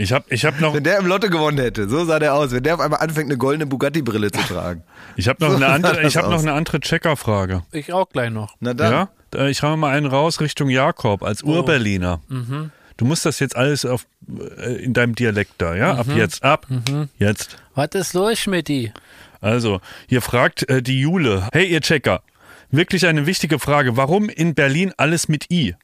[0.00, 2.52] Ich habe ich hab noch, Wenn der im Lotto gewonnen hätte, so sah der aus.
[2.52, 4.82] Wenn der auf einmal anfängt, eine goldene Bugatti-Brille zu tragen.
[5.16, 7.62] ich hab noch, So eine andere, ich hab noch eine andere Checkerfrage.
[7.72, 8.54] Ich auch gleich noch.
[8.60, 9.08] Na dann.
[9.32, 9.46] Ja?
[9.48, 11.48] Ich habe mal einen raus Richtung Jakob als Oh.
[11.56, 12.20] Urberliner.
[12.28, 12.70] Mhm.
[12.96, 14.06] Du musst das jetzt alles auf,
[14.58, 15.94] äh, in deinem Dialekt da, ja?
[15.94, 16.66] Ab jetzt, ab,
[17.18, 17.56] jetzt.
[17.74, 18.92] Was ist los, Schmidti?
[19.40, 22.22] Also, hier fragt äh, die Jule, hey ihr Checker,
[22.70, 25.76] wirklich eine wichtige Frage, warum in Berlin alles mit I?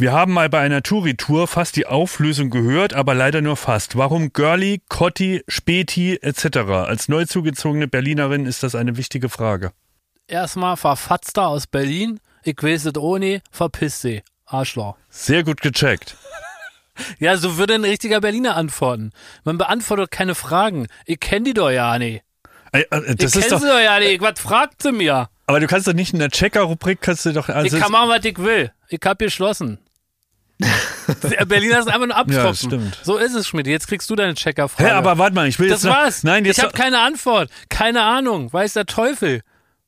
[0.00, 3.96] Wir haben mal bei einer Touri-Tour fast die Auflösung gehört, aber leider nur fast.
[3.96, 6.56] Warum Girlie, Cotti, Späti etc.?
[6.68, 9.72] Als neu zugezogene Berlinerin ist das eine wichtige Frage.
[10.28, 12.20] Erstmal verfatzt er aus Berlin.
[12.44, 14.22] Ich weiß es ohne, verpiss sie.
[14.46, 14.96] Arschloch.
[15.10, 16.16] Sehr gut gecheckt.
[17.20, 19.12] Ja, so würde ein richtiger Berliner antworten.
[19.44, 20.88] Man beantwortet keine Fragen.
[21.06, 22.24] Ich kenn die doch ja nicht.
[22.72, 24.20] Ey, äh, Ich Das kenn ist doch, sie doch ja nicht.
[24.20, 25.28] Was fragt sie mir?
[25.46, 28.10] aber du kannst doch nicht in der Checker-Rubrik, kannst du doch, also ich kann machen,
[28.10, 28.72] was ich will.
[28.88, 29.78] Ich hab geschlossen.
[31.46, 32.44] Berliner sind einfach nur abtropfen.
[32.44, 33.00] Ja, stimmt.
[33.02, 33.66] So ist es, Schmidt.
[33.66, 34.90] Jetzt kriegst du deine Checkerfrage.
[34.90, 36.24] Hä, aber warte mal, ich will das jetzt noch, war's.
[36.24, 37.50] Nein, jetzt ich habe keine Antwort.
[37.68, 38.52] Keine Ahnung.
[38.52, 39.42] Weiß der Teufel.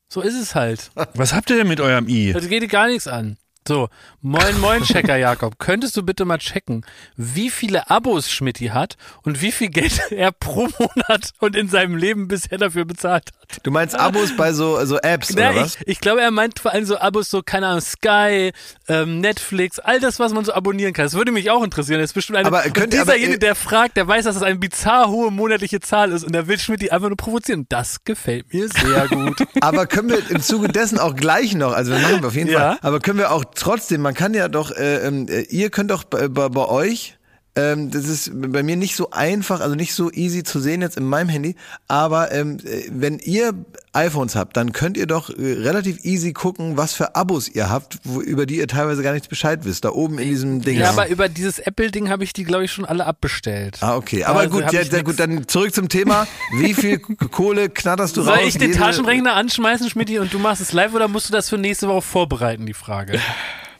[0.07, 0.91] So ist es halt.
[1.13, 2.33] was habt ihr denn mit eurem I?
[2.33, 3.37] Das geht dir gar nichts an.
[3.67, 3.89] So,
[4.21, 5.59] moin, moin, Checker Jakob.
[5.59, 6.83] Könntest du bitte mal checken,
[7.15, 11.95] wie viele Abos Schmidti hat und wie viel Geld er pro Monat und in seinem
[11.95, 13.59] Leben bisher dafür bezahlt hat?
[13.61, 15.75] Du meinst Abos bei so, so Apps, Na, oder was?
[15.75, 18.51] ich, ich glaube, er meint vor allem so Abos, so, keine Ahnung, Sky,
[18.91, 21.05] ähm, Netflix, all das, was man so abonnieren kann.
[21.05, 21.99] Das würde mich auch interessieren.
[21.99, 24.43] Das ist bestimmt eine, Aber könnt- dieserjenige, aber, äh, der fragt, der weiß, dass das
[24.43, 27.65] eine bizarr hohe monatliche Zahl ist und der will Schmidti einfach nur provozieren.
[27.69, 29.37] Das gefällt mir sehr gut.
[29.61, 32.49] Aber können wir im Zuge dessen auch gleich noch, also wir machen wir auf jeden
[32.49, 32.59] Ja.
[32.59, 35.91] Fall, aber können wir auch trotzdem, man kann ja doch, äh, ähm, äh, ihr könnt
[35.91, 37.17] doch bei, bei, bei euch
[37.53, 40.95] Ähm, das ist bei mir nicht so einfach, also nicht so easy zu sehen jetzt
[40.95, 41.55] in meinem Handy.
[41.89, 43.53] Aber ähm, äh, wenn ihr
[43.91, 47.99] iPhones habt, dann könnt ihr doch äh, relativ easy gucken, was für Abos ihr habt,
[48.05, 49.83] wo, über die ihr teilweise gar nichts Bescheid wisst.
[49.83, 50.79] Da oben in diesem Ding.
[50.79, 53.79] Ja, aber über dieses Apple-Ding habe ich die, glaube ich, schon alle abbestellt.
[53.81, 54.23] Ah, okay.
[54.23, 56.27] Aber Also gut, ja, ja, gut, dann zurück zum Thema.
[56.53, 58.47] Wie viel Kohle knatterst du Soll raus?
[58.47, 61.57] ich den Taschenrechner anschmeißen, Schmidti, und du machst es live oder musst du das für
[61.57, 63.19] nächste Woche vorbereiten, die Frage?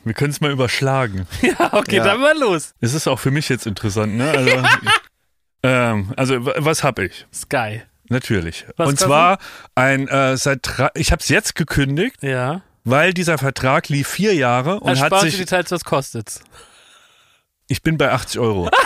[0.04, 1.28] Wir können es mal überschlagen.
[1.42, 2.04] Ja, okay, Ja.
[2.04, 2.74] dann mal los.
[2.82, 4.30] Es ist auch für mich jetzt interessant, ne?
[4.32, 4.52] Also,
[5.64, 7.26] ähm, also was habe ich?
[7.34, 7.82] Sky.
[8.10, 8.66] Natürlich.
[8.78, 9.38] Was Und zwar
[9.76, 12.62] ein äh, seit ich habe es jetzt gekündigt, Ja.
[12.84, 15.38] weil dieser Vertrag lief vier Jahre und hat Ersparte sich.
[15.38, 16.42] Details, was kostet's?
[17.68, 18.70] Ich bin bei 80 Euro.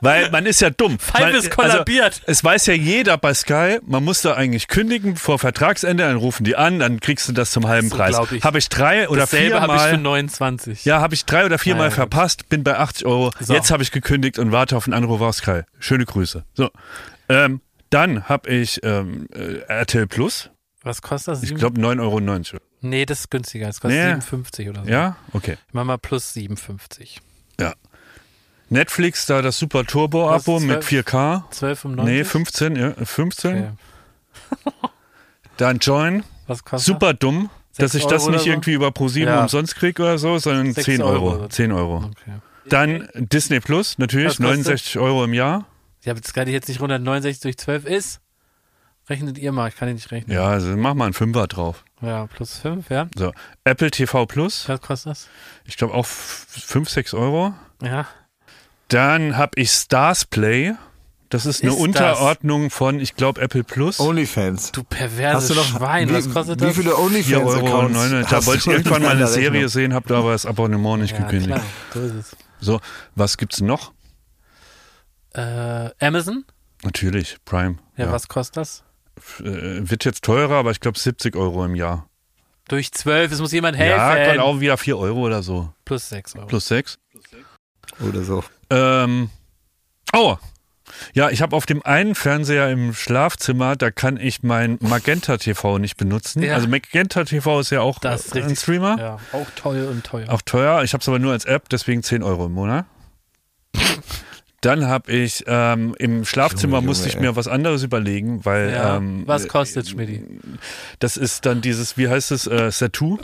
[0.00, 0.98] Weil man ist ja dumm.
[0.98, 2.22] Five ist kollabiert.
[2.26, 6.44] es weiß ja jeder bei Sky, man muss da eigentlich kündigen vor Vertragsende, dann rufen
[6.44, 8.16] die an, dann kriegst du das zum halben So Preis.
[8.16, 10.02] Habe ich drei oder Dasselbe habe ich für viermal.
[10.02, 10.84] 29.
[10.84, 11.92] Ja, habe ich drei oder ja, gut.
[11.92, 13.30] verpasst, bin bei 80 Euro.
[13.40, 13.54] So.
[13.54, 15.62] Jetzt habe ich gekündigt und warte auf einen Anruf aus Sky.
[15.78, 16.44] Schöne Grüße.
[16.54, 16.70] So.
[17.28, 20.50] Ähm, dann habe ich ähm, äh, RTL Plus.
[20.82, 21.42] Was kostet das?
[21.42, 22.00] Ich glaube 9,90
[22.52, 22.60] Euro.
[22.80, 23.66] Nee, das ist günstiger.
[23.66, 24.06] Das kostet Nee.
[24.20, 24.90] 57 oder so.
[24.90, 25.16] Ja?
[25.32, 25.56] Okay.
[25.66, 27.20] Ich mach mal plus 57.
[27.60, 27.74] Ja.
[28.68, 31.42] Netflix, da das Super Turbo-Abo mit 4K.
[31.52, 32.02] 12,95?
[32.04, 33.56] Nee, 15, ja, 15.
[33.56, 33.70] Okay.
[35.56, 36.24] Dann Join.
[36.46, 38.50] Was kostet Super dumm, dass ich das Euro nicht oder so?
[38.50, 39.42] irgendwie über ProSieben Ja.
[39.42, 41.28] umsonst kriege oder so, sondern Sechs 10 Euro Euro.
[41.34, 41.48] oder so.
[41.48, 41.96] 10 Euro.
[42.04, 42.32] Okay.
[42.68, 44.56] Dann Disney Plus, natürlich, Was kostet?
[44.66, 45.66] 69 Euro im Jahr.
[46.02, 48.20] Ich habe jetzt gerade jetzt nicht 169 durch 12 ist.
[49.08, 50.34] Rechnet ihr mal, ich kann die nicht rechnen.
[50.36, 51.84] Ja, also mach mal einen Fünfer drauf.
[52.02, 53.06] Ja, plus 5, ja.
[53.16, 53.32] So,
[53.64, 55.28] Apple TV Plus, Was kostet das?
[55.64, 57.54] ich glaube auch 5, 6 Euro.
[57.82, 58.06] Ja.
[58.88, 60.74] Dann habe ich Stars Play.
[61.28, 61.82] Das ist eine Ist das?
[61.84, 63.98] Unterordnung von, ich glaube, Apple Plus.
[63.98, 64.70] Onlyfans.
[64.70, 66.76] Du perverses Hast du noch Schwein, wie, was kostet wie das?
[66.76, 67.06] viele 4 Euro.
[67.06, 67.92] Onlyfans-Accounts?
[67.94, 68.30] 99.
[68.30, 69.68] hast Da wollte ich du irgendwann mal in eine Serie Rechnung?
[69.68, 71.48] sehen, habe da aber das Abonnement nicht ja, gekündigt.
[71.50, 71.62] klar,
[71.92, 72.36] so ist es.
[72.60, 72.80] So,
[73.16, 73.92] was gibt's noch?
[75.34, 76.44] Äh, Amazon?
[76.84, 77.76] Natürlich, Prime.
[77.96, 78.84] Ja, was kostet das?
[79.40, 79.42] Äh,
[79.90, 82.08] wird jetzt teurer, aber ich glaube 70 Euro im Jahr.
[82.68, 83.98] Durch 12, es muss jemand helfen.
[83.98, 85.72] Ja, kommt auch wieder 4 Euro oder so.
[85.84, 86.46] Plus 6 Euro.
[86.46, 86.98] Plus 6.
[88.00, 88.44] Oder so.
[88.70, 89.30] Ähm,
[90.12, 90.36] oh.
[91.12, 95.78] Ja, ich habe auf dem einen Fernseher im Schlafzimmer, da kann ich mein Magenta TV
[95.78, 96.42] nicht benutzen.
[96.42, 96.54] Ja.
[96.54, 98.52] Also Magenta TV ist ja auch Das ist äh, richtig.
[98.52, 98.96] ein Streamer.
[98.98, 100.30] Ja, auch toll und teuer.
[100.30, 100.82] Auch teuer.
[100.84, 102.86] Ich habe es aber nur als App, deswegen 10 Euro im Monat.
[104.62, 108.96] Dann habe ich ähm, im Schlafzimmer Junge, musste ich mir was anderes überlegen, weil ja.
[108.96, 110.24] ähm, was kostet Schmidti?
[110.98, 113.18] das ist dann dieses, wie heißt es, äh, Satu?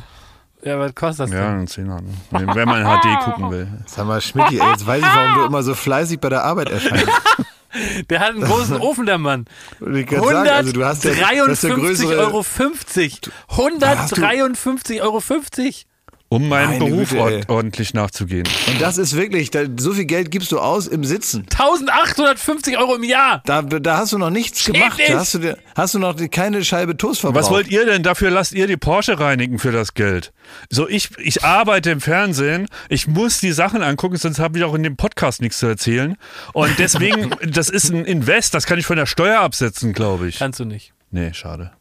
[0.65, 1.61] Ja, was kostet das Ja, denn?
[1.61, 2.01] ein Zehner.
[2.01, 2.13] ne?
[2.31, 3.69] Wenn man in HD gucken will.
[3.87, 6.71] Sag mal, Schmidti, ey, jetzt weiß ich, warum du immer so fleißig bei der Arbeit
[6.71, 7.09] erscheinst.
[8.11, 9.47] Der hat einen großen Ofen, der Mann.
[9.81, 12.43] Und ich kann sagen, also du hast ja, ja 153,50 Euro.
[12.43, 13.21] 50.
[13.49, 15.21] 153,50 Euro.
[15.21, 15.87] 50.
[16.33, 18.45] Um meinem Meine Beruf Güte, ordentlich nachzugehen.
[18.69, 21.41] Und das ist wirklich, da, so viel Geld gibst du aus im Sitzen.
[21.51, 23.43] 1850 Euro im Jahr.
[23.45, 24.97] Da, da hast du noch nichts Steht gemacht.
[24.97, 25.11] nicht.
[25.11, 27.45] Da hast du, dir- hast du noch keine Scheibe Toast verbraucht.
[27.45, 28.03] Was wollt ihr denn?
[28.03, 30.33] Dafür lasst ihr die Porsche reinigen für das Geld.
[30.71, 34.73] So, ich, ich arbeite im Fernsehen, ich muss die Sachen angucken, sonst habe ich auch
[34.73, 36.17] in dem Podcast nichts zu erzählen.
[36.55, 40.39] Und deswegen, das ist ein Invest, das kann ich von der Steuer absetzen, glaube ich.
[40.39, 40.95] Kannst du nicht.
[41.11, 41.73] Nee, schade.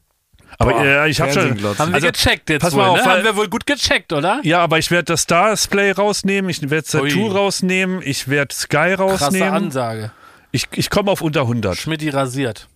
[0.58, 1.50] Aber Boah, äh, ich habe schon.
[1.64, 3.06] Haben Also, wir gecheckt jetzt pass wohl, mal auf, ne?
[3.06, 4.40] Haben wir wohl gut gecheckt, oder?
[4.44, 7.28] Ja, aber ich werde das Stars-Play rausnehmen, ich werde Ui.
[7.30, 9.50] rausnehmen, ich werde Sky Krasse rausnehmen.
[9.54, 10.12] Ansage.
[10.52, 11.78] Ich, ich komme auf unter 100.
[11.78, 12.68] Schmidti rasiert.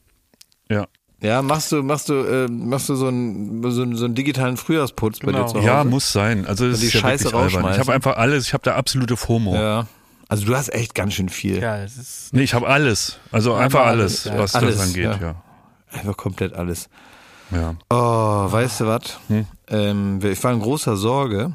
[0.69, 0.87] Ja.
[1.21, 4.57] Ja, machst du, machst du, äh, machst du so einen, so, einen- so einen digitalen
[4.57, 5.43] Frühjahrsputz bei Genau.
[5.43, 5.67] dir zu Hause?
[5.67, 6.45] ja, muss sein.
[6.45, 7.27] Also das die ist ja Scheiße.
[7.29, 7.79] Ich rausschmeißen.
[7.79, 9.55] habe einfach alles, ich habe da absolute FOMO.
[9.55, 9.87] Ja.
[10.27, 11.61] Also du hast echt ganz schön viel.
[11.61, 12.33] Ja, es ist.
[12.33, 13.19] Nee, ich habe alles.
[13.31, 14.37] Also einfach alles, alles, ja.
[14.43, 15.17] was Alles, das angeht, ja.
[15.21, 15.35] ja.
[15.91, 16.89] Einfach komplett alles.
[17.55, 17.75] Ja.
[17.89, 19.19] Oh, weißt du was?
[19.27, 19.45] Hm?
[19.69, 21.53] Ähm, ich war in großer Sorge.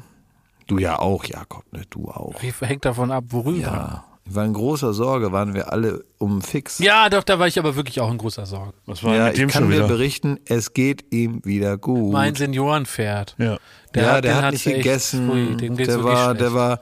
[0.67, 1.81] Du ja auch, Jakob, ne?
[1.89, 2.33] Du auch.
[2.61, 3.57] Hängt davon ab, worüber?
[3.59, 3.73] Ja.
[3.73, 4.03] Ja.
[4.23, 6.79] Ich war in großer Sorge, waren wir alle um fix.
[7.09, 8.73] doch, da war ich aber wirklich auch in großer Sorge.
[8.85, 12.13] Was war Ja, mit dem ich kann schon dir berichten, es geht ihm wieder gut.
[12.13, 13.35] Mein Seniorenpferd.
[13.39, 13.57] Ja.
[14.03, 15.27] ja, der den hat hat's nicht echt- gegessen.
[15.27, 16.79] Pfui, dem geht's der war, der war,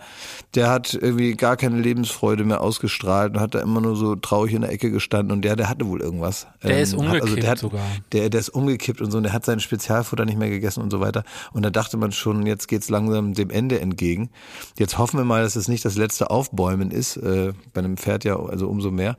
[0.56, 4.54] der hat irgendwie gar keine Lebensfreude mehr ausgestrahlt und hat da immer nur so traurig
[4.54, 6.48] in der Ecke gestanden und der, der hatte wohl irgendwas.
[6.64, 7.86] Der ist hat- umgekippt der hat, sogar.
[8.12, 10.90] Der, der ist umgekippt und so und der hat sein Spezialfutter nicht mehr gegessen und
[10.90, 11.24] so weiter.
[11.54, 14.32] Und da dachte man schon, jetzt geht's langsam dem Ende entgegen.
[14.78, 18.24] Jetzt hoffen wir mal, dass es nicht das letzte Aufbäumen ist, äh, bei einem Pferd
[18.24, 19.18] ja, also umso mehr.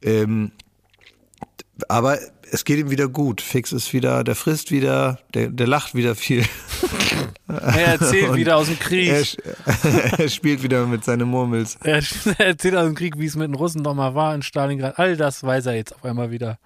[0.00, 0.52] Ähm,
[1.88, 2.18] aber
[2.52, 3.40] es geht ihm wieder gut.
[3.40, 6.44] Fix ist wieder, der frisst wieder, der, der lacht wieder viel.
[7.48, 9.36] Er erzählt wieder aus dem Er, Krieg.
[10.18, 11.78] er spielt wieder mit seinen Murmels.
[11.82, 12.00] Er,
[12.38, 15.00] er erzählt aus dem Krieg, wie es mit den Russen nochmal war in Stalingrad.
[15.00, 16.60] All das weiß er jetzt auf einmal wieder.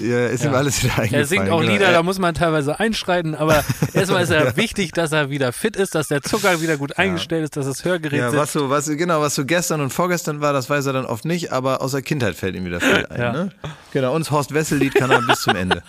[0.00, 1.14] Ja, ist ihm alles wieder eingefallen.
[1.14, 1.72] Er singt auch genau.
[1.72, 3.64] Lieder, Er- da muss man teilweise einschreiten, aber
[3.94, 7.44] erstmal ist er wichtig, dass er wieder fit ist, dass der Zucker wieder gut eingestellt
[7.44, 10.52] ist, dass das Hörgerät Ja, was so, was, genau, was so gestern und vorgestern war,
[10.52, 13.20] das weiß er dann oft nicht, aber aus der Kindheit fällt ihm wieder viel ein.
[13.20, 13.32] Ja.
[13.32, 13.52] Ne?
[13.92, 15.82] Genau, und das Horst Wessel-Lied kann er bis zum Ende.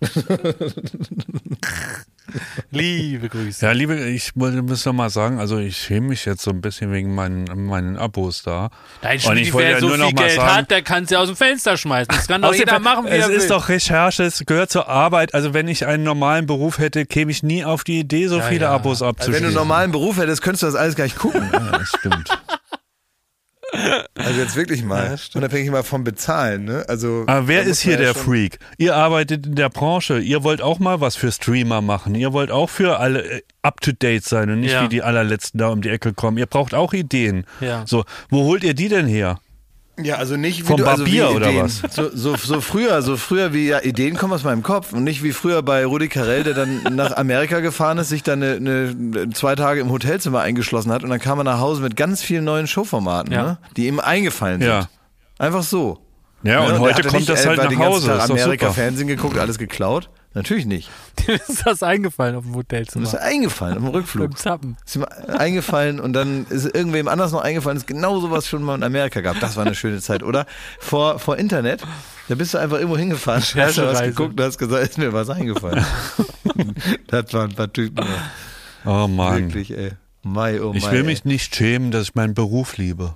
[2.70, 3.64] Liebe Grüße.
[3.66, 6.90] Ja, liebe, ich muss noch mal sagen, also ich schäme mich jetzt so ein bisschen
[6.92, 8.70] wegen meinen, meinen Abos da.
[9.02, 10.82] Dein Und ich wollte wer ja so nur noch viel mal Geld sagen- hat, der
[10.82, 12.08] kann es ja aus dem Fenster schmeißen.
[12.14, 13.36] Das kann doch jeder machen, wie es er will.
[13.36, 15.34] ist doch Recherche, es gehört zur Arbeit.
[15.34, 18.42] Also wenn ich einen normalen Beruf hätte, käme ich nie auf die Idee, so Ja,
[18.44, 18.70] viele ja.
[18.70, 19.42] Abos Also wenn abzuschließen.
[19.42, 21.48] du einen normalen Beruf hättest, könntest du das alles gar nicht gucken.
[21.52, 22.28] ja, das stimmt.
[24.14, 25.16] Also jetzt wirklich mal.
[25.34, 26.84] Unabhängig mal vom Bezahlen, ne?
[26.88, 27.24] Also.
[27.26, 28.58] Aber wer da muss ist hier ja der Freak?
[28.78, 32.50] Ihr arbeitet in der Branche, ihr wollt auch mal was für Streamer machen, ihr wollt
[32.50, 34.82] auch für alle äh, up to date sein und nicht Ja.
[34.84, 36.38] wie die allerletzten da um die Ecke kommen.
[36.38, 37.44] Ihr braucht auch Ideen.
[37.60, 37.84] Ja.
[37.86, 39.38] So, wo holt ihr die denn her?
[40.02, 41.82] Ja, also nicht wie Vom du, also Barbier wie oder was?
[41.90, 45.22] So, so, so früher, so früher wie ja, Ideen kommen aus meinem Kopf und nicht
[45.22, 49.30] wie früher bei Rudi Carell, der dann nach Amerika gefahren ist, sich dann eine, eine,
[49.30, 52.44] zwei Tage im Hotelzimmer eingeschlossen hat und dann kam er nach Hause mit ganz vielen
[52.44, 53.42] neuen Showformaten, Ja.
[53.44, 54.68] ne, die ihm eingefallen sind.
[54.70, 54.88] Ja.
[55.38, 56.00] Einfach so.
[56.42, 58.20] Ja, und der heute hatte kommt nicht, das halt nach Hause.
[58.20, 58.72] Amerika.
[58.72, 60.10] Fernsehen geguckt, alles geklaut?
[60.34, 60.90] Natürlich nicht.
[61.26, 63.04] Dem ist das eingefallen auf dem Mir Hotelzimmer.
[63.06, 64.30] ist eingefallen auf dem Rückflug.
[64.30, 64.76] Beim Zappen.
[64.84, 68.74] Ist ihm eingefallen und dann ist irgendwem anders noch eingefallen, dass genau sowas schon mal
[68.74, 69.38] in Amerika gab.
[69.40, 70.46] Das war eine schöne Zeit, oder?
[70.80, 71.82] Vor, vor Internet,
[72.28, 75.12] da bist du einfach irgendwo hingefahren, hast du was geguckt und hast gesagt, ist mir
[75.12, 75.84] was eingefallen.
[77.06, 78.04] das waren ein paar Typen.
[78.84, 79.44] Oh Mann.
[79.46, 79.92] Wirklich, ey.
[80.22, 81.06] Mai, oh Ich Mai, will ey.
[81.06, 83.14] mich nicht schämen, dass ich meinen Beruf liebe.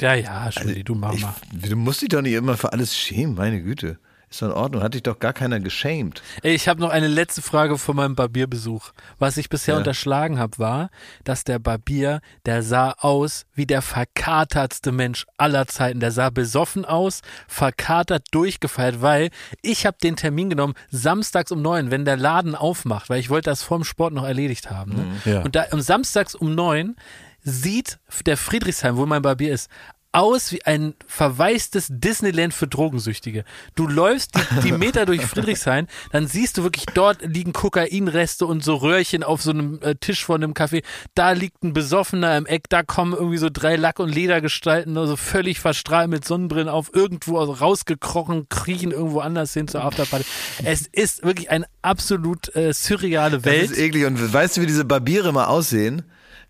[0.00, 3.34] Ja, ja, Schmiedi, du mach Ich, du musst dich doch nicht immer für alles schämen,
[3.34, 3.98] meine Güte.
[4.32, 6.22] Ist doch in Ordnung, hat dich doch gar keiner geschämt.
[6.42, 8.92] Ey, ich habe noch eine letzte Frage von meinem Barbierbesuch.
[9.18, 9.78] Was ich bisher Ja.
[9.78, 10.88] unterschlagen habe, war,
[11.22, 16.00] dass der Barbier, der sah aus wie der verkatertste Mensch aller Zeiten.
[16.00, 19.28] Der sah besoffen aus, verkatert, durchgefeiert, weil
[19.60, 23.50] ich habe den Termin genommen, samstags um neun, wenn der Laden aufmacht, weil ich wollte
[23.50, 24.94] das vorm Sport noch erledigt haben.
[24.94, 25.06] Ne?
[25.30, 25.42] Ja.
[25.42, 26.96] Und da um samstags um neun
[27.44, 29.68] sieht der Friedrichshain, wo mein Barbier ist,
[30.12, 33.44] aus wie ein verwaistes Disneyland für Drogensüchtige.
[33.74, 38.62] Du läufst die, die Meter durch Friedrichshain, dann siehst du wirklich, dort liegen Kokainreste und
[38.62, 40.82] so Röhrchen auf so einem äh, Tisch vor einem Café.
[41.14, 45.16] Da liegt ein Besoffener im Eck, da kommen irgendwie so drei Lack- und Ledergestalten, also
[45.16, 50.24] völlig verstrahlt mit Sonnenbrillen auf, irgendwo rausgekrochen, kriechen irgendwo anders hin zur Afterparty.
[50.64, 53.70] Es ist wirklich eine absolut äh, surreale Das Welt.
[53.70, 54.04] ist eklig.
[54.04, 56.02] Und weißt du, wie diese Barbiere immer aussehen?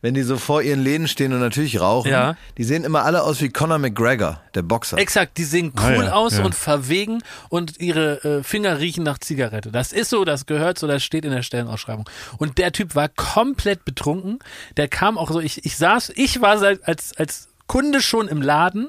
[0.03, 2.11] Wenn die so vor ihren Läden stehen und natürlich rauchen.
[2.11, 2.37] Ja.
[2.59, 4.99] Die sehen immer alle aus wie Conor McGregor, der Boxer.
[4.99, 6.45] Exakt, die sehen Ah, cool ja, aus ja.
[6.45, 9.71] und verwegen und ihre äh, Finger riechen nach Zigarette.
[9.71, 12.05] Das ist so, das gehört so, das steht in der Stellenausschreibung.
[12.37, 14.41] Und der Typ war komplett betrunken.
[14.77, 18.43] Der kam auch so, ich, ich saß, ich war seit, als, als Kunde schon im
[18.43, 18.89] Laden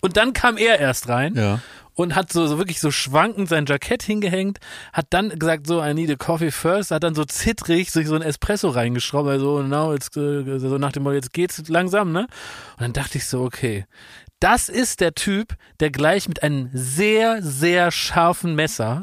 [0.00, 1.34] und dann kam er erst rein.
[1.36, 1.60] Ja.
[1.98, 4.60] Und hat so, so wirklich so schwankend sein Jackett hingehängt,
[4.92, 8.14] hat dann gesagt, so, I need a coffee first, hat dann so zittrig sich so
[8.14, 12.28] ein Espresso reingeschraubt, also, now jetzt, äh, so nach dem Motto, jetzt geht's langsam, ne?
[12.76, 13.84] Und dann dachte ich so, okay,
[14.38, 19.00] das ist der Typ, der gleich mit einem sehr, sehr scharfen Messer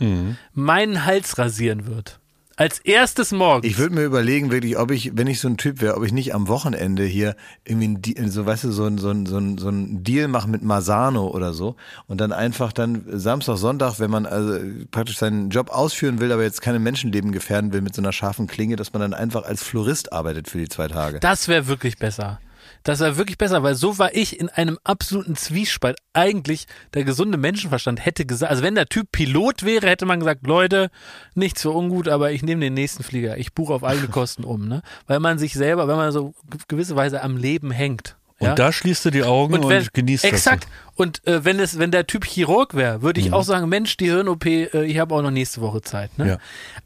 [0.54, 2.22] meinen Hals rasieren wird.
[2.58, 3.66] Als erstes morgens.
[3.66, 6.14] Ich würde mir überlegen, wirklich, ob ich, wenn ich so ein Typ wäre, ob ich
[6.14, 7.36] nicht am Wochenende hier
[7.66, 10.30] irgendwie ein Deal, so, weißt du, so ein, so ein, so ein, so ein Deal
[10.30, 11.76] mache mit Masano oder so
[12.08, 14.58] und dann einfach dann Samstag, Sonntag, wenn man also
[14.90, 18.48] praktisch seinen Job ausführen will, aber jetzt keine Menschenleben gefährden will mit so einer scharfen
[18.48, 21.20] Klinge, dass man dann einfach als Florist arbeitet für die zwei Tage.
[21.20, 22.40] Das wäre wirklich besser.
[22.86, 25.98] Das wäre wirklich besser, weil so war ich in einem absoluten Zwiespalt.
[26.14, 30.46] Eigentlich der gesunde Menschenverstand hätte gesagt, also wenn der Typ Pilot wäre, hätte man gesagt,
[30.46, 30.92] Leute,
[31.34, 33.40] nichts für ungut, aber ich nehme den nächsten Flieger.
[33.40, 34.84] Ich buche auf eigene Kosten um, ne?
[35.08, 36.36] Weil man sich selber, wenn man so
[36.68, 38.18] gewisse Weise am Leben hängt.
[38.38, 38.56] Und ja?
[38.56, 40.64] da schließt du die Augen und, wenn, genießt Exakt.
[40.66, 40.72] das.
[40.98, 43.28] Und äh, wenn es, wenn der Typ Chirurg wäre, würde Mhm.
[43.28, 46.18] ich auch sagen, Mensch, die Hirn-OP, äh, ich habe auch noch nächste Woche Zeit.
[46.18, 46.28] Ne?
[46.28, 46.38] Ja.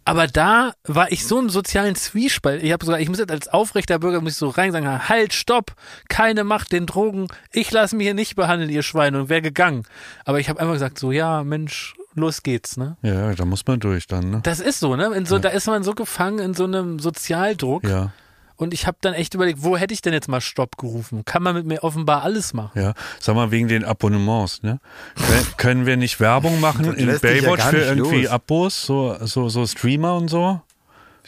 [0.06, 2.62] Aber da war ich so im sozialen Zwiespalt.
[2.62, 5.34] Ich habe sogar, ich muss jetzt als aufrechter Bürger muss ich so rein sagen, halt,
[5.34, 5.74] stopp,
[6.08, 9.86] keine Macht den Drogen, ich lasse mich hier nicht behandeln, ihr Schweine, und wäre gegangen.
[10.26, 12.97] Aber ich habe einfach gesagt, so ja, Mensch, los geht's, ne?
[13.02, 14.39] Ja, da muss man durch dann, ne?
[14.43, 15.08] Das ist so, ne?
[15.16, 17.84] In so, Da ist man so gefangen in so einem Sozialdruck.
[17.88, 18.12] Ja,
[18.60, 21.24] Und ich habe dann echt überlegt, wo hätte ich denn jetzt mal Stopp gerufen?
[21.24, 22.78] Kann man mit mir offenbar alles machen?
[22.78, 22.93] ja.
[23.18, 24.82] Sag mal, wegen den Abonnements, ne?
[25.57, 28.32] Können, wir nicht Werbung machen in ja Baywatch gar für irgendwie los.
[28.32, 30.60] Abos, so, so, so Streamer und so?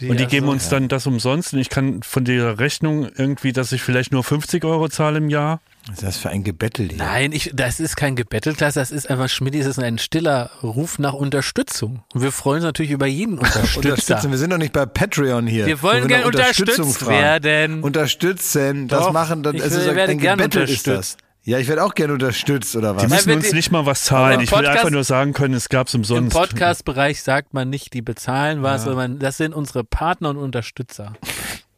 [0.01, 3.53] Und die Ja, geben uns dann das umsonst und ich kann von der Rechnung irgendwie,
[3.53, 5.61] dass ich vielleicht nur 50 Euro zahle im Jahr.
[5.87, 6.97] Was ist das für ein Gebettel hier?
[6.99, 10.99] Nein, ich, das ist kein Gebettelklasse, das ist einfach, Schmidt, das ist ein stiller Ruf
[10.99, 12.03] nach Unterstützung.
[12.13, 13.77] Und wir freuen uns natürlich über jeden Unterstützer.
[13.89, 14.31] Unterstützen.
[14.31, 15.65] Wir sind doch nicht bei Patreon hier.
[15.65, 17.19] Wir wollen wo gern nach Unterstützung unterstützt fragen.
[17.21, 17.83] werden.
[17.83, 20.93] Unterstützen, das Doch, machen, das ich es will- ist werde ein Gebettel ist das.
[20.93, 21.17] unterstützt.
[21.43, 23.01] Ja, ich werde auch gerne unterstützt, oder was?
[23.01, 24.35] Die müssen uns die- nicht mal was zahlen.
[24.35, 26.31] Im Ich will einfach nur sagen können, es gab's Im umsonst.
[26.37, 31.13] Podcast-Bereich sagt man nicht, die bezahlen was, sondern das sind unsere Partner und Unterstützer.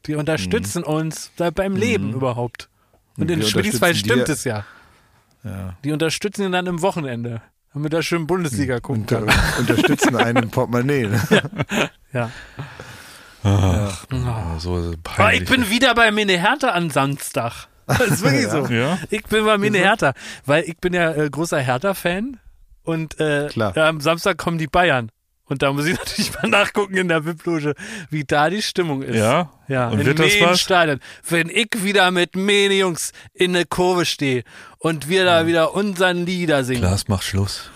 [0.06, 2.68] Die unterstützen uns da beim Leben überhaupt.
[3.18, 4.66] Und in unterstützen stimmt es ja.
[5.44, 5.76] Ja.
[5.84, 7.42] Die unterstützen ihn dann im Wochenende,
[7.74, 9.40] damit er schön Bundesliga gucken Unter, kann.
[9.60, 11.08] unterstützen einen im Portemonnaie.
[11.08, 11.90] Ne?
[12.14, 12.32] Ja.
[13.44, 15.42] Ach, oh, so Aber peinlich.
[15.42, 17.68] ich bin wieder bei Mine Hertha am Samstag.
[17.86, 18.66] Das ist wirklich so.
[18.68, 18.98] Ja?
[19.10, 20.14] Ich bin bei Mine Hertha,
[20.46, 22.40] weil ich bin ja äh, großer Hertha-Fan
[22.84, 23.74] und äh, Klar.
[23.76, 25.12] ja, am Samstag kommen die Bayern.
[25.46, 27.76] Und da muss ich natürlich mal nachgucken in der VIP-Loge,
[28.10, 29.16] wie da die Stimmung ist.
[29.16, 29.52] Ja?
[29.68, 30.62] Ja, Und in wird das was?
[30.62, 31.00] Stadion.
[31.28, 34.44] Wenn ich wieder mit Mene Jungs in der Kurve stehe
[34.78, 37.70] und wir da wieder unseren Lieder singen, Klaas, mach Schluss.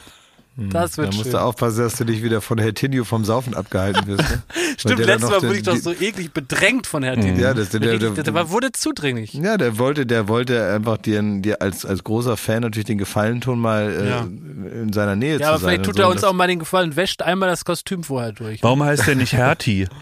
[0.57, 1.31] Das Da wird musst schön.
[1.33, 4.29] du aufpassen, dass du nicht wieder von Herr Tinio vom Saufen abgehalten wirst.
[4.29, 4.41] Ne?
[4.77, 7.39] Stimmt, da letztes Mal wurde ich doch so eklig bedrängt von Herrn Tini.
[7.39, 9.33] Ja, das, der, der, der, der war, wurde zudringlich.
[9.33, 13.39] ja, der wollte, der wollte einfach dir, dir als, als großer Fan natürlich den Gefallen
[13.41, 14.21] tun, mal äh, Ja.
[14.81, 15.69] in seiner Nähe Ja, aber zu sein.
[15.69, 16.01] vielleicht und tut so.
[16.01, 18.63] er uns das- auch mal den Gefallen und wäscht einmal das Kostüm vorher durch.
[18.63, 19.87] Warum heißt der nicht Hertie?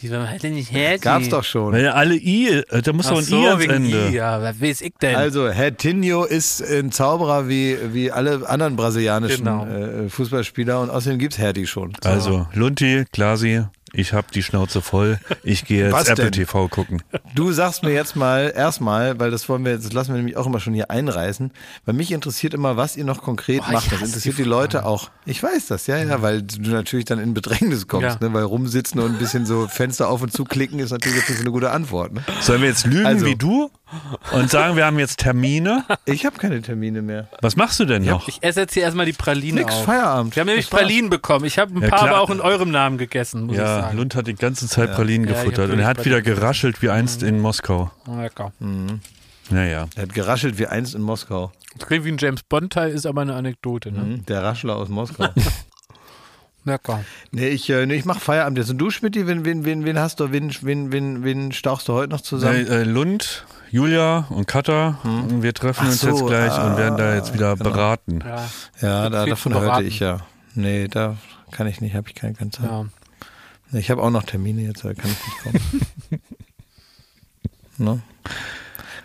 [0.00, 1.00] Wie, warum hat er nicht Hertie?
[1.02, 1.72] Gab's doch schon.
[1.72, 4.08] Weil alle I, äh, da muss doch ein so, I ans wegen Ende.
[4.10, 5.16] I, ja, was weiß ich denn?
[5.16, 9.66] Also, Herr Tinho ist ein Zauberer wie, wie alle anderen brasilianischen Genau.
[9.66, 11.92] äh, Fußballspieler und außerdem gibt's Hertie schon.
[12.04, 13.62] Also, Lunti, Klasi,
[13.92, 15.18] ich hab die Schnauze voll.
[15.42, 16.32] Ich gehe Was jetzt Apple denn?
[16.32, 17.02] TV gucken.
[17.34, 20.46] Du sagst mir jetzt mal erstmal, weil das wollen wir, das lassen wir nämlich auch
[20.46, 21.50] immer schon hier einreißen,
[21.84, 23.92] weil mich interessiert immer, was ihr noch konkret Boah, macht.
[23.92, 25.10] Das interessiert die die, Leute auch.
[25.26, 28.28] Ich weiß das, ja, ja, weil du natürlich dann in Bedrängnis kommst, Ja.
[28.28, 28.34] ne?
[28.34, 31.38] weil rumsitzen und ein bisschen so Fenster auf und zu klicken ist natürlich jetzt nicht
[31.38, 32.12] so eine gute Antwort.
[32.12, 32.22] Ne?
[32.40, 33.26] Sollen wir jetzt lügen Also.
[33.26, 33.70] wie du
[34.32, 35.84] und sagen, wir haben jetzt Termine?
[36.04, 37.28] Ich habe keine Termine mehr.
[37.40, 38.28] Was machst du denn noch?
[38.28, 39.84] Ich esse jetzt hier erstmal die Praline Nix, auf.
[39.84, 40.36] Feierabend.
[40.36, 40.82] Wir haben nämlich Das war's.
[40.82, 41.44] Pralinen bekommen.
[41.44, 42.10] Ich habe ein Ja, paar klar.
[42.10, 43.96] aber auch in eurem Namen gegessen, muss ich Ja, sagen.
[43.96, 46.40] Lund hat die ganze Zeit Pralinen Ja, ich hab gefuttert und er hat wieder Pralinen
[46.40, 47.90] geraschelt wie einst in Moskau.
[48.06, 48.52] Ah, Lecker.
[49.50, 49.86] Naja.
[49.96, 51.52] Er hat geraschelt wie einst in Moskau.
[51.76, 53.92] Das klingt wie ein James Bond-Teil, ist aber eine Anekdote.
[53.92, 54.00] Ne?
[54.00, 55.28] Hm, Der Raschler aus Moskau.
[56.64, 57.02] Lecker.
[57.30, 58.68] nee, ich, äh, nee, ich mach Feierabend jetzt.
[58.68, 61.94] Und du, Schmidt, wen, wen, wen, wen hast du, wen, wen, wen, wen stauchst du
[61.94, 62.66] heute noch zusammen?
[62.66, 66.76] Äh, äh, Lund, Julia und Katha, und wir treffen Ach uns so, jetzt gleich und
[66.76, 67.70] werden da jetzt wieder genau.
[67.70, 68.20] beraten.
[68.24, 68.48] Ja,
[68.80, 69.86] ja, da, davon zu hörte beraten.
[69.86, 70.20] ich ja.
[70.54, 71.16] Nee, da
[71.50, 72.64] kann ich nicht, habe ich keine, keine Zeit.
[72.66, 72.86] ja.
[73.72, 75.42] Ich habe auch noch Termine jetzt, da kann ich nicht
[76.08, 76.20] kommen.
[77.76, 78.02] ne?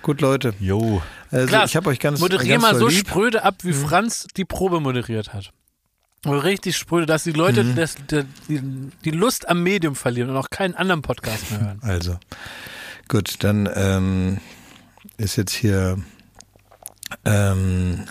[0.01, 0.53] Gut, Leute.
[0.59, 1.01] Jo.
[1.31, 2.99] Also Klar, ich habe euch ganz, Moderier ganz mal so lieb.
[3.07, 5.51] spröde ab, wie Franz die Probe moderiert hat.
[6.25, 7.75] Richtig spröde, dass die Leute Mhm.
[7.75, 8.61] das, die, die,
[9.03, 11.79] die Lust am Medium verlieren und auch keinen anderen Podcast mehr hören.
[11.81, 12.17] Also,
[13.13, 14.37] gut, dann ähm,
[15.17, 15.99] ist jetzt hier,
[17.25, 18.05] ähm,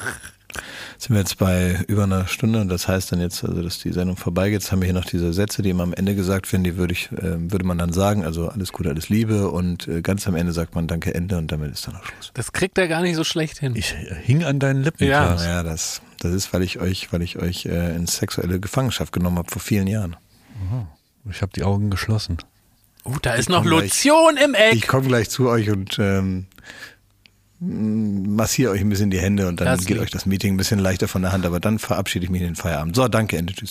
[0.96, 3.92] sind wir jetzt bei über einer Stunde und das heißt dann jetzt, also dass die
[3.92, 4.62] Sendung vorbeigeht.
[4.62, 6.92] Jetzt haben wir hier noch diese Sätze, die immer am Ende gesagt werden, die würde
[6.92, 10.36] ich, äh, würde man dann sagen, also alles Gute, alles Liebe und äh, ganz am
[10.36, 12.30] Ende sagt man Danke, Ende und damit ist dann auch Schluss.
[12.34, 13.74] Das kriegt er gar nicht so schlecht hin.
[13.74, 15.34] Ich äh, hing an deinen Lippen, Ja.
[15.34, 19.38] Naja, das, das ist, weil ich euch, weil ich euch äh, in sexuelle Gefangenschaft genommen
[19.38, 20.14] habe vor vielen Jahren.
[21.28, 22.38] Ich habe die Augen geschlossen.
[23.04, 23.82] Oh, da ist noch komm gleich.
[23.82, 24.74] Lotion im Eck.
[24.74, 26.46] Ich komme gleich zu euch und ähm,
[27.60, 30.04] massiere euch ein bisschen die Hände und dann Das geht lieb.
[30.04, 32.48] euch das Meeting ein bisschen leichter von der Hand, aber dann verabschiede ich mich in
[32.48, 32.94] den Feierabend.
[32.96, 33.70] So, danke, Ende, tschüss.